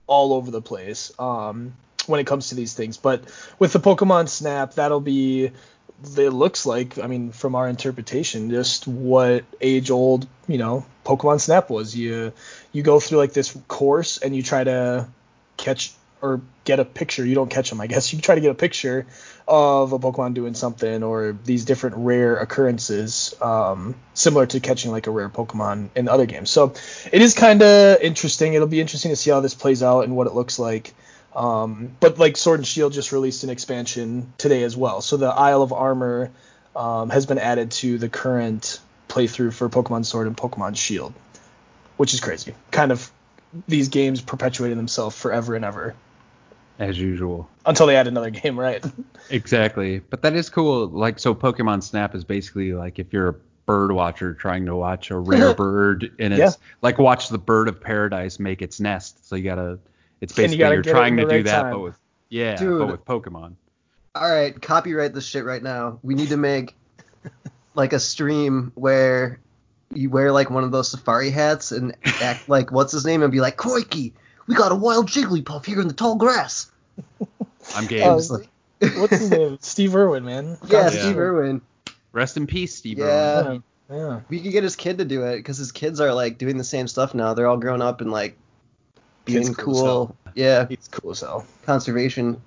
all 0.07 0.33
over 0.33 0.49
the 0.49 0.61
place 0.61 1.11
um, 1.19 1.73
when 2.07 2.19
it 2.19 2.27
comes 2.27 2.49
to 2.49 2.55
these 2.55 2.73
things. 2.73 2.97
But 2.97 3.23
with 3.59 3.73
the 3.73 3.79
Pokemon 3.79 4.29
Snap, 4.29 4.73
that'll 4.73 4.99
be 4.99 5.51
it 6.17 6.29
looks 6.31 6.65
like, 6.65 6.97
I 6.99 7.07
mean, 7.07 7.31
from 7.31 7.55
our 7.55 7.69
interpretation, 7.69 8.49
just 8.49 8.87
what 8.87 9.45
age 9.61 9.89
old, 9.89 10.27
you 10.47 10.57
know, 10.57 10.85
Pokemon 11.05 11.39
Snap 11.39 11.69
was. 11.69 11.95
You 11.95 12.33
you 12.71 12.83
go 12.83 12.99
through 12.99 13.19
like 13.19 13.33
this 13.33 13.57
course 13.67 14.17
and 14.17 14.35
you 14.35 14.43
try 14.43 14.63
to 14.63 15.07
catch 15.63 15.93
or 16.21 16.41
get 16.63 16.79
a 16.79 16.85
picture. 16.85 17.25
You 17.25 17.35
don't 17.35 17.49
catch 17.49 17.69
them, 17.69 17.81
I 17.81 17.87
guess. 17.87 18.13
You 18.13 18.21
try 18.21 18.35
to 18.35 18.41
get 18.41 18.51
a 18.51 18.55
picture 18.55 19.05
of 19.47 19.91
a 19.91 19.99
Pokemon 19.99 20.33
doing 20.35 20.53
something 20.53 21.03
or 21.03 21.35
these 21.43 21.65
different 21.65 21.97
rare 21.97 22.37
occurrences, 22.37 23.35
um, 23.41 23.95
similar 24.13 24.45
to 24.45 24.59
catching 24.59 24.91
like 24.91 25.07
a 25.07 25.11
rare 25.11 25.29
Pokemon 25.29 25.89
in 25.95 26.07
other 26.07 26.25
games. 26.25 26.49
So 26.49 26.73
it 27.11 27.21
is 27.21 27.33
kind 27.33 27.61
of 27.61 28.01
interesting. 28.01 28.53
It'll 28.53 28.67
be 28.67 28.79
interesting 28.79 29.11
to 29.11 29.15
see 29.15 29.31
how 29.31 29.41
this 29.41 29.53
plays 29.53 29.83
out 29.83 30.05
and 30.05 30.15
what 30.15 30.27
it 30.27 30.33
looks 30.33 30.59
like. 30.59 30.93
Um, 31.35 31.95
but 31.99 32.19
like 32.19 32.37
Sword 32.37 32.59
and 32.59 32.67
Shield 32.67 32.93
just 32.93 33.11
released 33.11 33.43
an 33.43 33.49
expansion 33.49 34.31
today 34.37 34.63
as 34.63 34.77
well. 34.77 35.01
So 35.01 35.17
the 35.17 35.27
Isle 35.27 35.63
of 35.63 35.73
Armor 35.73 36.31
um, 36.75 37.09
has 37.09 37.25
been 37.25 37.39
added 37.39 37.71
to 37.71 37.97
the 37.97 38.07
current 38.07 38.79
playthrough 39.09 39.53
for 39.53 39.67
Pokemon 39.67 40.05
Sword 40.05 40.27
and 40.27 40.37
Pokemon 40.37 40.77
Shield, 40.77 41.13
which 41.97 42.13
is 42.13 42.19
crazy. 42.19 42.53
Kind 42.71 42.91
of 42.91 43.11
these 43.67 43.89
games 43.89 44.21
perpetuating 44.21 44.77
themselves 44.77 45.17
forever 45.17 45.55
and 45.55 45.63
ever 45.65 45.95
As 46.79 46.99
usual. 46.99 47.49
until 47.65 47.85
they 47.87 47.95
add 47.95 48.07
another 48.07 48.29
game, 48.29 48.59
right? 48.59 48.83
Exactly. 49.29 49.99
But 49.99 50.21
that 50.23 50.33
is 50.35 50.49
cool. 50.49 50.87
Like, 50.87 51.17
so 51.17 51.33
Pokemon 51.33 51.81
Snap 51.81 52.13
is 52.13 52.23
basically 52.25 52.73
like 52.73 52.99
if 52.99 53.13
you're 53.13 53.29
a 53.29 53.35
bird 53.65 53.91
watcher 53.93 54.33
trying 54.33 54.65
to 54.65 54.75
watch 54.75 55.11
a 55.11 55.17
rare 55.17 55.53
bird, 55.55 56.11
and 56.19 56.33
it's 56.33 56.39
Yeah. 56.39 56.51
like 56.81 56.97
watch 56.99 57.29
the 57.29 57.37
bird 57.37 57.69
of 57.69 57.79
paradise 57.79 58.37
make 58.37 58.61
its 58.61 58.79
nest. 58.81 59.25
So 59.27 59.35
you 59.37 59.43
gotta, 59.45 59.79
it's 60.19 60.33
And 60.37 60.39
you 60.39 60.43
basically 60.43 60.57
gotta 60.57 60.73
you 60.75 60.79
are 60.81 60.83
trying 60.83 61.17
to 61.17 61.25
the 61.25 61.33
do 61.37 61.43
that, 61.43 61.61
time. 61.61 61.71
but 61.71 61.79
with 61.79 61.95
yeah, 62.29 62.55
Dude. 62.57 62.79
but 62.79 62.87
with 62.91 63.05
Pokemon. 63.05 63.53
All 64.13 64.29
right, 64.29 64.59
copyright 64.61 65.13
this 65.13 65.25
shit 65.25 65.45
right 65.45 65.63
now. 65.63 65.99
We 66.03 66.15
need 66.15 66.29
to 66.29 66.37
make 66.37 66.75
like 67.75 67.93
a 67.93 67.99
stream 67.99 68.71
where 68.75 69.39
you 69.95 70.09
wear 70.09 70.31
like 70.31 70.49
one 70.49 70.63
of 70.63 70.71
those 70.71 70.89
safari 70.91 71.29
hats 71.29 71.71
and 71.71 71.95
act 72.21 72.47
like 72.49 72.71
what's 72.71 72.91
his 72.91 73.05
name 73.05 73.23
and 73.23 73.31
be 73.31 73.39
like, 73.41 73.57
Koiki, 73.57 74.11
we 74.47 74.55
got 74.55 74.71
a 74.71 74.75
wild 74.75 75.07
Jigglypuff 75.07 75.65
here 75.65 75.81
in 75.81 75.87
the 75.87 75.93
tall 75.93 76.15
grass. 76.15 76.71
I'm 77.75 77.85
game. 77.87 78.03
Just 78.17 78.31
like, 78.31 78.47
What's 78.97 79.17
his 79.17 79.31
name? 79.31 79.57
Steve 79.61 79.95
Irwin, 79.95 80.25
man. 80.25 80.57
yeah, 80.63 80.89
God, 80.89 80.91
Steve 80.91 81.17
Irwin. 81.17 81.61
Rest 82.11 82.35
in 82.35 82.45
peace, 82.47 82.75
Steve. 82.75 82.97
Yeah. 82.99 83.39
Irwin. 83.45 83.63
Yeah. 83.89 83.95
yeah. 83.97 84.19
We 84.27 84.41
could 84.41 84.51
get 84.51 84.63
his 84.63 84.75
kid 84.75 84.97
to 84.97 85.05
do 85.05 85.23
it 85.23 85.37
because 85.37 85.57
his 85.57 85.71
kids 85.71 86.01
are 86.01 86.13
like 86.13 86.37
doing 86.37 86.57
the 86.57 86.63
same 86.65 86.87
stuff 86.87 87.13
now. 87.13 87.33
They're 87.33 87.47
all 87.47 87.57
grown 87.57 87.81
up 87.81 88.01
and 88.01 88.11
like 88.11 88.37
Kid's 89.25 89.45
being 89.47 89.53
cool 89.55 90.07
cool. 90.07 90.17
Yeah, 90.35 90.67
He's 90.67 90.89
cool 90.91 91.11
as 91.11 91.21
hell. 91.21 91.45
conservation. 91.65 92.41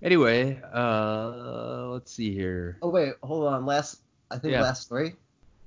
Anyway, 0.00 0.60
uh, 0.72 1.88
let's 1.88 2.12
see 2.12 2.32
here. 2.32 2.78
Oh 2.80 2.90
wait, 2.90 3.14
hold 3.22 3.46
on. 3.48 3.66
Last, 3.66 3.98
I 4.30 4.38
think 4.38 4.52
Yeah. 4.52 4.62
last 4.62 4.82
story. 4.82 5.16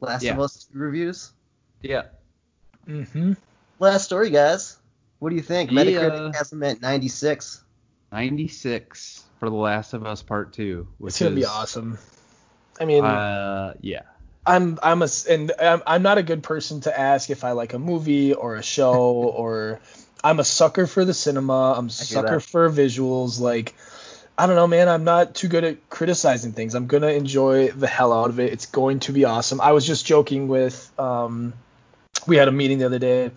Last 0.02 0.24
Yeah. 0.24 0.34
of 0.34 0.40
Us 0.42 0.68
reviews. 0.74 1.32
Yeah. 1.82 2.04
Mm-hmm. 2.88 3.34
Last 3.80 4.06
story, 4.06 4.30
guys. 4.30 4.78
What 5.20 5.30
do 5.30 5.36
you 5.36 5.42
think? 5.42 5.72
Yeah. 5.72 5.84
Metacritic 5.84 6.36
has 6.36 6.50
them 6.50 6.64
at 6.64 6.82
96. 6.82 7.64
96 8.12 9.24
for 9.40 9.50
The 9.50 9.56
Last 9.56 9.94
of 9.94 10.06
Us 10.06 10.22
Part 10.24 10.54
2. 10.54 10.88
Which 10.98 11.12
It's 11.12 11.20
gonna 11.22 11.36
be 11.36 11.46
awesome. 11.46 11.98
I 12.80 12.86
mean, 12.86 13.06
Uh, 13.06 13.76
yeah. 13.82 14.02
I'm 14.46 14.80
I'm 14.82 15.04
a 15.04 15.08
and 15.30 15.52
I'm, 15.60 15.84
I'm 15.86 16.02
not 16.02 16.18
a 16.18 16.24
good 16.24 16.42
person 16.42 16.82
to 16.82 17.00
ask 17.00 17.30
if 17.30 17.44
I 17.44 17.52
like 17.52 17.74
a 17.74 17.80
movie 17.80 18.34
or 18.34 18.56
a 18.56 18.64
show 18.64 18.96
or 19.38 19.80
I'm 20.24 20.40
a 20.40 20.44
sucker 20.44 20.88
for 20.88 21.06
the 21.06 21.14
cinema. 21.14 21.74
I'm 21.78 21.88
a 21.88 21.92
sucker 21.92 22.40
that. 22.40 22.42
for 22.42 22.70
visuals. 22.70 23.40
Like 23.40 23.76
I 24.38 24.48
don't 24.48 24.56
know, 24.56 24.68
man. 24.68 24.90
I'm 24.90 25.04
not 25.04 25.36
too 25.36 25.48
good 25.48 25.64
at 25.64 25.90
criticizing 25.90 26.54
things. 26.54 26.74
I'm 26.74 26.88
gonna 26.88 27.08
enjoy 27.08 27.70
the 27.70 27.88
hell 27.88 28.14
out 28.14 28.30
of 28.30 28.40
it. 28.40 28.54
It's 28.54 28.66
going 28.66 29.02
to 29.02 29.12
be 29.12 29.26
awesome. 29.26 29.62
I 29.62 29.72
was 29.74 29.86
just 29.86 30.06
joking 30.06 30.48
with 30.48 30.92
um, 31.00 31.54
we 32.28 32.38
had 32.38 32.48
a 32.48 32.52
meeting 32.52 32.80
the 32.80 32.86
other 32.86 33.00
day 33.00 33.32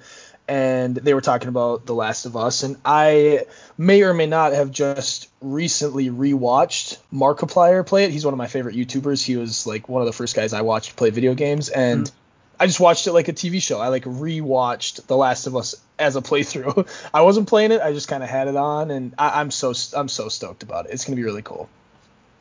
and 0.47 0.95
they 0.95 1.14
were 1.14 1.20
talking 1.20 1.49
about 1.49 1.86
The 1.86 1.95
Last 1.95 2.26
of 2.26 2.36
Us, 2.36 2.62
and 2.62 2.76
I 2.84 3.47
may 3.78 4.03
or 4.03 4.12
may 4.12 4.26
not 4.26 4.53
have 4.53 4.70
just 4.70 5.28
recently 5.40 6.11
rewatched 6.11 6.99
Markiplier 7.12 7.86
play 7.86 8.05
it. 8.05 8.11
He's 8.11 8.24
one 8.24 8.34
of 8.34 8.38
my 8.38 8.47
favorite 8.47 8.76
YouTubers. 8.76 9.24
He 9.24 9.36
was 9.36 9.66
like 9.66 9.88
one 9.88 10.03
of 10.03 10.07
the 10.07 10.12
first 10.12 10.36
guys 10.36 10.53
I 10.53 10.61
watched 10.61 10.97
play 10.97 11.11
video 11.11 11.34
games, 11.34 11.70
and 11.70 12.05
mm-hmm. 12.05 12.16
I 12.59 12.66
just 12.66 12.80
watched 12.80 13.07
it 13.07 13.12
like 13.12 13.28
a 13.28 13.32
TV 13.32 13.62
show. 13.62 13.80
I 13.80 13.88
like 13.88 14.05
rewatched 14.05 15.07
The 15.07 15.16
Last 15.16 15.46
of 15.46 15.57
Us 15.57 15.74
as 15.98 16.16
a 16.16 16.22
playthrough. 16.22 16.88
I 17.14 17.22
wasn't 17.22 17.48
playing 17.48 17.72
it. 17.72 17.80
I 17.80 17.92
just 17.92 18.09
kind 18.09 18.22
of 18.22 18.28
had 18.28 18.48
it 18.48 18.57
on, 18.57 18.90
and 18.90 19.14
I, 19.18 19.40
am 19.40 19.50
so 19.50 19.72
I'm 19.96 20.09
so 20.09 20.28
stoked 20.28 20.62
about 20.62 20.86
it. 20.86 20.92
It's 20.92 21.05
gonna 21.05 21.16
be 21.16 21.24
really 21.24 21.42
cool. 21.42 21.68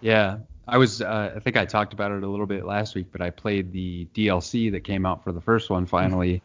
Yeah, 0.02 0.40
I 0.68 0.78
was. 0.78 1.02
Uh, 1.02 1.34
I 1.36 1.40
think 1.40 1.58
I 1.58 1.66
talked 1.66 1.94
about 1.94 2.12
it 2.12 2.24
a 2.24 2.28
little 2.28 2.46
bit 2.46 2.66
last 2.66 2.96
week, 2.96 3.08
but 3.12 3.22
I 3.22 3.30
played 3.30 3.72
the 3.72 4.08
DLC 4.14 4.72
that 4.72 4.82
came 4.82 5.06
out 5.06 5.24
for 5.24 5.32
the 5.32 5.42
first 5.42 5.70
one 5.70 5.86
finally 5.86 6.42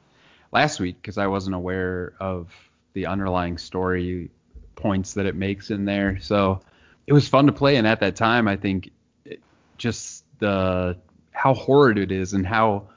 last 0.52 0.80
week 0.80 0.96
because 1.00 1.18
I 1.18 1.26
wasn't 1.26 1.54
aware 1.54 2.14
of 2.20 2.48
the 2.94 3.06
underlying 3.06 3.58
story 3.58 4.30
points 4.76 5.14
that 5.14 5.26
it 5.26 5.34
makes 5.34 5.70
in 5.70 5.84
there. 5.84 6.18
So 6.20 6.60
it 7.06 7.12
was 7.12 7.28
fun 7.28 7.46
to 7.46 7.52
play, 7.52 7.76
and 7.76 7.86
at 7.86 8.00
that 8.00 8.16
time, 8.16 8.48
I 8.48 8.56
think 8.56 8.90
it, 9.24 9.40
just 9.76 10.24
the 10.38 10.96
how 11.32 11.54
horrid 11.54 11.98
it 11.98 12.10
is 12.10 12.32
and 12.32 12.46
how 12.46 12.88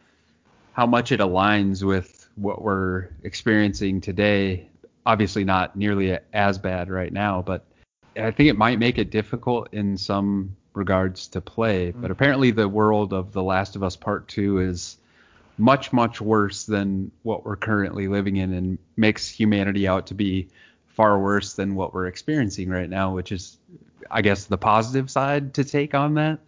how 0.82 0.88
much 0.88 1.12
it 1.12 1.20
aligns 1.20 1.84
with 1.84 2.28
what 2.38 2.60
we're 2.60 3.08
experiencing 3.22 4.02
today. 4.02 4.68
Obviously, 5.06 5.44
not 5.44 5.76
nearly 5.76 6.18
as 6.34 6.58
bad 6.58 6.90
right 6.90 7.14
now, 7.14 7.40
but 7.40 7.64
I 8.18 8.32
think 8.32 8.50
it 8.50 8.58
might 8.58 8.80
make 8.80 8.98
it 8.98 9.12
difficult 9.12 9.72
in 9.74 9.96
some 9.96 10.56
regards 10.74 11.28
to 11.28 11.40
play. 11.40 11.92
Mm-hmm. 11.92 12.02
But 12.02 12.10
apparently, 12.10 12.50
the 12.50 12.68
world 12.68 13.14
of 13.14 13.32
The 13.32 13.44
Last 13.44 13.76
of 13.76 13.84
Us 13.84 13.96
Part 13.96 14.28
Two 14.28 14.58
is 14.58 14.98
much 15.60 15.94
much 15.94 16.20
worse 16.20 16.64
than 16.64 17.12
what 17.22 17.46
we're 17.46 17.58
currently 17.58 18.08
living 18.08 18.38
in 18.38 18.52
and 18.52 18.80
makes 18.98 19.30
humanity 19.30 19.88
out 19.88 20.08
to 20.08 20.16
be 20.16 20.48
far 20.88 21.20
worse 21.20 21.54
than 21.54 21.76
what 21.76 21.94
we're 21.94 22.08
experiencing 22.08 22.70
right 22.70 22.90
now 22.90 23.14
which 23.14 23.32
is 23.32 23.58
i 24.10 24.22
guess 24.22 24.46
the 24.46 24.58
positive 24.58 25.12
side 25.12 25.54
to 25.54 25.64
take 25.64 25.94
on 25.94 26.16
that 26.16 26.40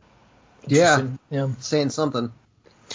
yeah 0.67 1.05
yeah 1.29 1.47
saying 1.59 1.89
something 1.89 2.31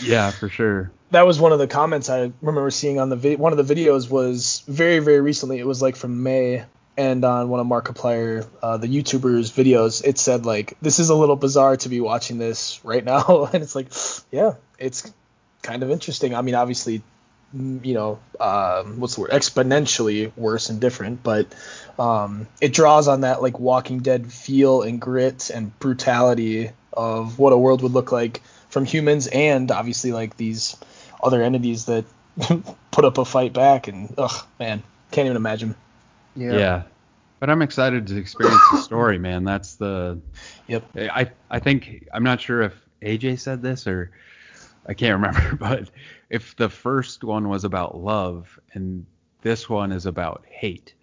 yeah 0.02 0.30
for 0.30 0.48
sure 0.48 0.90
that 1.10 1.26
was 1.26 1.40
one 1.40 1.52
of 1.52 1.58
the 1.58 1.66
comments 1.66 2.08
i 2.08 2.30
remember 2.40 2.70
seeing 2.70 2.98
on 3.00 3.08
the 3.08 3.16
vi- 3.16 3.36
one 3.36 3.56
of 3.56 3.66
the 3.66 3.74
videos 3.74 4.10
was 4.10 4.62
very 4.66 4.98
very 4.98 5.20
recently 5.20 5.58
it 5.58 5.66
was 5.66 5.82
like 5.82 5.96
from 5.96 6.22
may 6.22 6.64
and 6.96 7.24
on 7.24 7.48
one 7.48 7.60
of 7.60 7.66
markiplier 7.66 8.46
uh, 8.62 8.76
the 8.76 8.88
youtuber's 8.88 9.52
videos 9.52 10.04
it 10.04 10.18
said 10.18 10.44
like 10.44 10.74
this 10.82 10.98
is 10.98 11.10
a 11.10 11.14
little 11.14 11.36
bizarre 11.36 11.76
to 11.76 11.88
be 11.88 12.00
watching 12.00 12.38
this 12.38 12.80
right 12.84 13.04
now 13.04 13.44
and 13.52 13.62
it's 13.62 13.74
like 13.74 13.88
yeah 14.30 14.54
it's 14.78 15.12
kind 15.62 15.82
of 15.82 15.90
interesting. 15.90 16.34
I 16.34 16.42
mean, 16.42 16.54
obviously, 16.54 17.02
you 17.52 17.94
know, 17.94 18.18
um, 18.40 19.00
what's 19.00 19.14
the 19.14 19.22
word? 19.22 19.30
Exponentially 19.30 20.32
worse 20.36 20.70
and 20.70 20.80
different, 20.80 21.22
but 21.22 21.46
um, 21.98 22.46
it 22.60 22.72
draws 22.72 23.08
on 23.08 23.22
that 23.22 23.42
like 23.42 23.58
Walking 23.58 24.00
Dead 24.00 24.32
feel 24.32 24.82
and 24.82 25.00
grit 25.00 25.50
and 25.50 25.76
brutality 25.78 26.70
of 26.92 27.38
what 27.38 27.52
a 27.52 27.58
world 27.58 27.82
would 27.82 27.92
look 27.92 28.12
like 28.12 28.42
from 28.68 28.84
humans 28.84 29.28
and 29.28 29.70
obviously 29.70 30.12
like 30.12 30.36
these 30.36 30.76
other 31.22 31.42
entities 31.42 31.86
that 31.86 32.04
put 32.90 33.04
up 33.04 33.18
a 33.18 33.24
fight 33.24 33.52
back 33.52 33.88
and 33.88 34.12
ugh 34.18 34.46
man 34.58 34.82
can't 35.10 35.26
even 35.26 35.36
imagine. 35.36 35.74
Yeah. 36.36 36.52
Yeah. 36.52 36.82
But 37.40 37.50
i'm 37.50 37.62
excited 37.62 38.06
to 38.08 38.16
experience 38.16 38.68
the 38.70 38.78
story 38.78 39.18
man. 39.28 39.44
That's 39.44 39.74
the 39.74 40.20
yep. 40.66 40.84
I 40.96 41.30
i 41.50 41.58
think 41.58 42.08
i'm 42.12 42.24
not 42.24 42.40
sure 42.40 42.62
if 42.62 42.74
aj 43.02 43.38
said 43.38 43.62
this 43.62 43.86
or 43.86 44.10
I 44.88 44.94
can't 44.94 45.20
remember, 45.20 45.54
but 45.60 45.90
if 46.30 46.56
the 46.56 46.68
first 46.68 47.22
one 47.22 47.48
was 47.48 47.64
about 47.64 47.96
love 47.98 48.58
and 48.72 49.06
this 49.42 49.68
one 49.68 49.92
is 49.92 50.06
about 50.06 50.44
hate, 50.48 50.94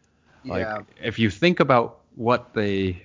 like 0.44 0.68
if 1.02 1.18
you 1.18 1.30
think 1.30 1.60
about 1.60 2.02
what 2.16 2.54
they 2.54 3.04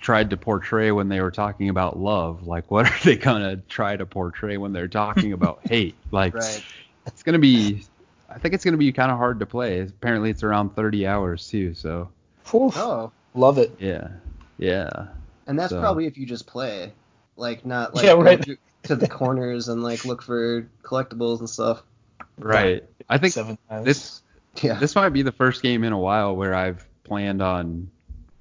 tried 0.00 0.30
to 0.30 0.36
portray 0.36 0.90
when 0.90 1.08
they 1.08 1.20
were 1.20 1.30
talking 1.30 1.68
about 1.68 1.98
love, 1.98 2.46
like 2.46 2.70
what 2.70 2.86
are 2.86 3.04
they 3.04 3.16
gonna 3.16 3.56
try 3.68 3.96
to 3.96 4.06
portray 4.06 4.56
when 4.56 4.72
they're 4.72 4.88
talking 4.88 5.32
about 5.32 5.60
hate? 5.68 5.94
Like 6.10 6.34
right. 6.34 6.64
it's 7.06 7.22
gonna 7.22 7.38
be, 7.38 7.82
I 8.28 8.38
think 8.38 8.54
it's 8.54 8.64
gonna 8.64 8.76
be 8.76 8.92
kind 8.92 9.10
of 9.10 9.18
hard 9.18 9.40
to 9.40 9.46
play. 9.46 9.80
Apparently 9.80 10.30
it's 10.30 10.42
around 10.42 10.74
30 10.74 11.06
hours 11.06 11.48
too, 11.48 11.74
so. 11.74 12.08
Oh, 12.52 13.12
love 13.34 13.58
it. 13.58 13.76
Yeah, 13.78 14.08
yeah. 14.58 15.08
And 15.46 15.58
that's 15.58 15.70
so. 15.70 15.80
probably 15.80 16.06
if 16.06 16.16
you 16.16 16.26
just 16.26 16.46
play, 16.46 16.92
like 17.36 17.64
not 17.66 17.94
like 17.94 18.04
yeah, 18.04 18.12
right 18.12 18.44
to 18.84 18.96
the 18.96 19.08
corners 19.08 19.68
and 19.68 19.82
like 19.82 20.04
look 20.04 20.22
for 20.22 20.68
collectibles 20.82 21.40
and 21.40 21.48
stuff. 21.48 21.82
Right. 22.38 22.84
I 23.08 23.18
think 23.18 23.34
this 23.82 24.22
yeah. 24.62 24.74
this 24.74 24.94
might 24.94 25.10
be 25.10 25.22
the 25.22 25.32
first 25.32 25.62
game 25.62 25.84
in 25.84 25.92
a 25.92 25.98
while 25.98 26.34
where 26.36 26.54
I've 26.54 26.86
planned 27.04 27.42
on 27.42 27.90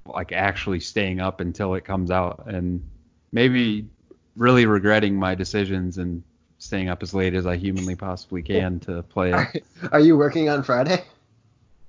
like 0.10 0.32
actually 0.32 0.80
staying 0.80 1.20
up 1.20 1.40
until 1.40 1.76
it 1.76 1.86
comes 1.86 2.12
out 2.12 2.46
and 2.48 2.88
maybe 3.32 3.88
really 4.36 4.66
regretting 4.66 5.16
my 5.16 5.36
decisions 5.36 5.98
and 5.98 6.24
staying 6.60 6.90
up 6.90 7.04
as 7.04 7.14
late 7.14 7.34
as 7.34 7.46
I 7.46 7.58
humanly 7.58 7.96
possibly 7.96 8.42
can 8.42 8.80
to 8.82 9.04
play 9.04 9.34
it. 9.34 9.64
Are, 9.92 10.00
you 10.00 10.18
working 10.18 10.50
on 10.50 10.64
Friday? 10.64 11.04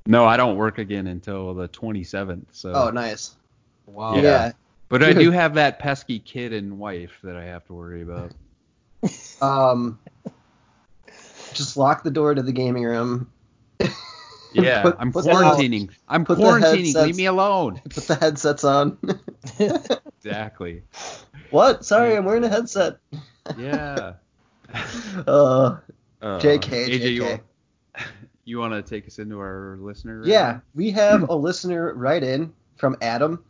No, 0.07 0.25
I 0.25 0.37
don't 0.37 0.57
work 0.57 0.79
again 0.79 1.07
until 1.07 1.55
the 1.55 1.69
27th. 1.69 2.47
So. 2.53 2.73
Oh, 2.73 2.91
nice. 2.91 3.35
Wow. 3.87 4.17
Yeah. 4.17 4.23
yeah. 4.23 4.53
But 4.89 5.03
I 5.03 5.13
do 5.13 5.31
have 5.31 5.55
that 5.55 5.79
pesky 5.79 6.19
kid 6.19 6.55
and 6.55 6.79
wife 6.79 7.19
that 7.23 7.37
I 7.37 7.45
have 7.45 7.67
to 7.67 7.75
worry 7.75 8.03
about. 8.03 8.33
Um, 9.41 10.01
just 11.53 11.77
lock 11.77 12.03
the 12.03 12.11
door 12.11 12.35
to 12.35 12.43
the 12.43 12.51
gaming 12.51 12.83
room. 12.83 13.31
Yeah, 14.53 14.83
put, 14.83 14.97
I'm 14.99 15.13
put 15.13 15.25
quarantining. 15.25 15.91
I'm 16.09 16.25
quarantining. 16.25 16.95
Leave 16.95 17.17
me 17.17 17.27
alone. 17.27 17.81
Put 17.91 18.05
the 18.05 18.15
headsets 18.15 18.65
on. 18.65 18.99
exactly. 20.17 20.83
What? 21.51 21.85
Sorry, 21.85 22.17
I'm 22.17 22.25
wearing 22.25 22.45
a 22.45 22.49
headset. 22.49 22.99
Yeah. 23.57 24.15
uh, 25.27 25.77
uh, 26.23 26.39
JK, 26.41 26.89
AJ, 26.89 27.19
JK. 27.19 27.41
You, 28.45 28.59
want 28.59 28.73
to 28.73 28.83
take 28.83 29.07
us 29.07 29.19
into 29.19 29.39
our 29.39 29.77
listener? 29.81 30.21
Right 30.21 30.29
yeah, 30.29 30.61
we 30.75 30.91
have 30.93 31.23
a 31.29 31.35
listener 31.35 31.93
write 31.95 32.23
in 32.23 32.53
from 32.77 32.97
Adam. 33.03 33.45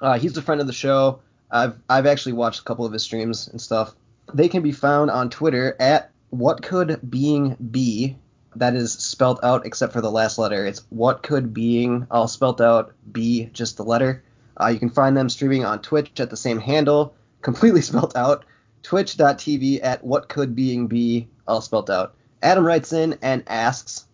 Uh, 0.00 0.18
he's 0.18 0.36
a 0.36 0.42
friend 0.42 0.60
of 0.60 0.66
the 0.66 0.72
show. 0.72 1.20
I've 1.50 1.76
I've 1.88 2.06
actually 2.06 2.34
watched 2.34 2.60
a 2.60 2.64
couple 2.64 2.84
of 2.84 2.92
his 2.92 3.02
streams 3.02 3.48
and 3.48 3.60
stuff. 3.60 3.94
They 4.32 4.48
can 4.48 4.62
be 4.62 4.72
found 4.72 5.10
on 5.10 5.30
Twitter 5.30 5.76
at 5.80 6.10
what 6.30 6.62
could 6.62 7.00
being 7.08 7.56
be. 7.70 8.16
That 8.58 8.74
is 8.74 8.92
spelt 8.92 9.38
out 9.44 9.64
except 9.64 9.92
for 9.92 10.00
the 10.00 10.10
last 10.10 10.36
letter. 10.36 10.66
It's 10.66 10.82
what 10.90 11.22
could 11.22 11.54
being 11.54 12.06
all 12.10 12.26
spelt 12.26 12.60
out 12.60 12.92
be 13.12 13.46
just 13.52 13.76
the 13.76 13.84
letter. 13.84 14.24
Uh, 14.60 14.66
you 14.66 14.80
can 14.80 14.90
find 14.90 15.16
them 15.16 15.28
streaming 15.28 15.64
on 15.64 15.80
Twitch 15.80 16.18
at 16.18 16.30
the 16.30 16.36
same 16.36 16.58
handle, 16.58 17.14
completely 17.40 17.82
spelt 17.90 18.16
out. 18.16 18.44
Twitch.tv 18.82 19.80
at 19.82 20.02
what 20.02 20.28
could 20.28 20.56
being 20.56 20.88
be 20.88 21.28
all 21.46 21.60
spelt 21.60 21.88
out. 21.88 22.14
Adam 22.42 22.64
writes 22.64 22.92
in 22.92 23.16
and 23.22 23.44
asks, 23.46 24.06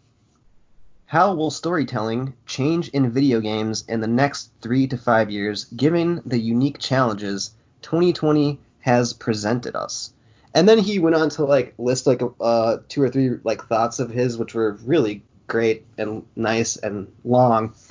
how 1.06 1.34
will 1.34 1.50
storytelling 1.50 2.34
change 2.44 2.88
in 2.88 3.10
video 3.10 3.40
games 3.40 3.84
in 3.88 4.00
the 4.00 4.06
next 4.06 4.50
three 4.60 4.86
to 4.88 4.98
five 4.98 5.30
years, 5.30 5.64
given 5.66 6.20
the 6.26 6.38
unique 6.38 6.78
challenges 6.78 7.52
2020 7.82 8.58
has 8.80 9.12
presented 9.12 9.76
us. 9.76 10.12
And 10.54 10.68
then 10.68 10.78
he 10.78 11.00
went 11.00 11.16
on 11.16 11.30
to 11.30 11.44
like 11.44 11.74
list 11.78 12.06
like 12.06 12.22
uh, 12.40 12.76
two 12.88 13.02
or 13.02 13.08
three 13.08 13.38
like 13.42 13.66
thoughts 13.66 13.98
of 13.98 14.10
his, 14.10 14.38
which 14.38 14.54
were 14.54 14.78
really 14.84 15.22
great 15.48 15.84
and 15.98 16.24
nice 16.36 16.76
and 16.76 17.12
long. 17.24 17.74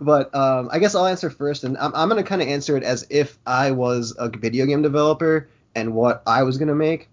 but 0.00 0.34
um, 0.34 0.68
I 0.70 0.78
guess 0.78 0.94
I'll 0.94 1.06
answer 1.06 1.30
first, 1.30 1.64
and 1.64 1.78
I'm, 1.78 1.94
I'm 1.94 2.10
gonna 2.10 2.22
kind 2.22 2.42
of 2.42 2.48
answer 2.48 2.76
it 2.76 2.82
as 2.82 3.06
if 3.08 3.38
I 3.46 3.70
was 3.70 4.14
a 4.18 4.28
video 4.28 4.66
game 4.66 4.82
developer 4.82 5.48
and 5.74 5.94
what 5.94 6.22
I 6.26 6.42
was 6.42 6.58
gonna 6.58 6.74
make. 6.74 7.08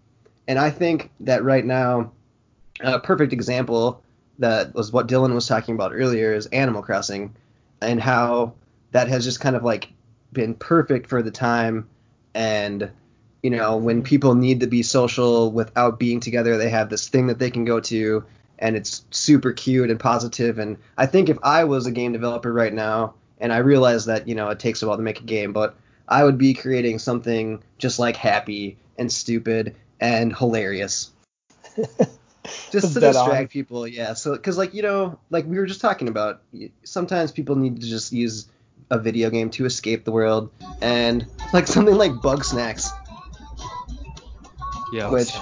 And 0.48 0.60
I 0.60 0.70
think 0.70 1.10
that 1.22 1.43
right 1.43 1.66
now, 1.66 2.12
a 2.82 3.00
perfect 3.00 3.34
example 3.34 4.04
that 4.39 4.76
was 4.76 4.91
what 4.91 5.08
Dillon 5.08 5.34
was 5.34 5.48
talking 5.48 5.74
about 5.74 5.93
earlier 5.93 6.34
is 6.34 6.48
Animal 6.48 6.82
Crossing, 6.82 7.34
and 7.82 8.02
how 8.02 8.56
that 8.91 9.08
has 9.08 9.24
just 9.24 9.39
kind 9.39 9.56
of 9.56 9.64
like 9.64 9.89
been 10.34 10.54
perfect 10.54 11.08
for 11.08 11.22
the 11.22 11.32
time 11.32 11.88
and 12.34 12.91
you 13.48 13.56
know 13.56 13.78
when 13.78 14.04
people 14.04 14.36
need 14.36 14.60
to 14.60 14.68
be 14.68 14.84
social 14.84 15.50
without 15.52 15.98
being 15.98 16.20
together 16.20 16.58
they 16.58 16.70
have 16.70 16.89
this 16.89 17.08
thing 17.08 17.28
that 17.28 17.39
they 17.39 17.50
can 17.50 17.64
go 17.64 17.80
to 17.80 18.26
and 18.60 18.76
it's 18.76 19.06
super 19.12 19.54
cute 19.54 19.89
and 19.89 20.00
positive. 20.00 20.60
and 20.60 20.78
i 20.98 21.06
think 21.06 21.30
if 21.30 21.38
i 21.43 21.64
was 21.64 21.86
a 21.86 21.91
game 21.91 22.12
developer 22.12 22.52
right 22.52 22.74
now 22.74 23.14
and 23.39 23.54
i 23.54 23.58
realize 23.58 24.06
that 24.06 24.28
you 24.28 24.36
know 24.36 24.50
it 24.50 24.60
takes 24.60 24.84
a 24.84 24.88
while 24.88 24.98
to 24.98 25.04
make 25.04 25.22
a 25.22 25.24
game 25.24 25.54
but 25.54 25.78
I 26.08 26.24
would 26.24 26.38
be 26.38 26.54
creating 26.54 27.00
something 27.00 27.62
just 27.78 28.00
like 28.00 28.16
happy 28.16 28.78
and 28.98 29.12
stupid 29.12 29.76
and 30.00 30.36
hilarious. 30.36 31.12
just 32.72 32.93
to 32.93 33.00
distract 33.00 33.30
on. 33.30 33.48
people, 33.48 33.88
yeah. 33.88 34.14
So, 34.14 34.34
because 34.34 34.58
like 34.58 34.74
you 34.74 34.82
know, 34.82 35.20
like 35.30 35.45
we 35.45 35.58
were 35.58 35.66
just 35.66 35.82
talking 35.82 36.08
about, 36.08 36.41
sometimes 36.84 37.32
people 37.32 37.56
need 37.56 37.82
to 37.82 37.88
just 37.88 38.14
use 38.14 38.48
a 38.89 38.98
video 38.98 39.30
game 39.30 39.50
to 39.52 39.66
escape 39.66 40.06
the 40.06 40.12
world, 40.12 40.50
and 40.82 41.26
like 41.52 41.68
something 41.68 41.95
like 41.95 42.14
Bugsnax. 42.14 42.89
Yeah. 44.92 45.10
Which- 45.10 45.36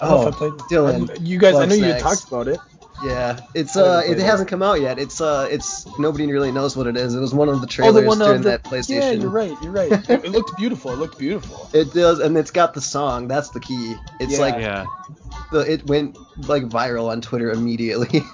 I 0.00 0.08
don't 0.08 0.10
know 0.10 0.16
Oh, 0.16 0.28
if 0.28 0.34
I 0.34 0.36
oh, 0.36 0.38
played. 0.38 0.52
Dillon, 0.68 1.10
I'm- 1.10 1.24
you 1.24 1.38
guys, 1.38 1.54
I 1.54 1.60
Bug 1.60 1.68
know 1.68 1.74
you 1.74 1.94
talked 1.94 2.24
about 2.28 2.48
it. 2.48 2.60
Yeah, 3.02 3.40
it's 3.54 3.76
uh, 3.76 4.02
it 4.06 4.18
it. 4.18 4.22
hasn't 4.22 4.48
come 4.50 4.62
out 4.62 4.80
yet. 4.80 4.98
It's 4.98 5.20
uh, 5.20 5.48
it's 5.50 5.86
nobody 5.98 6.30
really 6.30 6.52
knows 6.52 6.76
what 6.76 6.86
it 6.86 6.96
is. 6.96 7.14
It 7.14 7.20
was 7.20 7.32
one 7.32 7.48
of 7.48 7.60
the 7.60 7.66
Oh, 7.66 7.70
trailers 7.70 7.94
the 8.02 8.06
one 8.08 8.18
during 8.18 8.42
the, 8.42 8.50
that 8.50 8.64
PlayStation. 8.64 9.00
Yeah, 9.00 9.10
you're 9.12 9.30
right. 9.30 9.56
You're 9.62 9.72
right. 9.72 9.90
it, 9.92 10.10
it 10.24 10.30
looked 10.30 10.56
beautiful. 10.56 10.90
It 10.92 10.96
looked 10.96 11.18
beautiful. 11.18 11.70
It 11.72 11.92
does, 11.94 12.18
and 12.18 12.36
it's 12.36 12.50
got 12.50 12.74
the 12.74 12.80
song. 12.82 13.26
That's 13.28 13.50
the 13.50 13.60
key. 13.60 13.94
It's 14.18 14.32
Yeah. 14.34 14.38
like 14.38 14.54
yeah. 14.56 14.84
the 15.50 15.60
it 15.60 15.86
went 15.86 16.18
like 16.48 16.64
viral 16.64 17.08
on 17.10 17.20
Twitter 17.22 17.50
immediately. 17.50 18.22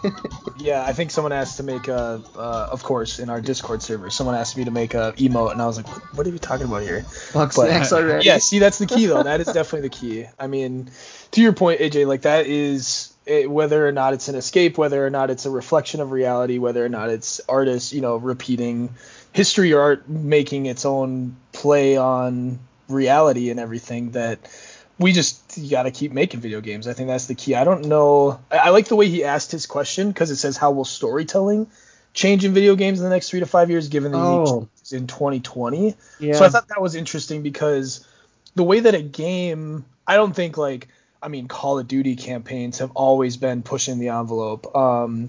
Yeah, 0.59 0.83
I 0.85 0.95
think 0.95 1.11
someone 1.12 1.33
asked 1.33 1.59
to 1.59 1.62
make 1.62 1.87
a, 1.87 2.21
uh, 2.35 2.69
of 2.73 2.83
course, 2.83 3.19
in 3.21 3.29
our 3.29 3.41
Discord 3.43 3.83
server, 3.83 4.09
someone 4.11 4.35
asked 4.35 4.57
me 4.57 4.64
to 4.64 4.71
make 4.71 4.95
a 4.95 5.12
emote, 5.19 5.53
and 5.53 5.61
I 5.62 5.67
was 5.67 5.77
like, 5.77 5.87
what, 5.87 6.03
what 6.14 6.27
are 6.27 6.31
you 6.31 6.39
talking 6.39 6.67
about 6.67 6.83
here? 6.83 7.05
Bug 7.35 7.53
But- 7.55 7.67
snacks 7.69 7.93
already. 7.93 8.25
Yeah, 8.27 8.39
see, 8.39 8.59
that's 8.59 8.79
the 8.79 8.87
key 8.87 9.05
though. 9.07 9.23
That 9.23 9.41
is 9.41 9.47
definitely 9.47 9.83
the 9.83 9.91
key. 9.95 10.27
I 10.41 10.47
mean, 10.49 10.91
to 11.33 11.43
your 11.43 11.53
point, 11.53 11.81
AJ, 11.81 12.07
like 12.07 12.23
that 12.23 12.47
is 12.47 13.12
it, 13.27 13.51
whether 13.51 13.87
or 13.87 13.93
not 13.93 14.14
it's 14.14 14.29
an 14.29 14.37
escape, 14.37 14.79
whether 14.79 15.05
or 15.05 15.11
not 15.11 15.31
it's 15.31 15.47
a 15.47 15.51
reflection 15.51 16.01
of 16.01 16.12
reality, 16.12 16.59
whether 16.59 16.85
or 16.85 16.89
not 16.89 17.11
it's 17.11 17.41
artists, 17.49 17.93
you 17.93 18.01
know, 18.01 18.16
repeating 18.16 18.91
history 19.33 19.72
or 19.72 19.81
art 19.81 20.09
making 20.09 20.66
its 20.66 20.85
own 20.85 21.37
play 21.53 21.97
on 21.97 22.59
reality 22.89 23.51
and 23.51 23.59
everything 23.61 24.12
that 24.12 24.39
we 24.99 25.12
just 25.12 25.59
got 25.70 25.83
to 25.83 25.91
keep 25.91 26.12
making 26.12 26.41
video 26.41 26.61
games. 26.61 26.89
I 26.89 26.95
think 26.95 27.09
that's 27.09 27.27
the 27.27 27.35
key. 27.35 27.55
I 27.55 27.64
don't 27.64 27.87
know. 27.87 28.41
I, 28.51 28.57
I 28.59 28.68
like 28.70 28.87
the 28.89 28.97
way 28.97 29.09
he 29.09 29.24
asked 29.24 29.53
his 29.53 29.66
question 29.66 30.09
because 30.09 30.31
it 30.31 30.37
says 30.37 30.57
how 30.57 30.70
will 30.70 30.85
storytelling 30.87 31.66
change 32.14 32.47
in 32.47 32.55
video 32.55 32.77
games 32.77 32.99
in 33.01 33.05
the 33.05 33.11
next 33.11 33.29
three 33.29 33.41
to 33.41 33.47
five 33.47 33.68
years 33.68 33.89
given 33.89 34.12
the 34.12 34.18
Oh. 34.18 34.68
in 34.91 35.07
2020. 35.07 35.95
yeah. 36.18 36.33
So 36.35 36.45
I 36.47 36.49
thought 36.49 36.68
that 36.68 36.81
was 36.81 36.95
interesting 36.95 37.43
because 37.43 38.07
the 38.55 38.62
way 38.64 38.81
that 38.81 38.95
a 38.95 39.03
game, 39.03 39.85
I 40.07 40.14
don't 40.16 40.35
think 40.35 40.57
like, 40.57 40.89
I 41.27 41.29
mean, 41.29 41.49
Call 41.49 41.81
of 41.81 41.89
Duty 41.89 42.14
campaigns 42.14 42.79
have 42.79 42.93
always 42.95 43.37
been 43.37 43.62
pushing 43.64 43.99
the 43.99 44.11
envelope. 44.11 44.77
Um, 44.77 45.29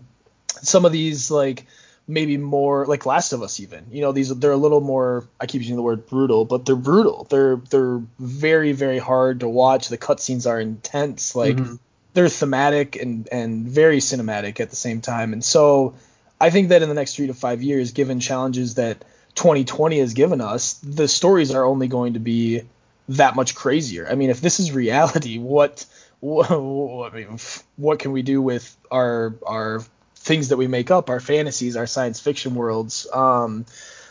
some 0.61 0.85
of 0.85 0.91
these 0.91 1.31
like 1.31 1.65
maybe 2.07 2.37
more 2.37 2.85
like 2.85 3.07
Last 3.07 3.33
of 3.33 3.41
Us 3.41 3.59
even, 3.59 3.87
you 3.89 4.01
know, 4.01 4.11
these 4.11 4.29
they're 4.29 4.51
a 4.51 4.57
little 4.57 4.79
more. 4.79 5.27
I 5.41 5.47
keep 5.47 5.61
using 5.61 5.75
the 5.75 5.81
word 5.81 6.05
brutal, 6.05 6.45
but 6.45 6.67
they're 6.67 6.75
brutal. 6.75 7.25
They're 7.27 7.55
they're 7.55 7.99
very 8.19 8.73
very 8.73 8.99
hard 8.99 9.39
to 9.39 9.49
watch. 9.49 9.89
The 9.89 9.97
cutscenes 9.97 10.47
are 10.47 10.59
intense. 10.59 11.35
Like 11.35 11.57
Mhm. 11.57 11.79
they're 12.13 12.29
thematic 12.29 12.95
and 12.95 13.27
and 13.31 13.67
very 13.67 13.97
cinematic 13.97 14.59
at 14.59 14.69
the 14.69 14.75
same 14.75 15.01
time. 15.01 15.33
And 15.33 15.43
so 15.43 15.95
I 16.39 16.51
think 16.51 16.69
that 16.69 16.83
in 16.83 16.89
the 16.89 16.95
next 16.95 17.15
three 17.15 17.25
to 17.25 17.33
five 17.33 17.63
years, 17.63 17.91
given 17.91 18.19
challenges 18.19 18.75
that 18.75 19.03
2020 19.33 19.97
has 19.97 20.13
given 20.13 20.41
us, 20.41 20.73
the 20.83 21.07
stories 21.07 21.49
are 21.49 21.65
only 21.65 21.87
going 21.87 22.13
to 22.13 22.19
be 22.19 22.61
that 23.09 23.35
much 23.35 23.55
crazier. 23.55 24.07
I 24.09 24.15
mean, 24.15 24.29
if 24.29 24.41
this 24.41 24.59
is 24.59 24.71
reality, 24.71 25.39
what 25.39 25.85
what, 26.19 26.51
I 26.51 27.15
mean, 27.15 27.39
what 27.75 27.99
can 27.99 28.11
we 28.11 28.21
do 28.21 28.41
with 28.41 28.75
our 28.91 29.35
our 29.45 29.81
things 30.15 30.49
that 30.49 30.57
we 30.57 30.67
make 30.67 30.91
up, 30.91 31.09
our 31.09 31.19
fantasies, 31.19 31.77
our 31.77 31.87
science 31.87 32.19
fiction 32.19 32.55
worlds? 32.55 33.07
Um, 33.13 33.65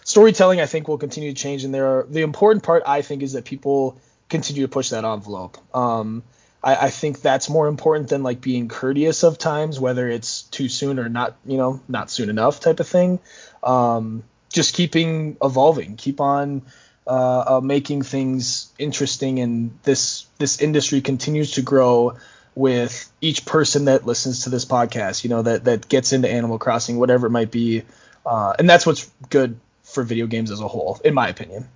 storytelling, 0.05 0.61
I 0.61 0.67
think, 0.67 0.89
will 0.89 0.99
continue 0.99 1.33
to 1.33 1.41
change, 1.41 1.65
and 1.65 1.75
there 1.75 1.99
are 1.99 2.07
the 2.09 2.23
important 2.23 2.65
part 2.65 2.85
I 2.87 3.03
think 3.03 3.23
is 3.23 3.33
that 3.33 3.45
people 3.45 4.01
continue 4.29 4.63
to 4.63 4.69
push 4.69 4.91
that 4.91 5.05
envelope. 5.05 5.59
Um, 5.75 6.23
I, 6.63 6.87
I 6.87 6.91
think 6.91 7.21
that's 7.21 7.49
more 7.49 7.69
important 7.69 8.09
than 8.09 8.23
like 8.23 8.41
being 8.41 8.69
courteous 8.69 9.23
of 9.23 9.39
times, 9.39 9.79
whether 9.79 10.09
it's 10.09 10.43
too 10.43 10.69
soon 10.69 10.99
or 10.99 11.09
not, 11.09 11.37
you 11.45 11.57
know, 11.57 11.81
not 11.89 12.11
soon 12.11 12.31
enough 12.31 12.61
type 12.61 12.81
of 12.81 12.89
thing. 12.89 13.21
Um, 13.63 14.25
just 14.53 14.75
keeping 14.75 15.37
evolving, 15.43 15.97
keep 15.97 16.21
on 16.21 16.63
uh, 17.07 17.57
uh, 17.57 17.61
making 17.63 18.03
things 18.03 18.73
interesting, 18.79 19.39
and 19.41 19.79
this 19.85 20.27
this 20.39 20.61
industry 20.61 21.01
continues 21.01 21.53
to 21.53 21.63
grow 21.63 22.17
with 22.55 23.13
each 23.21 23.45
person 23.45 23.85
that 23.85 24.07
listens 24.07 24.45
to 24.45 24.51
this 24.51 24.65
podcast. 24.65 25.25
You 25.25 25.31
know, 25.31 25.43
that 25.43 25.65
that 25.65 25.89
gets 25.89 26.13
into 26.13 26.29
Animal 26.31 26.59
Crossing, 26.59 26.99
whatever 26.99 27.27
it 27.27 27.31
might 27.31 27.51
be, 27.51 27.83
uh, 28.25 28.55
and 28.59 28.69
that's 28.69 28.87
what's 28.87 29.11
good 29.31 29.59
for 29.85 30.03
video 30.03 30.27
games 30.27 30.51
as 30.51 30.61
a 30.61 30.69
whole, 30.69 31.01
in 31.05 31.15
my 31.15 31.29
opinion. 31.29 31.69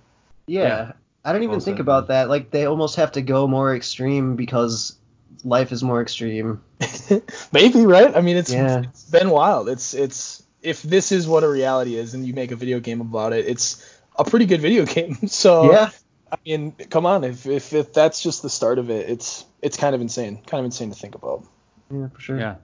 Yeah. 0.47 0.61
Yeah. 0.63 0.91
I 1.23 1.33
don't 1.33 1.43
even 1.43 1.51
Well 1.51 1.59
think 1.59 1.79
about 1.79 2.07
that. 2.07 2.29
Like 2.29 2.49
they 2.51 2.65
almost 2.65 2.95
have 2.95 3.11
to 3.13 3.21
go 3.21 3.47
more 3.47 3.75
extreme 3.75 4.35
because 4.35 4.97
life 5.43 5.71
is 5.71 5.83
more 5.83 6.01
extreme. 6.01 6.61
Maybe 7.51 7.85
right? 7.85 8.15
I 8.15 8.21
mean, 8.21 8.37
it's, 8.37 8.51
Yeah. 8.51 8.81
it's 8.83 9.03
been 9.05 9.29
wild. 9.29 9.69
It's 9.69 9.93
it's 9.93 10.43
if 10.61 10.81
this 10.81 11.11
is 11.11 11.27
what 11.27 11.43
a 11.43 11.49
reality 11.49 11.95
is, 11.95 12.13
and 12.13 12.25
you 12.25 12.33
make 12.33 12.51
a 12.51 12.55
video 12.55 12.79
game 12.79 13.01
about 13.01 13.33
it, 13.33 13.47
it's 13.47 13.83
a 14.17 14.23
pretty 14.23 14.45
good 14.45 14.61
video 14.61 14.85
game. 14.85 15.17
So 15.27 15.71
yeah. 15.71 15.89
I 16.31 16.37
mean, 16.45 16.71
come 16.89 17.05
on, 17.05 17.25
if, 17.25 17.45
if 17.45 17.73
if 17.73 17.93
that's 17.93 18.21
just 18.21 18.41
the 18.41 18.49
start 18.49 18.79
of 18.79 18.89
it, 18.89 19.09
it's 19.09 19.45
it's 19.61 19.75
kind 19.77 19.93
of 19.93 20.01
insane, 20.01 20.41
kind 20.47 20.59
of 20.59 20.65
insane 20.65 20.89
to 20.89 20.95
think 20.97 21.15
about. 21.15 21.45
Yeah, 21.91 22.07
for 22.07 22.21
sure. 22.21 22.39
Yeah. 22.39 22.55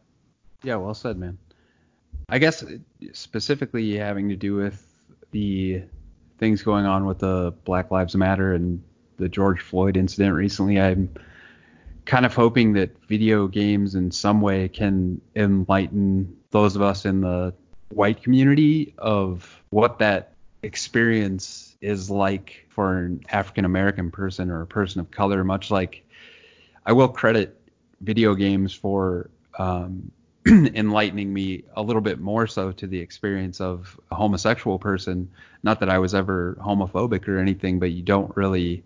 Yeah, 0.64 0.78
well 0.78 0.94
said, 0.94 1.18
man. 1.18 1.38
I 2.30 2.40
guess 2.40 2.64
uh, 2.64 2.78
specifically 3.14 3.98
having 3.98 4.30
to 4.30 4.36
do 4.36 4.56
with 4.56 4.86
the 5.32 5.84
things 6.40 6.62
going 6.62 6.86
on 6.86 7.06
with 7.06 7.20
the 7.20 7.54
Black 7.66 7.92
Lives 7.92 8.16
Matter 8.16 8.54
and 8.54 8.82
the 9.18 9.30
George 9.30 9.62
Floyd 9.62 9.98
incident 9.98 10.34
recently, 10.34 10.80
I'm 10.80 11.10
kind 12.06 12.26
of 12.26 12.34
hoping 12.34 12.74
that 12.74 12.98
video 13.08 13.48
games 13.48 13.96
in 13.96 14.12
some 14.12 14.42
way 14.42 14.70
can 14.70 15.22
enlighten 15.36 16.36
those 16.52 16.76
of 16.76 16.82
us 16.82 17.06
in 17.06 17.22
the 17.22 17.54
white 17.90 18.24
community 18.24 18.94
of 18.98 19.62
what 19.70 20.00
that 20.00 20.34
experience 20.64 21.76
is 21.82 22.10
like 22.10 22.66
for 22.70 22.98
an 22.98 23.22
African 23.30 23.66
American 23.66 24.12
person 24.12 24.50
or 24.50 24.62
a 24.62 24.68
person 24.68 25.00
of 25.00 25.12
color, 25.12 25.44
much 25.44 25.72
like 25.72 26.04
I 26.86 26.94
will 26.94 27.10
credit 27.10 27.60
video 28.02 28.36
games 28.36 28.74
for 28.74 29.30
um, 29.58 30.12
enlightening 30.48 31.34
me 31.34 31.64
a 31.76 31.82
little 31.82 32.02
bit 32.02 32.20
more 32.20 32.48
so 32.48 32.72
to 32.72 32.88
the 32.88 33.00
experience 33.00 33.60
of 33.60 34.00
a 34.12 34.16
homosexual 34.16 34.80
person. 34.80 35.30
Not 35.64 35.80
that 35.82 35.90
I 35.90 36.00
was 36.00 36.16
ever 36.16 36.58
homophobic 36.62 37.28
or 37.28 37.40
anything, 37.40 37.80
but 37.80 37.92
you 37.92 38.02
don't 38.02 38.36
really. 38.36 38.84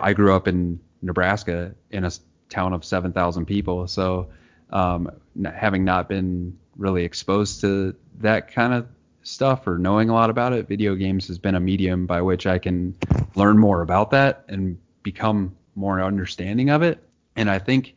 I 0.00 0.12
grew 0.12 0.34
up 0.34 0.46
in 0.46 0.78
Nebraska 1.02 1.74
in 1.90 2.04
a 2.04 2.12
town 2.48 2.72
of 2.72 2.84
7,000 2.84 3.44
people, 3.46 3.88
so 3.88 4.28
um, 4.70 5.10
having 5.44 5.84
not 5.84 6.08
been 6.08 6.56
really 6.76 7.04
exposed 7.04 7.60
to 7.62 7.94
that 8.20 8.52
kind 8.52 8.72
of 8.72 8.86
stuff 9.22 9.66
or 9.66 9.78
knowing 9.78 10.08
a 10.08 10.14
lot 10.14 10.30
about 10.30 10.52
it, 10.52 10.68
video 10.68 10.94
games 10.94 11.26
has 11.28 11.38
been 11.38 11.54
a 11.54 11.60
medium 11.60 12.06
by 12.06 12.20
which 12.20 12.46
I 12.46 12.58
can 12.58 12.96
learn 13.34 13.58
more 13.58 13.82
about 13.82 14.10
that 14.10 14.44
and 14.48 14.78
become 15.02 15.56
more 15.74 16.00
understanding 16.00 16.70
of 16.70 16.82
it. 16.82 17.02
And 17.36 17.50
I 17.50 17.58
think 17.58 17.94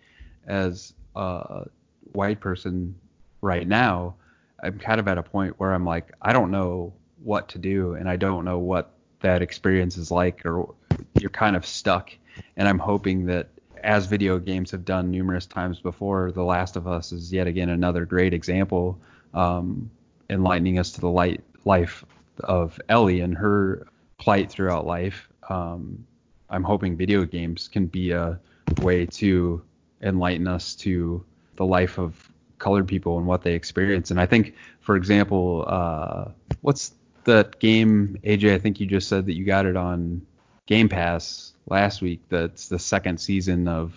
as 0.48 0.94
a 1.16 1.66
white 2.12 2.40
person 2.40 2.96
right 3.42 3.68
now, 3.68 4.16
I'm 4.64 4.80
kind 4.80 5.00
of 5.00 5.08
at 5.08 5.18
a 5.18 5.24
point 5.24 5.56
where 5.60 5.74
I'm 5.74 5.86
like, 5.86 6.14
I 6.22 6.34
don't 6.34 6.52
know 6.52 6.94
what 7.24 7.50
to 7.50 7.58
do 7.58 7.94
and 7.94 8.10
I 8.10 8.16
don't 8.16 8.46
know 8.46 8.60
what 8.60 8.92
that 9.22 9.42
experience 9.42 9.98
is 9.98 10.12
like 10.12 10.46
or 10.46 10.74
you're 11.20 11.30
kind 11.30 11.56
of 11.56 11.66
stuck. 11.66 12.12
And 12.58 12.68
I'm 12.68 12.80
hoping 12.80 13.26
that 13.28 13.50
as 13.84 14.08
video 14.08 14.40
games 14.40 14.72
have 14.72 14.86
done 14.86 15.12
numerous 15.12 15.46
times 15.46 15.80
before, 15.80 16.32
The 16.32 16.44
Last 16.44 16.76
of 16.76 16.88
Us 16.88 17.12
is 17.12 17.32
yet 17.32 17.48
again 17.48 17.70
another 17.70 18.06
great 18.06 18.34
example, 18.34 19.00
um, 19.34 19.90
enlightening 20.30 20.80
us 20.80 20.92
to 20.92 21.02
the 21.02 21.10
light 21.10 21.44
life 21.66 22.06
of 22.44 22.80
Ellie 22.90 23.22
and 23.22 23.36
her 23.36 23.88
plight 24.18 24.50
throughout 24.50 24.86
life. 24.86 25.30
Um, 25.50 26.06
I'm 26.50 26.64
hoping 26.64 26.96
video 26.96 27.26
games 27.26 27.68
can 27.68 27.88
be 27.88 28.12
a 28.12 28.40
way 28.82 29.06
to 29.06 29.64
enlighten 30.02 30.48
us 30.48 30.76
to 30.76 31.24
the 31.56 31.66
life 31.66 31.98
of 31.98 32.32
colored 32.60 32.88
people 32.88 33.18
and 33.18 33.28
what 33.28 33.42
they 33.42 33.54
experience. 33.54 34.12
And 34.12 34.20
I 34.20 34.26
think, 34.26 34.56
for 34.82 34.96
example, 34.96 35.66
uh, 35.68 36.26
what's 36.62 36.94
that 37.26 37.60
game, 37.60 38.18
AJ? 38.24 38.54
I 38.54 38.60
think 38.60 38.80
you 38.80 38.86
just 38.86 39.08
said 39.10 39.26
that 39.26 39.34
you 39.34 39.46
got 39.46 39.66
it 39.66 39.76
on 39.76 40.26
Game 40.66 40.90
Pass 40.90 41.54
last 41.68 42.02
week. 42.02 42.22
That's 42.30 42.68
the 42.68 42.80
second 42.80 43.20
season 43.20 43.68
of 43.68 43.94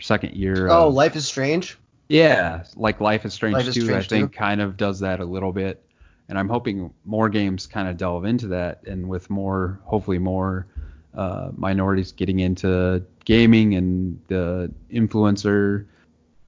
second 0.00 0.34
year. 0.34 0.68
Oh, 0.68 0.88
of, 0.88 0.94
Life 0.94 1.16
is 1.16 1.26
Strange. 1.26 1.78
Yeah, 2.08 2.64
like 2.76 3.00
Life 3.00 3.24
is 3.24 3.34
Strange 3.34 3.54
Life 3.54 3.68
is 3.68 3.74
2, 3.74 3.94
I 3.94 4.02
think 4.02 4.32
2. 4.32 4.38
kind 4.38 4.60
of 4.60 4.76
does 4.76 5.00
that 5.00 5.20
a 5.20 5.24
little 5.24 5.52
bit. 5.52 5.82
And 6.28 6.38
I'm 6.38 6.48
hoping 6.48 6.92
more 7.04 7.28
games 7.28 7.66
kind 7.66 7.88
of 7.88 7.96
delve 7.96 8.24
into 8.24 8.48
that 8.48 8.82
and 8.86 9.08
with 9.08 9.30
more, 9.30 9.80
hopefully 9.84 10.18
more 10.18 10.66
uh, 11.14 11.50
minorities 11.56 12.12
getting 12.12 12.40
into 12.40 13.02
gaming 13.24 13.74
and 13.74 14.20
the 14.28 14.72
influencer 14.92 15.86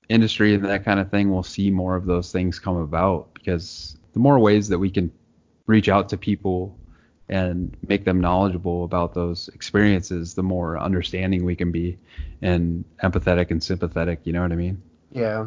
industry 0.08 0.54
and 0.54 0.64
that 0.64 0.84
kind 0.84 1.00
of 1.00 1.10
thing, 1.10 1.30
we'll 1.30 1.42
see 1.42 1.70
more 1.70 1.94
of 1.94 2.06
those 2.06 2.32
things 2.32 2.58
come 2.58 2.76
about 2.76 3.32
because 3.34 3.96
the 4.12 4.18
more 4.18 4.38
ways 4.38 4.68
that 4.68 4.78
we 4.78 4.90
can 4.90 5.12
reach 5.66 5.88
out 5.88 6.08
to 6.08 6.16
people 6.16 6.76
and 7.28 7.76
make 7.86 8.04
them 8.04 8.20
knowledgeable 8.20 8.84
about 8.84 9.12
those 9.12 9.48
experiences, 9.48 10.34
the 10.34 10.42
more 10.42 10.78
understanding 10.78 11.44
we 11.44 11.54
can 11.54 11.70
be 11.70 11.98
and 12.40 12.84
empathetic 13.02 13.50
and 13.50 13.62
sympathetic. 13.62 14.20
You 14.24 14.32
know 14.32 14.42
what 14.42 14.52
I 14.52 14.56
mean? 14.56 14.82
Yeah. 15.12 15.46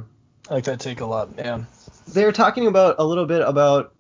I 0.49 0.53
like 0.55 0.64
that 0.66 0.80
take 0.80 1.01
a 1.01 1.05
lot. 1.05 1.30
Yeah. 1.38 1.64
They're 2.07 2.32
talking 2.32 2.68
about 2.68 2.95
a 2.99 3.03
little 3.05 3.26
bit 3.26 3.41
about, 3.41 3.93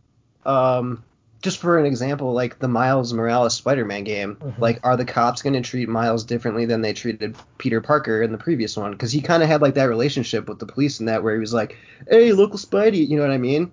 um, 0.45 1.03
just 1.41 1.57
for 1.59 1.79
an 1.79 1.85
example, 1.85 2.33
like 2.33 2.59
the 2.59 2.67
Miles 2.67 3.13
Morales 3.13 3.55
Spider-Man 3.55 4.03
game. 4.03 4.35
Mhm. 4.35 4.59
Like, 4.59 4.79
are 4.83 4.97
the 4.97 5.05
cops 5.05 5.41
going 5.41 5.53
to 5.53 5.61
treat 5.61 5.87
Miles 5.89 6.23
differently 6.23 6.65
than 6.65 6.81
they 6.81 6.93
treated 6.93 7.35
Peter 7.57 7.81
Parker 7.81 8.21
in 8.21 8.31
the 8.31 8.37
previous 8.37 8.75
one? 8.77 8.91
Because 8.91 9.11
he 9.11 9.21
kind 9.21 9.41
of 9.41 9.49
had 9.49 9.61
like 9.61 9.75
that 9.75 9.85
relationship 9.85 10.47
with 10.49 10.59
the 10.59 10.65
police 10.65 10.99
in 10.99 11.05
that, 11.07 11.23
where 11.23 11.33
he 11.33 11.39
was 11.39 11.53
like, 11.53 11.77
"Hey, 12.09 12.31
local 12.33 12.59
Spidey," 12.59 13.07
you 13.07 13.15
know 13.17 13.23
what 13.23 13.31
I 13.31 13.37
mean? 13.37 13.71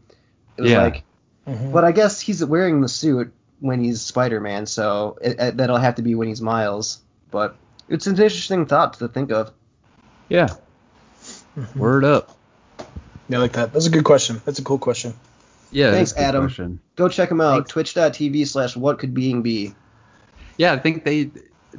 It 0.57 0.62
was 0.62 0.70
Yeah. 0.70 0.82
like, 0.82 1.05
Mhm. 1.47 1.72
but 1.72 1.84
I 1.84 1.93
guess 1.93 2.20
he's 2.20 2.45
wearing 2.45 2.80
the 2.80 2.89
suit 2.89 3.32
when 3.61 3.82
he's 3.82 4.01
Spider-Man, 4.01 4.66
so 4.66 5.18
it, 5.20 5.39
it, 5.39 5.57
that'll 5.57 5.76
have 5.78 5.97
to 5.97 6.03
be 6.03 6.14
when 6.14 6.28
he's 6.28 6.41
Miles. 6.41 7.01
But 7.30 7.57
it's 7.89 8.07
an 8.07 8.12
interesting 8.14 8.64
thought 8.66 8.95
to 8.95 9.09
think 9.09 9.30
of. 9.32 9.51
Yeah. 10.28 10.49
Mhm. 11.59 11.76
Word 11.76 12.04
up. 12.04 12.36
Yeah, 13.28 13.38
I 13.38 13.40
like 13.40 13.52
that. 13.52 13.72
That's 13.72 13.86
a 13.86 13.90
good 13.90 14.04
question. 14.04 14.40
That's 14.44 14.59
a 14.59 14.64
cool 14.64 14.78
question. 14.78 15.14
Yeah. 15.70 15.90
Thanks, 15.90 16.12
that's 16.12 16.20
a 16.20 16.24
good 16.24 16.28
Adam. 16.28 16.44
question. 16.44 16.80
Go 16.96 17.09
check 17.09 17.30
him 17.30 17.40
out. 17.40 17.54
Thanks. 17.54 17.70
Twitch.tv 17.70 18.46
slash 18.46 18.76
what 18.76 18.98
could 18.98 19.12
being 19.12 19.42
be. 19.42 19.74
Yeah, 20.56 20.72
I 20.72 20.78
think 20.78 21.04
they 21.04 21.30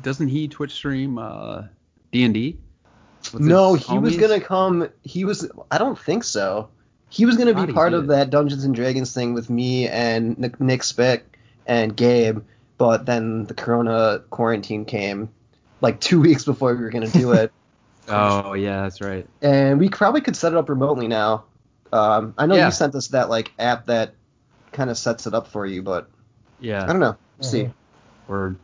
doesn't 0.01 0.27
he 0.27 0.47
Twitch 0.47 0.73
stream 0.73 1.17
uh 1.17 1.63
D 2.11 2.23
and 2.23 2.33
D? 2.33 2.57
No, 3.33 3.73
he 3.73 3.97
was 3.97 4.17
gonna 4.17 4.39
come. 4.39 4.89
He 5.03 5.25
was. 5.25 5.49
I 5.71 5.77
don't 5.77 5.97
think 5.99 6.23
so. 6.23 6.69
He 7.09 7.25
was 7.25 7.37
gonna 7.37 7.53
Thought 7.53 7.67
be 7.67 7.71
he 7.71 7.73
part 7.73 7.93
of 7.93 8.07
that 8.07 8.29
Dungeons 8.29 8.63
and 8.63 8.73
Dragons 8.75 9.13
thing 9.13 9.33
with 9.33 9.49
me 9.49 9.87
and 9.87 10.37
Nick, 10.37 10.59
Nick 10.59 10.83
Spick 10.83 11.37
and 11.65 11.95
Gabe, 11.95 12.39
but 12.77 13.05
then 13.05 13.45
the 13.45 13.53
Corona 13.53 14.21
quarantine 14.29 14.85
came, 14.85 15.29
like 15.81 15.99
two 15.99 16.21
weeks 16.27 16.45
before 16.45 16.75
we 16.75 16.81
were 16.81 16.89
gonna 16.89 17.09
do 17.09 17.33
it, 17.33 17.51
Oh 18.09 18.53
yeah, 18.53 18.83
that's 18.83 19.01
right. 19.01 19.27
and 19.41 19.79
we 19.79 19.89
probably 19.89 20.21
could 20.21 20.35
set 20.35 20.51
it 20.53 20.57
up 20.57 20.69
remotely 20.69 21.07
now. 21.07 21.43
Um, 21.93 22.33
I 22.37 22.45
know 22.45 22.55
Yeah. 22.55 22.65
you 22.67 22.71
sent 22.71 22.95
us 22.95 23.07
that 23.09 23.29
like 23.29 23.51
app 23.59 23.87
that 23.87 24.13
kind 24.71 24.89
of 24.89 24.97
sets 24.97 25.25
it 25.27 25.33
up 25.33 25.47
for 25.47 25.65
you, 25.65 25.81
but 25.81 26.09
yeah, 26.59 26.83
I 26.83 26.87
don't 26.87 26.99
know. 26.99 27.15
We'll 27.39 27.49
See, 27.49 27.63
Mhm. 27.63 27.73
Word. 28.27 28.55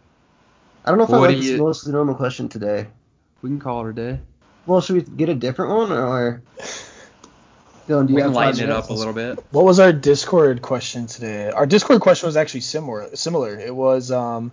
I 0.86 0.90
don't 0.90 0.98
know 1.00 1.06
if 1.06 1.10
Well, 1.10 1.20
I 1.20 1.22
what 1.22 1.30
like 1.32 1.38
do 1.38 1.42
this 1.42 1.52
you- 1.52 1.58
mostly 1.58 1.92
normal 1.92 2.16
question 2.16 2.50
today. 2.50 2.88
We 3.42 3.50
can 3.50 3.60
call 3.60 3.86
it 3.86 3.90
a 3.90 3.94
day. 3.94 4.20
Well, 4.68 4.82
should 4.82 4.96
we 4.96 5.02
get 5.02 5.30
a 5.30 5.36
different 5.36 5.72
one 5.72 5.92
or? 5.92 6.42
Dillon, 7.88 8.08
do 8.08 8.14
you 8.14 8.16
We 8.16 8.22
have 8.24 8.30
can 8.32 8.36
lighten 8.36 8.64
it 8.64 8.70
up 8.72 8.90
a 8.90 8.94
little 8.94 9.14
bit. 9.14 9.38
What 9.52 9.64
was 9.64 9.80
our 9.80 9.94
Discord 9.94 10.64
question 10.64 11.06
today? 11.06 11.52
Our 11.52 11.68
Discord 11.68 12.02
question 12.02 12.26
was 12.28 12.36
actually 12.36 12.62
similar. 12.62 13.16
Similar. 13.16 13.60
It 13.60 13.76
was 13.76 14.10
um, 14.12 14.52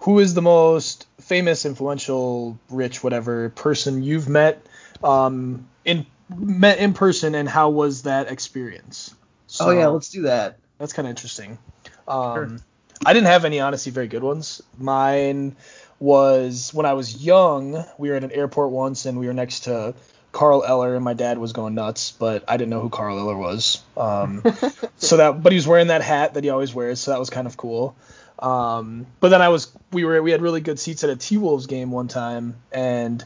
who 0.00 0.18
is 0.18 0.34
the 0.34 0.42
most 0.42 1.06
famous, 1.20 1.64
influential, 1.64 2.58
rich, 2.70 3.04
whatever 3.04 3.50
person 3.50 4.02
you've 4.02 4.28
met 4.28 4.66
um, 5.02 5.68
in 5.84 6.06
met 6.36 6.78
in 6.78 6.92
person, 6.92 7.34
and 7.34 7.48
how 7.48 7.70
was 7.70 8.02
that 8.02 8.30
experience? 8.30 9.14
Oh 9.60 9.70
yeah, 9.70 9.88
let's 9.88 10.10
do 10.10 10.22
that. 10.22 10.58
That's 10.78 10.92
kind 10.92 11.06
of 11.06 11.10
interesting. 11.10 11.58
Um, 12.06 12.34
Sure. 12.34 12.58
I 13.04 13.14
didn't 13.14 13.28
have 13.28 13.44
any 13.44 13.60
honestly 13.60 13.92
very 13.92 14.08
good 14.08 14.22
ones. 14.22 14.60
Mine 14.78 15.56
was 15.98 16.72
when 16.74 16.86
I 16.86 16.92
was 16.92 17.24
young. 17.24 17.84
We 17.98 18.10
were 18.10 18.16
at 18.16 18.24
an 18.24 18.30
airport 18.30 18.70
once, 18.70 19.06
and 19.06 19.18
we 19.18 19.26
were 19.26 19.32
next 19.32 19.60
to 19.60 19.94
Carl 20.32 20.64
Eller, 20.66 20.94
and 20.94 21.04
my 21.04 21.14
dad 21.14 21.38
was 21.38 21.52
going 21.52 21.74
nuts, 21.74 22.12
but 22.12 22.44
I 22.46 22.56
didn't 22.56 22.70
know 22.70 22.80
who 22.80 22.90
Carl 22.90 23.18
Eller 23.18 23.36
was. 23.36 23.82
Um, 23.96 24.42
so 24.98 25.16
that, 25.16 25.42
but 25.42 25.52
he 25.52 25.56
was 25.56 25.66
wearing 25.66 25.88
that 25.88 26.02
hat 26.02 26.34
that 26.34 26.44
he 26.44 26.50
always 26.50 26.74
wears, 26.74 27.00
so 27.00 27.10
that 27.10 27.18
was 27.18 27.30
kind 27.30 27.46
of 27.46 27.56
cool. 27.56 27.96
Um, 28.40 29.06
but 29.20 29.28
then 29.28 29.42
I 29.42 29.50
was, 29.50 29.70
we 29.92 30.04
were, 30.04 30.22
we 30.22 30.30
had 30.30 30.40
really 30.40 30.60
good 30.60 30.80
seats 30.80 31.04
at 31.04 31.10
a 31.10 31.16
T 31.16 31.36
Wolves 31.36 31.66
game 31.66 31.90
one 31.90 32.08
time, 32.08 32.56
and 32.72 33.24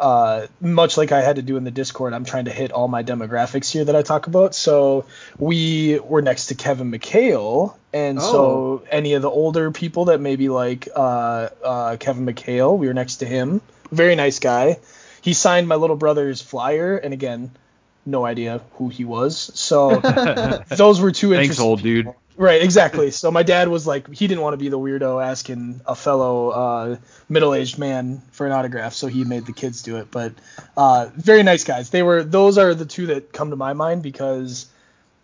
uh, 0.00 0.46
much 0.60 0.96
like 0.96 1.12
I 1.12 1.22
had 1.22 1.36
to 1.36 1.42
do 1.42 1.56
in 1.56 1.64
the 1.64 1.70
Discord, 1.70 2.12
I'm 2.12 2.24
trying 2.24 2.46
to 2.46 2.50
hit 2.50 2.72
all 2.72 2.88
my 2.88 3.02
demographics 3.02 3.70
here 3.70 3.84
that 3.84 3.94
I 3.94 4.02
talk 4.02 4.26
about. 4.26 4.54
So 4.54 5.04
we 5.38 6.00
were 6.00 6.22
next 6.22 6.46
to 6.46 6.54
Kevin 6.54 6.90
McHale, 6.90 7.74
and 7.92 8.20
so 8.20 8.82
any 8.90 9.14
of 9.14 9.22
the 9.22 9.30
older 9.30 9.70
people 9.70 10.06
that 10.06 10.20
maybe 10.20 10.48
like 10.48 10.88
uh, 10.94 11.48
uh, 11.62 11.96
Kevin 11.98 12.26
McHale, 12.26 12.76
we 12.76 12.86
were 12.86 12.94
next 12.94 13.16
to 13.16 13.26
him. 13.26 13.60
Very 13.92 14.16
nice 14.16 14.40
guy. 14.40 14.78
He 15.22 15.32
signed 15.32 15.68
my 15.68 15.76
little 15.76 15.96
brother's 15.96 16.42
flyer, 16.42 16.96
and 16.96 17.14
again, 17.14 17.52
no 18.04 18.24
idea 18.24 18.62
who 18.72 18.88
he 18.88 19.04
was. 19.04 19.38
So 19.54 19.96
those 20.68 21.00
were 21.00 21.12
two 21.12 21.30
Thanks, 21.30 21.44
interesting. 21.44 21.64
old 21.64 21.82
dude. 21.82 22.14
Right, 22.36 22.62
exactly. 22.62 23.12
So 23.12 23.30
my 23.30 23.44
dad 23.44 23.68
was 23.68 23.86
like, 23.86 24.12
he 24.12 24.26
didn't 24.26 24.42
want 24.42 24.54
to 24.54 24.58
be 24.58 24.68
the 24.68 24.78
weirdo 24.78 25.24
asking 25.24 25.80
a 25.86 25.94
fellow 25.94 26.48
uh, 26.48 26.96
middle-aged 27.28 27.78
man 27.78 28.22
for 28.32 28.44
an 28.44 28.52
autograph, 28.52 28.92
so 28.92 29.06
he 29.06 29.24
made 29.24 29.46
the 29.46 29.52
kids 29.52 29.82
do 29.82 29.98
it. 29.98 30.10
But 30.10 30.32
uh, 30.76 31.10
very 31.14 31.44
nice 31.44 31.62
guys. 31.62 31.90
They 31.90 32.02
were. 32.02 32.24
Those 32.24 32.58
are 32.58 32.74
the 32.74 32.86
two 32.86 33.06
that 33.06 33.32
come 33.32 33.50
to 33.50 33.56
my 33.56 33.72
mind 33.72 34.02
because 34.02 34.66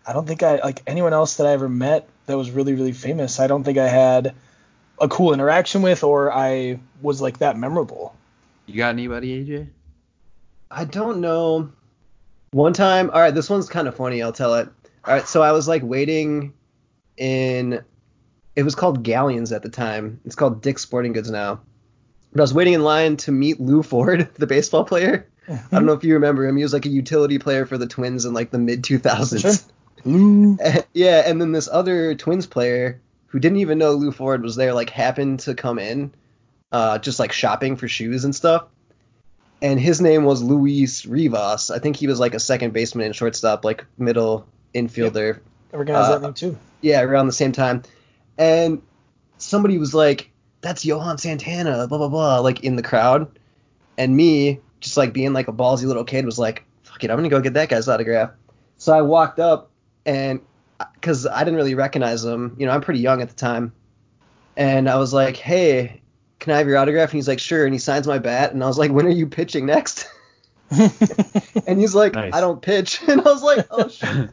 I 0.07 0.13
don't 0.13 0.25
think 0.25 0.41
I 0.41 0.57
like 0.57 0.83
anyone 0.87 1.11
else 1.11 1.35
that 1.37 1.47
I 1.47 1.51
ever 1.51 1.67
met 1.67 2.07
that 2.27 2.37
was 2.37 2.49
really 2.49 2.73
really 2.73 2.93
famous. 2.93 3.41
I 3.41 3.47
don't 3.47 3.65
think 3.65 3.77
I 3.77 3.89
had 3.89 4.33
a 4.99 5.09
cool 5.09 5.33
interaction 5.33 5.81
with 5.81 6.03
or 6.03 6.31
I 6.31 6.79
was 7.01 7.21
like 7.21 7.39
that 7.39 7.57
memorable. 7.57 8.15
You 8.67 8.77
got 8.77 8.89
anybody, 8.89 9.43
AJ? 9.43 9.67
I 10.69 10.85
don't 10.85 11.19
know. 11.19 11.71
One 12.51 12.71
time, 12.73 13.09
all 13.09 13.19
right, 13.19 13.33
this 13.33 13.49
one's 13.49 13.67
kind 13.67 13.87
of 13.87 13.95
funny. 13.95 14.21
I'll 14.21 14.31
tell 14.31 14.55
it. 14.55 14.69
All 15.03 15.13
right, 15.13 15.27
so 15.27 15.41
I 15.41 15.51
was 15.51 15.67
like 15.67 15.81
waiting 15.83 16.53
in. 17.21 17.83
It 18.55 18.63
was 18.63 18.75
called 18.75 19.03
Galyan's 19.03 19.53
at 19.53 19.63
the 19.63 19.69
time. 19.69 20.19
It's 20.25 20.35
called 20.35 20.61
Dick's 20.61 20.81
Sporting 20.81 21.13
Goods 21.13 21.31
now. 21.31 21.61
But 22.31 22.41
I 22.41 22.43
was 22.43 22.53
waiting 22.53 22.73
in 22.73 22.83
line 22.83 23.17
to 23.17 23.31
meet 23.31 23.61
Lew 23.61 23.83
Ford, 23.83 24.29
the 24.37 24.47
baseball 24.47 24.83
player. 24.83 25.27
I 25.47 25.59
don't 25.71 25.85
know 25.85 25.93
if 25.93 26.03
you 26.03 26.13
remember 26.13 26.45
him. 26.45 26.57
He 26.57 26.63
was 26.63 26.73
like 26.73 26.85
a 26.85 26.89
utility 26.89 27.39
player 27.39 27.65
for 27.65 27.77
the 27.77 27.87
Twins 27.87 28.25
in 28.25 28.33
like 28.33 28.51
the 28.51 28.59
mid 28.59 28.83
2000s. 28.83 29.41
Sure. 29.41 29.53
Lew. 30.03 30.57
yeah, 30.93 31.23
and 31.25 31.39
then 31.39 31.51
this 31.51 31.69
other 31.71 32.15
Twins 32.15 32.47
player 32.47 33.01
who 33.27 33.39
didn't 33.39 33.59
even 33.59 33.77
know 33.77 33.93
Lew 33.93 34.11
Ford 34.11 34.41
was 34.41 34.55
there, 34.55 34.73
like 34.73 34.89
happened 34.89 35.41
to 35.41 35.53
come 35.53 35.77
in, 35.79 36.13
uh, 36.71 36.97
just 36.99 37.19
like 37.19 37.31
shopping 37.31 37.75
for 37.75 37.87
shoes 37.87 38.23
and 38.23 38.35
stuff. 38.35 38.65
And 39.61 39.79
his 39.79 40.01
name 40.01 40.23
was 40.23 40.41
Luis 40.41 41.05
Rivas. 41.05 41.69
I 41.69 41.79
think 41.79 41.95
he 41.95 42.07
was 42.07 42.19
like 42.19 42.33
a 42.33 42.39
second 42.39 42.73
baseman 42.73 43.05
and 43.07 43.15
shortstop, 43.15 43.63
like 43.63 43.85
middle 43.97 44.47
infielder. 44.73 45.37
I 45.37 45.39
recognize 45.73 46.05
Uh, 46.05 46.17
that 46.17 46.21
name 46.21 46.33
too. 46.33 46.57
Yeah, 46.81 47.01
around 47.01 47.27
the 47.27 47.33
same 47.33 47.51
time. 47.51 47.83
And 48.37 48.81
somebody 49.37 49.77
was 49.77 49.93
like, 49.93 50.29
"That's 50.61 50.83
Johan 50.85 51.17
Santana," 51.17 51.87
blah 51.87 51.97
blah 51.97 52.07
blah, 52.07 52.39
like 52.39 52.63
in 52.63 52.75
the 52.75 52.83
crowd. 52.83 53.27
And 53.97 54.15
me, 54.15 54.59
just 54.79 54.97
like 54.97 55.13
being 55.13 55.33
like 55.33 55.47
a 55.47 55.53
ballsy 55.53 55.85
little 55.85 56.03
kid, 56.03 56.25
was 56.25 56.39
like, 56.39 56.65
"Fuck 56.83 57.03
it, 57.03 57.11
I'm 57.11 57.17
gonna 57.17 57.29
go 57.29 57.39
get 57.39 57.53
that 57.53 57.69
guy's 57.69 57.87
autograph." 57.87 58.31
So 58.77 58.93
I 58.93 59.01
walked 59.01 59.39
up, 59.39 59.69
and 60.05 60.39
because 60.95 61.27
I 61.27 61.39
didn't 61.39 61.55
really 61.55 61.75
recognize 61.75 62.23
him, 62.25 62.55
you 62.57 62.65
know, 62.65 62.71
I'm 62.71 62.81
pretty 62.81 62.99
young 62.99 63.21
at 63.21 63.29
the 63.29 63.35
time, 63.35 63.73
and 64.57 64.89
I 64.89 64.97
was 64.97 65.13
like, 65.13 65.37
"Hey, 65.37 66.01
can 66.39 66.53
I 66.53 66.57
have 66.57 66.67
your 66.67 66.77
autograph?" 66.77 67.09
And 67.09 67.17
he's 67.17 67.27
like, 67.27 67.39
"Sure." 67.39 67.65
And 67.65 67.73
he 67.73 67.79
signs 67.79 68.07
my 68.07 68.17
bat, 68.17 68.53
and 68.53 68.63
I 68.63 68.67
was 68.67 68.79
like, 68.79 68.91
"When 68.91 69.05
are 69.05 69.09
you 69.09 69.27
pitching 69.27 69.65
next?" 69.67 70.07
and 71.67 71.79
he's 71.79 71.93
like, 71.93 72.13
Nice. 72.13 72.33
"I 72.33 72.39
don't 72.39 72.61
pitch," 72.61 73.01
and 73.07 73.19
I 73.21 73.23
was 73.25 73.43
like, 73.43 73.67
"Oh 73.69 73.87
shit." 73.89 74.29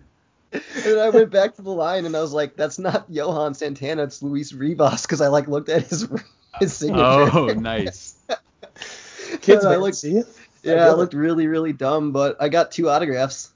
And 0.53 0.63
then 0.85 0.99
I 0.99 1.11
went 1.11 1.31
back 1.31 1.57
to 1.57 1.63
the 1.63 1.71
line 1.71 2.07
and 2.07 2.17
I 2.17 2.21
was 2.21 2.33
like, 2.33 2.57
"That's 2.57 2.79
not 2.79 3.07
Johan 3.09 3.55
Santana, 3.55 4.05
it's 4.05 4.23
Luis 4.23 4.53
Rivas," 4.53 5.03
because 5.03 5.21
I 5.21 5.29
like 5.29 5.47
looked 5.47 5.69
at 5.69 5.83
his 5.83 6.03
his 6.59 6.83
oh, 6.83 6.87
signature. 6.87 7.39
Oh, 7.39 7.47
nice. 7.57 8.17
Kids, 9.43 9.65
I 9.65 9.71
man, 9.73 9.81
looked, 9.81 9.97
see? 9.97 10.23
yeah, 10.63 10.73
I 10.73 10.77
get 10.77 10.89
it. 10.89 10.97
looked 10.97 11.15
really 11.15 11.47
really 11.47 11.73
dumb, 11.73 12.13
but 12.13 12.41
I 12.41 12.49
got 12.49 12.73
two 12.73 12.89
autographs. 12.89 13.53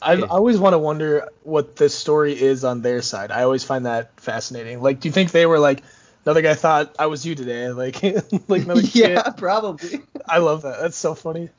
I, 0.00 0.14
I 0.14 0.20
always 0.22 0.58
want 0.58 0.72
to 0.72 0.78
wonder 0.78 1.28
what 1.42 1.76
the 1.76 1.90
story 1.90 2.32
is 2.32 2.64
on 2.64 2.80
their 2.80 3.02
side. 3.02 3.30
I 3.30 3.42
always 3.42 3.62
find 3.62 3.84
that 3.84 4.18
fascinating. 4.18 4.80
Like, 4.80 5.00
do 5.00 5.08
you 5.08 5.12
think 5.12 5.32
they 5.32 5.44
were 5.44 5.58
like, 5.58 5.82
another 6.24 6.40
guy 6.40 6.54
thought 6.54 6.96
I 6.98 7.06
was 7.06 7.26
you 7.26 7.34
today? 7.34 7.68
Like, 7.72 8.02
like 8.48 8.62
another 8.62 8.80
kid. 8.80 9.10
yeah, 9.10 9.30
probably. 9.36 10.00
I 10.26 10.38
love 10.38 10.62
that. 10.62 10.80
That's 10.80 10.96
so 10.96 11.14
funny. 11.14 11.50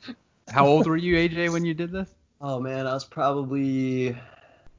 How 0.49 0.65
old 0.65 0.88
were 0.88 0.97
you, 0.97 1.15
AJ, 1.15 1.51
when 1.51 1.63
you 1.63 1.76
did 1.76 1.91
this? 1.91 2.09
Oh 2.41 2.59
man, 2.59 2.88
I 2.88 2.93
was 2.93 3.05
probably 3.05 4.17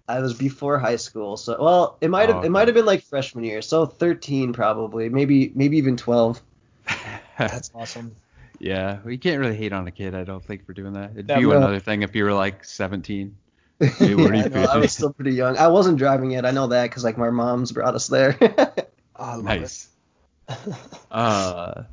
I 0.09 0.20
was 0.20 0.34
before 0.34 0.78
high 0.78 0.96
school, 0.96 1.36
so 1.36 1.57
well, 1.62 1.98
it 2.00 2.09
might 2.11 2.28
have 2.28 2.38
Oh, 2.38 2.44
it 2.44 2.50
might 2.50 2.68
have 2.68 2.74
been 2.74 2.86
like 2.86 3.02
freshman 3.05 3.44
year, 3.44 3.62
so 3.62 3.86
13 3.86 4.52
probably, 4.52 5.09
maybe 5.09 5.52
maybe 5.55 5.78
even 5.78 5.96
12. 5.96 6.42
That's 7.48 7.70
awesome. 7.74 8.16
yeah, 8.59 9.00
we 9.05 9.18
can't 9.18 9.40
really 9.40 9.57
hate 9.57 9.72
on 9.72 9.86
a 9.86 9.90
kid, 9.90 10.14
I 10.14 10.24
don't 10.24 10.44
think, 10.44 10.64
for 10.66 10.72
doing 10.72 10.94
that. 10.94 11.12
It'd 11.12 11.28
Yeah, 11.28 11.40
be 11.40 11.42
no. 11.42 11.50
another 11.50 11.80
thing 11.80 12.02
if 12.02 12.14
you 12.14 12.24
were 12.24 12.32
like 12.32 12.64
17. 12.64 13.36
Hey, 13.80 14.14
yeah, 14.14 14.34
you 14.34 14.48
I, 14.50 14.50
know, 14.50 14.64
I 14.64 14.76
was 14.78 14.92
still 14.92 15.12
pretty 15.12 15.32
young. 15.32 15.57
I 15.57 15.68
wasn't 15.68 15.98
driving 15.98 16.30
yet. 16.30 16.46
I 16.46 16.50
know 16.50 16.68
that 16.68 16.84
because 16.90 17.05
like 17.05 17.18
my 17.18 17.30
mom's 17.30 17.72
brought 17.72 17.94
us 17.94 18.09
there. 18.09 18.38
Oh, 19.16 19.40
Nice. 19.40 19.88
uh, 21.11 21.84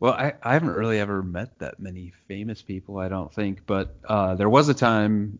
well, 0.00 0.12
I, 0.14 0.34
I 0.42 0.54
haven't 0.54 0.70
really 0.70 1.00
ever 1.00 1.22
met 1.22 1.58
that 1.60 1.80
many 1.80 2.12
famous 2.28 2.62
people, 2.62 2.98
I 2.98 3.08
don't 3.08 3.32
think. 3.32 3.66
But 3.66 3.96
uh, 4.08 4.34
there 4.36 4.48
was 4.50 4.68
a 4.68 4.74
time, 4.74 5.38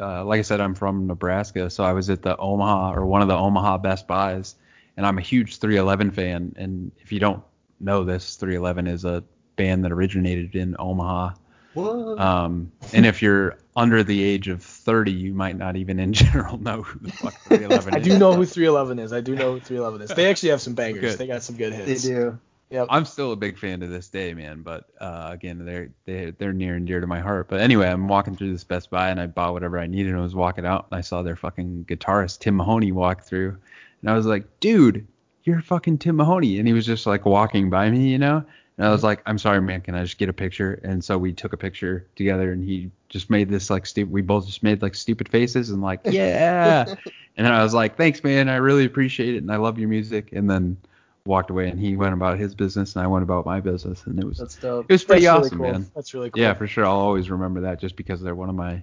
uh, 0.00 0.24
like 0.24 0.38
I 0.38 0.42
said, 0.42 0.60
I'm 0.60 0.74
from 0.74 1.06
Nebraska, 1.06 1.70
so 1.70 1.84
I 1.84 1.92
was 1.92 2.10
at 2.10 2.22
the 2.22 2.36
Omaha 2.36 2.94
or 2.94 3.06
one 3.06 3.22
of 3.22 3.28
the 3.28 3.36
Omaha 3.36 3.78
Best 3.78 4.06
Buys, 4.06 4.56
and 4.96 5.06
I'm 5.06 5.18
a 5.18 5.22
huge 5.22 5.58
311 5.58 6.10
fan. 6.12 6.54
And 6.56 6.92
if 6.98 7.12
you 7.12 7.20
don't 7.20 7.42
know 7.80 8.04
this, 8.04 8.36
311 8.36 8.86
is 8.86 9.04
a 9.04 9.24
band 9.56 9.84
that 9.84 9.92
originated 9.92 10.54
in 10.56 10.76
Omaha. 10.78 11.34
Whoa. 11.74 12.16
Um, 12.18 12.72
and 12.92 13.04
if 13.04 13.20
you're 13.20 13.58
under 13.76 14.04
the 14.04 14.22
age 14.22 14.46
of 14.48 14.62
30, 14.62 15.10
you 15.10 15.34
might 15.34 15.56
not 15.56 15.76
even 15.76 15.98
in 15.98 16.12
general 16.12 16.58
know 16.58 16.82
who 16.82 17.00
the 17.00 17.12
fuck 17.12 17.34
311 17.42 17.94
I 17.94 17.98
is. 17.98 18.06
I 18.06 18.10
do 18.10 18.18
know 18.18 18.32
who 18.32 18.44
311 18.44 18.98
is. 19.00 19.12
I 19.12 19.20
do 19.20 19.34
know 19.34 19.54
who 19.54 19.60
311 19.60 20.02
is. 20.02 20.16
They 20.16 20.30
actually 20.30 20.50
have 20.50 20.60
some 20.62 20.74
bangers. 20.74 21.12
Good. 21.12 21.18
They 21.18 21.26
got 21.26 21.42
some 21.42 21.56
good 21.56 21.72
hits. 21.72 22.02
they 22.02 22.08
do. 22.08 22.38
Yep. 22.74 22.88
I'm 22.90 23.04
still 23.04 23.30
a 23.30 23.36
big 23.36 23.56
fan 23.56 23.78
to 23.80 23.86
this 23.86 24.08
day, 24.08 24.34
man. 24.34 24.62
But 24.62 24.88
uh, 25.00 25.28
again, 25.30 25.64
they're 25.64 25.90
they, 26.06 26.32
they're 26.32 26.52
near 26.52 26.74
and 26.74 26.84
dear 26.84 27.00
to 27.00 27.06
my 27.06 27.20
heart. 27.20 27.46
But 27.46 27.60
anyway, 27.60 27.86
I'm 27.88 28.08
walking 28.08 28.34
through 28.34 28.50
this 28.50 28.64
Best 28.64 28.90
Buy 28.90 29.10
and 29.10 29.20
I 29.20 29.28
bought 29.28 29.52
whatever 29.52 29.78
I 29.78 29.86
needed. 29.86 30.10
and 30.10 30.18
I 30.18 30.22
was 30.22 30.34
walking 30.34 30.66
out 30.66 30.88
and 30.90 30.98
I 30.98 31.00
saw 31.00 31.22
their 31.22 31.36
fucking 31.36 31.84
guitarist 31.88 32.40
Tim 32.40 32.56
Mahoney 32.56 32.90
walk 32.90 33.22
through, 33.22 33.56
and 34.00 34.10
I 34.10 34.14
was 34.14 34.26
like, 34.26 34.44
dude, 34.58 35.06
you're 35.44 35.62
fucking 35.62 35.98
Tim 35.98 36.16
Mahoney. 36.16 36.58
And 36.58 36.66
he 36.66 36.74
was 36.74 36.84
just 36.84 37.06
like 37.06 37.24
walking 37.24 37.70
by 37.70 37.90
me, 37.90 38.08
you 38.08 38.18
know. 38.18 38.44
And 38.76 38.86
I 38.88 38.90
was 38.90 39.04
like, 39.04 39.22
I'm 39.24 39.38
sorry, 39.38 39.62
man. 39.62 39.80
Can 39.80 39.94
I 39.94 40.02
just 40.02 40.18
get 40.18 40.28
a 40.28 40.32
picture? 40.32 40.80
And 40.82 41.04
so 41.04 41.16
we 41.16 41.32
took 41.32 41.52
a 41.52 41.56
picture 41.56 42.08
together, 42.16 42.50
and 42.50 42.64
he 42.64 42.90
just 43.08 43.30
made 43.30 43.50
this 43.50 43.70
like 43.70 43.86
stupid. 43.86 44.12
We 44.12 44.20
both 44.20 44.46
just 44.46 44.64
made 44.64 44.82
like 44.82 44.96
stupid 44.96 45.28
faces 45.28 45.70
and 45.70 45.80
like, 45.80 46.00
yeah. 46.06 46.86
and 47.36 47.46
then 47.46 47.52
I 47.52 47.62
was 47.62 47.72
like, 47.72 47.96
thanks, 47.96 48.24
man. 48.24 48.48
I 48.48 48.56
really 48.56 48.84
appreciate 48.84 49.36
it, 49.36 49.44
and 49.44 49.52
I 49.52 49.58
love 49.58 49.78
your 49.78 49.88
music. 49.88 50.30
And 50.32 50.50
then 50.50 50.76
walked 51.26 51.50
away, 51.50 51.68
and 51.68 51.80
he 51.80 51.96
went 51.96 52.12
about 52.12 52.38
his 52.38 52.54
business, 52.54 52.96
and 52.96 53.02
I 53.02 53.06
went 53.06 53.22
about 53.22 53.46
my 53.46 53.60
business, 53.60 54.04
and 54.06 54.18
it 54.18 54.24
was 54.26 54.38
That's 54.38 54.56
dope. 54.56 54.86
it 54.88 54.92
was 54.92 55.04
pretty 55.04 55.24
That's 55.24 55.32
really 55.34 55.46
awesome, 55.46 55.58
cool. 55.58 55.72
man. 55.72 55.90
That's 55.94 56.14
really 56.14 56.30
cool. 56.30 56.42
Yeah, 56.42 56.54
for 56.54 56.66
sure. 56.66 56.84
I'll 56.84 56.92
always 56.92 57.30
remember 57.30 57.62
that 57.62 57.80
just 57.80 57.96
because 57.96 58.20
they're 58.20 58.34
one 58.34 58.50
of 58.50 58.54
my 58.54 58.82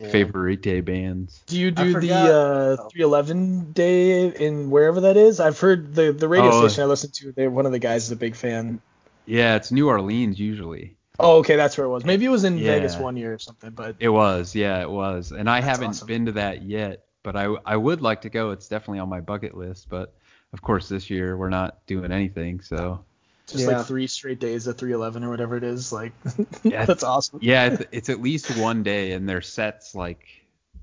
Yeah. 0.00 0.08
favorite 0.08 0.62
day 0.62 0.80
bands. 0.80 1.42
Do 1.46 1.58
you 1.60 1.70
do 1.70 2.00
the 2.00 2.12
uh, 2.14 2.76
oh. 2.80 2.88
311 2.90 3.72
day 3.72 4.28
in 4.34 4.70
wherever 4.70 5.02
that 5.02 5.16
is? 5.16 5.38
I've 5.38 5.58
heard 5.60 5.94
the 5.94 6.12
the 6.12 6.28
radio 6.28 6.50
Oh. 6.50 6.66
station 6.66 6.84
I 6.84 6.86
listen 6.86 7.10
to. 7.12 7.32
They 7.32 7.46
one 7.46 7.66
of 7.66 7.72
the 7.72 7.78
guys 7.78 8.04
is 8.04 8.10
a 8.10 8.16
big 8.16 8.36
fan. 8.36 8.80
Yeah, 9.26 9.56
it's 9.56 9.70
New 9.70 9.88
Orleans 9.88 10.40
usually. 10.40 10.96
Oh, 11.20 11.38
okay, 11.38 11.56
that's 11.56 11.76
where 11.76 11.86
it 11.86 11.90
was. 11.90 12.04
Maybe 12.04 12.24
it 12.24 12.30
was 12.30 12.44
in 12.44 12.56
Yeah. 12.56 12.72
Vegas 12.76 12.96
one 12.96 13.16
year 13.18 13.34
or 13.34 13.38
something. 13.38 13.70
But 13.70 13.96
It 14.00 14.08
was, 14.08 14.54
yeah, 14.54 14.80
it 14.80 14.90
was. 14.90 15.30
And 15.30 15.48
I 15.48 15.60
That's 15.60 15.70
haven't 15.76 15.88
awesome. 15.90 16.06
been 16.08 16.26
to 16.26 16.32
that 16.32 16.62
yet, 16.62 17.04
but 17.22 17.36
I 17.36 17.54
I 17.66 17.76
would 17.76 18.00
like 18.00 18.22
to 18.22 18.30
go. 18.30 18.50
It's 18.52 18.66
definitely 18.66 19.00
on 19.00 19.10
my 19.10 19.20
bucket 19.20 19.54
list, 19.54 19.88
but 19.90 20.14
of 20.52 20.62
course 20.62 20.88
this 20.88 21.10
year 21.10 21.36
we're 21.36 21.48
not 21.50 21.84
doing 21.86 22.12
anything, 22.12 22.60
so 22.60 23.04
just 23.46 23.64
Yeah. 23.68 23.78
like 23.78 23.86
three 23.86 24.06
straight 24.06 24.38
days 24.40 24.66
of 24.66 24.76
311 24.78 25.24
or 25.24 25.30
whatever 25.30 25.56
it 25.56 25.64
is. 25.64 25.92
Like 25.92 26.12
Yeah. 26.62 26.84
that's 26.84 27.02
awesome. 27.04 27.38
yeah, 27.42 27.66
it's, 27.66 27.82
it's 27.92 28.08
at 28.08 28.20
least 28.20 28.56
one 28.58 28.82
day, 28.82 29.12
and 29.12 29.28
their 29.28 29.40
sets 29.42 29.94
like 29.94 30.26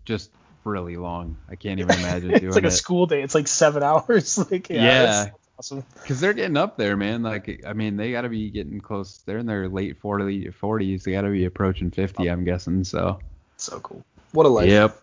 just 0.05 0.31
really 0.65 0.97
long. 0.97 1.37
I 1.49 1.55
can't 1.55 1.79
even 1.79 1.95
imagine 1.99 2.29
doing 2.29 2.43
it's 2.45 2.55
like 2.55 2.63
a 2.65 2.67
it. 2.67 2.71
school 2.71 3.05
day. 3.05 3.21
It's 3.21 3.35
like 3.35 3.47
seven 3.47 3.83
hours. 3.89 4.37
Like 4.51 4.69
yeah, 4.69 4.83
Yeah. 4.83 5.01
that's 5.23 5.31
awesome. 5.57 5.83
Because 5.93 6.19
they're 6.19 6.33
getting 6.33 6.57
up 6.57 6.77
there, 6.77 6.95
man. 6.97 7.21
Like, 7.23 7.63
I 7.65 7.73
mean, 7.73 7.95
they 7.97 8.11
got 8.11 8.21
to 8.21 8.29
be 8.29 8.49
getting 8.49 8.79
close. 8.81 9.17
They're 9.25 9.37
in 9.39 9.45
their 9.45 9.67
late 9.69 9.97
40, 9.97 10.45
40s. 10.47 11.03
They 11.03 11.11
got 11.11 11.21
to 11.21 11.29
be 11.31 11.45
approaching 11.45 11.91
50, 11.91 12.27
I'm 12.29 12.43
guessing. 12.43 12.83
So, 12.83 13.19
So 13.57 13.79
cool. 13.81 14.03
What 14.31 14.45
a 14.45 14.49
life. 14.49 14.67
yep. 14.69 15.01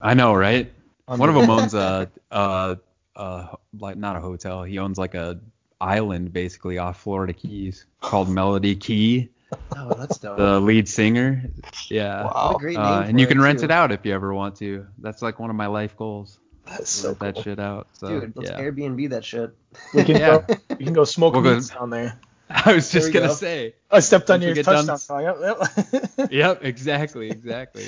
I 0.00 0.14
know, 0.14 0.34
right? 0.34 0.70
One 1.06 1.28
of 1.28 1.34
them 1.34 1.48
owns 1.50 1.74
a, 1.74 2.10
uh, 2.30 2.76
uh, 3.16 3.48
like 3.78 3.96
not 3.96 4.16
a 4.16 4.20
hotel. 4.20 4.62
He 4.64 4.78
owns 4.78 4.98
like 4.98 5.14
a 5.14 5.40
island 5.80 6.32
basically 6.32 6.78
off 6.78 7.00
Florida 7.02 7.32
Keys 7.32 7.86
called 8.00 8.28
Melody 8.28 8.76
Key. 8.76 9.28
Oh, 9.76 9.94
that's 9.96 10.18
dope. 10.18 10.36
The 10.36 10.58
lead 10.58 10.88
singer. 10.88 11.44
Yeah. 11.88 12.24
Wow. 12.24 12.46
what 12.48 12.56
a 12.56 12.58
great 12.58 12.76
name 12.76 12.84
Uh, 12.84 13.02
for 13.04 13.08
and 13.08 13.20
you 13.20 13.26
can 13.28 13.40
rent 13.40 13.60
too. 13.60 13.66
it 13.66 13.70
out 13.70 13.92
if 13.92 14.04
you 14.04 14.12
ever 14.12 14.34
want 14.34 14.56
to. 14.56 14.84
That's 14.98 15.22
like 15.22 15.38
one 15.38 15.48
of 15.48 15.54
my 15.54 15.66
life 15.68 15.96
goals. 15.96 16.40
That's 16.66 16.90
so 16.90 17.08
rent 17.10 17.20
that 17.20 17.38
shit 17.38 17.60
out. 17.60 17.86
So, 17.92 18.08
Dude, 18.08 18.32
let's 18.36 18.50
yeah. 18.50 18.58
Airbnb 18.60 19.10
that 19.10 19.24
shit. 19.24 19.54
We 19.92 20.02
can 20.02 20.16
Yeah. 20.18 20.38
go. 20.48 20.56
We 20.76 20.84
can 20.86 20.92
go 20.92 21.04
smoke 21.04 21.34
We'll 21.34 21.42
go- 21.44 21.60
down 21.60 21.90
there. 21.90 22.18
I 22.50 22.74
was 22.74 22.90
just 22.90 23.12
gonna 23.12 23.28
go. 23.28 23.34
say. 23.34 23.76
I 23.92 24.00
stepped 24.00 24.28
on 24.30 24.40
Once 24.40 24.40
we 24.40 24.46
your 24.46 24.54
get 24.56 24.64
touchdown 24.64 24.86
done- 24.86 24.98
song. 24.98 25.22
Yep. 25.22 25.36
Yep. 26.18 26.30
Yep. 26.32 26.64
Exactly. 26.64 27.30
Exactly. 27.30 27.84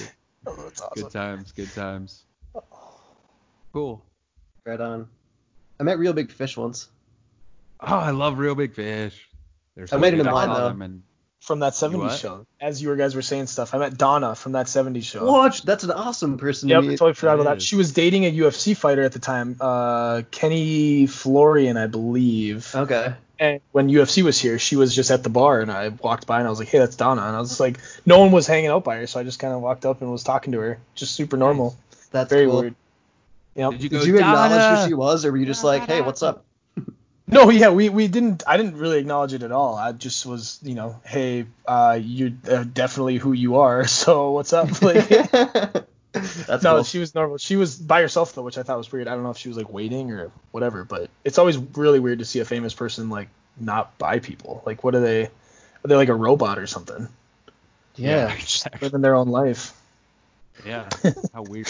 Oh, 0.46 0.54
that's 0.56 0.80
awesome. 0.80 1.02
Good 1.02 1.10
times, 1.12 1.50
good 1.52 1.72
times. 1.74 2.22
Cool. 3.72 4.04
Right 4.64 4.80
on. 4.80 5.08
I 5.78 5.82
met 5.82 5.98
Reel 5.98 6.12
Big 6.12 6.30
Fish 6.30 6.56
once. 6.56 6.88
Oh, 7.80 7.94
I 7.96 8.10
love 8.10 8.38
Reel 8.38 8.54
Big 8.54 8.74
Fish. 8.74 9.28
They're 9.74 9.86
I 9.92 9.96
made 9.96 10.14
it 10.14 10.16
good. 10.18 10.26
in 10.26 10.32
mine, 10.32 10.48
saw 10.48 10.70
though. 10.72 10.82
and- 10.84 11.02
From 11.40 11.60
that 11.60 11.74
70s 11.74 11.98
what? 11.98 12.18
show. 12.18 12.46
As 12.60 12.80
you 12.82 12.96
guys 12.96 13.14
were 13.14 13.22
saying 13.22 13.46
stuff, 13.46 13.74
I 13.74 13.78
met 13.78 13.96
Donna 13.96 14.34
from 14.34 14.52
that 14.52 14.66
70s 14.66 15.04
show. 15.04 15.24
Watch, 15.30 15.62
that's 15.62 15.84
an 15.84 15.90
awesome 15.92 16.38
person 16.38 16.68
Yep, 16.70 16.82
to 16.82 16.88
meet. 16.88 16.98
totally 16.98 17.14
forgot 17.14 17.36
That 17.36 17.42
about 17.42 17.50
that. 17.50 17.56
is. 17.58 17.64
She 17.64 17.76
was 17.76 17.92
dating 17.92 18.24
a 18.24 18.32
UFC 18.32 18.74
fighter 18.76 19.02
at 19.02 19.12
the 19.12 19.18
time, 19.20 19.56
uh, 19.60 20.22
Kenny 20.30 21.06
Florian, 21.06 21.76
I 21.76 21.86
believe. 21.86 22.74
Okay. 22.74 23.14
And 23.38 23.60
when 23.72 23.88
UFC 23.90 24.22
was 24.24 24.40
here, 24.40 24.58
she 24.58 24.76
was 24.76 24.94
just 24.94 25.10
at 25.10 25.22
the 25.22 25.28
bar, 25.28 25.60
and 25.60 25.70
I 25.70 25.88
walked 25.90 26.26
by 26.26 26.38
and 26.38 26.46
I 26.46 26.50
was 26.50 26.58
like, 26.58 26.68
"Hey, 26.68 26.78
that's 26.78 26.96
Donna." 26.96 27.20
And 27.20 27.36
I 27.36 27.38
was 27.38 27.60
like, 27.60 27.78
no 28.06 28.18
one 28.18 28.32
was 28.32 28.46
hanging 28.46 28.70
out 28.70 28.82
by 28.82 28.96
her, 28.96 29.06
so 29.06 29.20
I 29.20 29.24
just 29.24 29.38
kind 29.38 29.52
of 29.52 29.60
walked 29.60 29.84
up 29.84 30.00
and 30.00 30.10
was 30.10 30.24
talking 30.24 30.52
to 30.54 30.58
her, 30.60 30.78
just 30.94 31.14
super 31.14 31.36
normal, 31.36 31.76
That's 32.12 32.30
very 32.30 32.46
cool. 32.46 32.60
weird. 32.62 32.74
Yep. 33.56 33.70
Did 33.72 33.82
you 33.82 33.88
go? 33.88 33.98
Did 33.98 34.06
you 34.06 34.16
acknowledge 34.16 34.80
who 34.80 34.88
she 34.88 34.94
was, 34.94 35.24
or 35.24 35.32
were 35.32 35.38
you 35.38 35.46
just 35.46 35.64
like, 35.64 35.86
hey, 35.86 36.00
what's 36.00 36.22
up? 36.22 36.44
No, 37.28 37.50
yeah, 37.50 37.70
we, 37.70 37.88
we 37.88 38.06
didn't. 38.06 38.44
I 38.46 38.56
didn't 38.56 38.76
really 38.76 39.00
acknowledge 39.00 39.32
it 39.32 39.42
at 39.42 39.50
all. 39.50 39.74
I 39.74 39.90
just 39.90 40.24
was, 40.26 40.60
you 40.62 40.76
know, 40.76 41.00
hey, 41.04 41.46
uh, 41.66 41.98
you're 42.00 42.30
uh, 42.48 42.62
definitely 42.62 43.16
who 43.16 43.32
you 43.32 43.56
are. 43.56 43.84
So 43.88 44.30
what's 44.30 44.52
up? 44.52 44.68
Like, 44.80 45.08
that's 45.08 46.62
no, 46.62 46.76
cool. 46.76 46.84
she 46.84 47.00
was 47.00 47.16
normal. 47.16 47.38
She 47.38 47.56
was 47.56 47.76
by 47.76 48.00
herself 48.00 48.34
though, 48.34 48.42
which 48.42 48.56
I 48.56 48.62
thought 48.62 48.78
was 48.78 48.92
weird. 48.92 49.08
I 49.08 49.14
don't 49.14 49.24
know 49.24 49.30
if 49.30 49.38
she 49.38 49.48
was 49.48 49.58
like 49.58 49.72
waiting 49.72 50.12
or 50.12 50.30
whatever, 50.52 50.84
but 50.84 51.10
it's 51.24 51.36
always 51.36 51.58
really 51.58 51.98
weird 51.98 52.20
to 52.20 52.24
see 52.24 52.38
a 52.38 52.44
famous 52.44 52.72
person 52.72 53.10
like 53.10 53.28
not 53.58 53.98
by 53.98 54.20
people. 54.20 54.62
Like, 54.64 54.84
what 54.84 54.94
are 54.94 55.00
they? 55.00 55.24
Are 55.24 55.88
they 55.88 55.96
like 55.96 56.08
a 56.08 56.14
robot 56.14 56.58
or 56.58 56.68
something? 56.68 57.08
yeah. 57.96 58.32
exactly. 58.32 58.86
Living 58.86 59.00
their 59.00 59.16
own 59.16 59.28
life. 59.28 59.72
Yeah. 60.64 60.88
How 61.34 61.42
weird. 61.42 61.68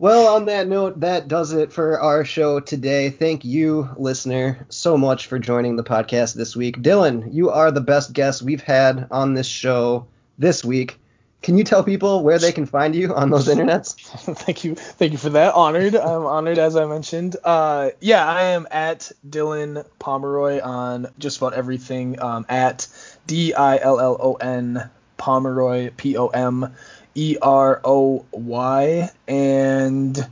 Well, 0.00 0.36
on 0.36 0.44
that 0.44 0.68
note, 0.68 1.00
that 1.00 1.26
does 1.26 1.52
it 1.52 1.72
for 1.72 2.00
our 2.00 2.24
show 2.24 2.60
today. 2.60 3.10
Thank 3.10 3.44
you, 3.44 3.88
listener, 3.96 4.64
so 4.68 4.96
much 4.96 5.26
for 5.26 5.40
joining 5.40 5.74
the 5.74 5.82
podcast 5.82 6.34
this 6.34 6.54
week. 6.54 6.80
Dillon, 6.80 7.32
you 7.32 7.50
are 7.50 7.72
the 7.72 7.80
best 7.80 8.12
guest 8.12 8.42
we've 8.42 8.62
had 8.62 9.08
on 9.10 9.34
this 9.34 9.48
show 9.48 10.06
this 10.38 10.64
week. 10.64 11.00
Can 11.42 11.58
you 11.58 11.64
tell 11.64 11.82
people 11.82 12.22
where 12.22 12.38
they 12.38 12.52
can 12.52 12.64
find 12.64 12.94
you 12.94 13.12
on 13.12 13.30
those 13.30 13.48
internets? 13.48 13.96
thank 14.38 14.62
you, 14.62 14.76
thank 14.76 15.10
you 15.10 15.18
for 15.18 15.30
that. 15.30 15.54
Honored. 15.54 15.96
I'm 15.96 16.26
honored, 16.26 16.58
as 16.58 16.76
I 16.76 16.86
mentioned. 16.86 17.34
Uh, 17.42 17.90
yeah, 18.00 18.24
I 18.24 18.42
am 18.50 18.68
at 18.70 19.10
Dillon 19.28 19.82
Pomeroy 19.98 20.60
on 20.60 21.08
just 21.18 21.38
about 21.38 21.54
everything. 21.54 22.22
Um, 22.22 22.46
at 22.48 22.86
D 23.26 23.52
I 23.52 23.78
L 23.78 23.98
L 23.98 24.16
O 24.20 24.34
N 24.34 24.90
Pomeroy 25.16 25.90
P 25.96 26.16
O 26.16 26.28
M 26.28 26.72
E 27.18 27.36
R 27.42 27.80
O 27.84 28.24
Y 28.30 29.10
and 29.26 30.28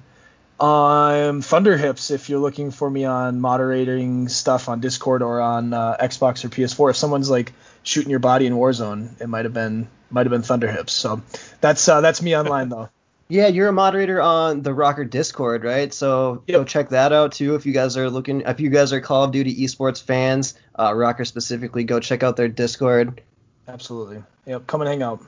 I'm 0.61 1.43
Thunderhips 1.43 2.13
if 2.13 2.31
you're 2.31 2.39
looking 2.39 2.71
for 2.71 2.89
me 2.89 3.05
on 3.05 3.41
moderating 3.41 4.29
stuff 4.29 4.69
on 4.69 4.81
Discord 4.81 5.21
or 5.23 5.41
on 5.41 5.75
uh, 5.75 5.97
Xbox 6.01 6.45
or 6.45 6.49
PS4. 6.49 6.91
If 6.91 6.97
someone's 6.97 7.29
like 7.29 7.53
shooting 7.83 8.11
your 8.11 8.21
body 8.21 8.47
in 8.47 8.55
Warzone, 8.55 9.21
it 9.21 9.27
might 9.27 9.45
have 9.45 9.53
been 9.53 9.89
might 10.11 10.27
have 10.27 10.31
been 10.31 10.43
Thunderhips. 10.43 10.93
So 10.93 11.23
that's 11.61 11.89
uh, 11.89 12.01
that's 12.01 12.23
me 12.23 12.37
online 12.37 12.69
though. 12.69 12.89
Yeah, 13.29 13.49
you're 13.49 13.67
a 13.67 13.73
moderator 13.73 14.21
on 14.21 14.63
the 14.63 14.71
RØKKR 14.71 15.11
Discord, 15.11 15.65
right? 15.65 15.93
So 15.93 16.45
go 16.47 16.59
Yep. 16.61 16.67
check 16.69 16.89
that 16.91 17.13
out 17.13 17.33
too. 17.33 17.57
If 17.57 17.67
you 17.67 17.73
guys 17.73 17.97
are 17.97 18.09
looking, 18.09 18.43
if 18.43 18.61
you 18.61 18.71
guys 18.71 18.93
are 18.93 19.01
Call 19.01 19.25
of 19.25 19.33
Duty 19.33 19.53
esports 19.65 20.01
fans, 20.01 20.55
uh, 20.77 20.93
RØKKR 20.93 21.27
specifically, 21.27 21.83
go 21.83 21.99
check 21.99 22.23
out 22.23 22.37
their 22.37 22.47
Discord. 22.47 23.21
Absolutely. 23.67 24.23
Yep. 24.47 24.69
Come 24.69 24.81
and 24.83 24.89
hang 24.89 25.03
out. 25.03 25.27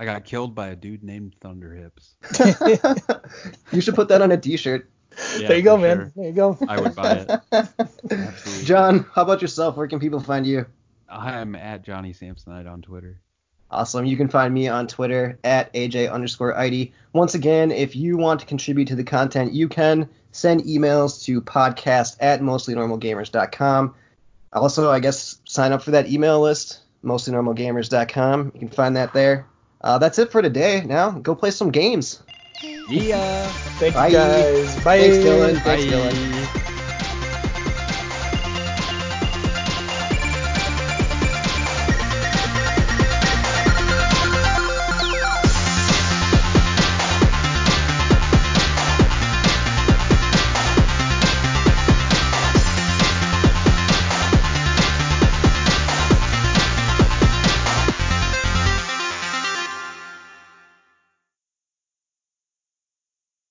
I 0.00 0.06
got 0.06 0.24
killed 0.24 0.54
by 0.54 0.68
a 0.68 0.76
dude 0.76 1.04
named 1.04 1.36
Thunderhips. 1.42 2.14
you 3.70 3.82
should 3.82 3.94
put 3.94 4.08
that 4.08 4.22
on 4.22 4.32
a 4.32 4.38
T-shirt. 4.38 4.88
Yeah, 5.36 5.48
there 5.48 5.56
you 5.58 5.62
go, 5.62 5.76
for 5.76 5.82
man. 5.82 5.96
sure. 5.98 6.12
There 6.16 6.26
you 6.26 6.32
go. 6.32 6.58
I 6.66 6.80
would 6.80 6.94
buy 6.96 7.12
it. 7.12 7.30
Absolutely. 8.10 8.64
John, 8.64 9.06
how 9.12 9.24
about 9.24 9.42
yourself? 9.42 9.76
Where 9.76 9.86
can 9.86 10.00
people 10.00 10.18
find 10.18 10.46
you? 10.46 10.64
I'm 11.06 11.54
at 11.54 11.82
Johnny 11.82 12.14
Samsonite 12.14 12.66
on 12.66 12.80
Twitter. 12.80 13.20
Awesome. 13.70 14.06
You 14.06 14.16
can 14.16 14.28
find 14.28 14.54
me 14.54 14.68
on 14.68 14.86
Twitter 14.86 15.38
at 15.44 15.70
AJ 15.74 16.10
underscore 16.10 16.56
ID. 16.56 16.94
Once 17.12 17.34
again, 17.34 17.70
if 17.70 17.94
you 17.94 18.16
want 18.16 18.40
to 18.40 18.46
contribute 18.46 18.88
to 18.88 18.96
the 18.96 19.04
content, 19.04 19.52
you 19.52 19.68
can 19.68 20.08
send 20.32 20.62
emails 20.62 21.22
to 21.24 21.42
podcast 21.42 22.16
at 22.20 22.40
mostlynormalgamers.com. 22.40 23.94
Also, 24.54 24.90
I 24.90 25.00
guess 25.00 25.40
sign 25.44 25.72
up 25.72 25.82
for 25.82 25.90
that 25.90 26.08
email 26.08 26.40
list, 26.40 26.80
mostlynormalgamers.com. 27.04 28.52
You 28.54 28.60
can 28.60 28.70
find 28.70 28.96
that 28.96 29.12
there. 29.12 29.46
Uh, 29.82 29.98
that's 29.98 30.18
it 30.18 30.30
for 30.30 30.42
today. 30.42 30.82
Now, 30.84 31.10
go 31.10 31.34
play 31.34 31.50
some 31.50 31.70
games. 31.70 32.22
Yeah. 32.88 33.46
Thank 33.78 33.94
Bye. 33.94 34.08
you 34.08 34.12
guys. 34.14 34.84
Bye. 34.84 34.98
Thanks, 34.98 35.18
Dillon. 35.18 35.56
Thanks, 35.60 35.84
Bye. 35.84 35.90
Dillon. 35.90 36.59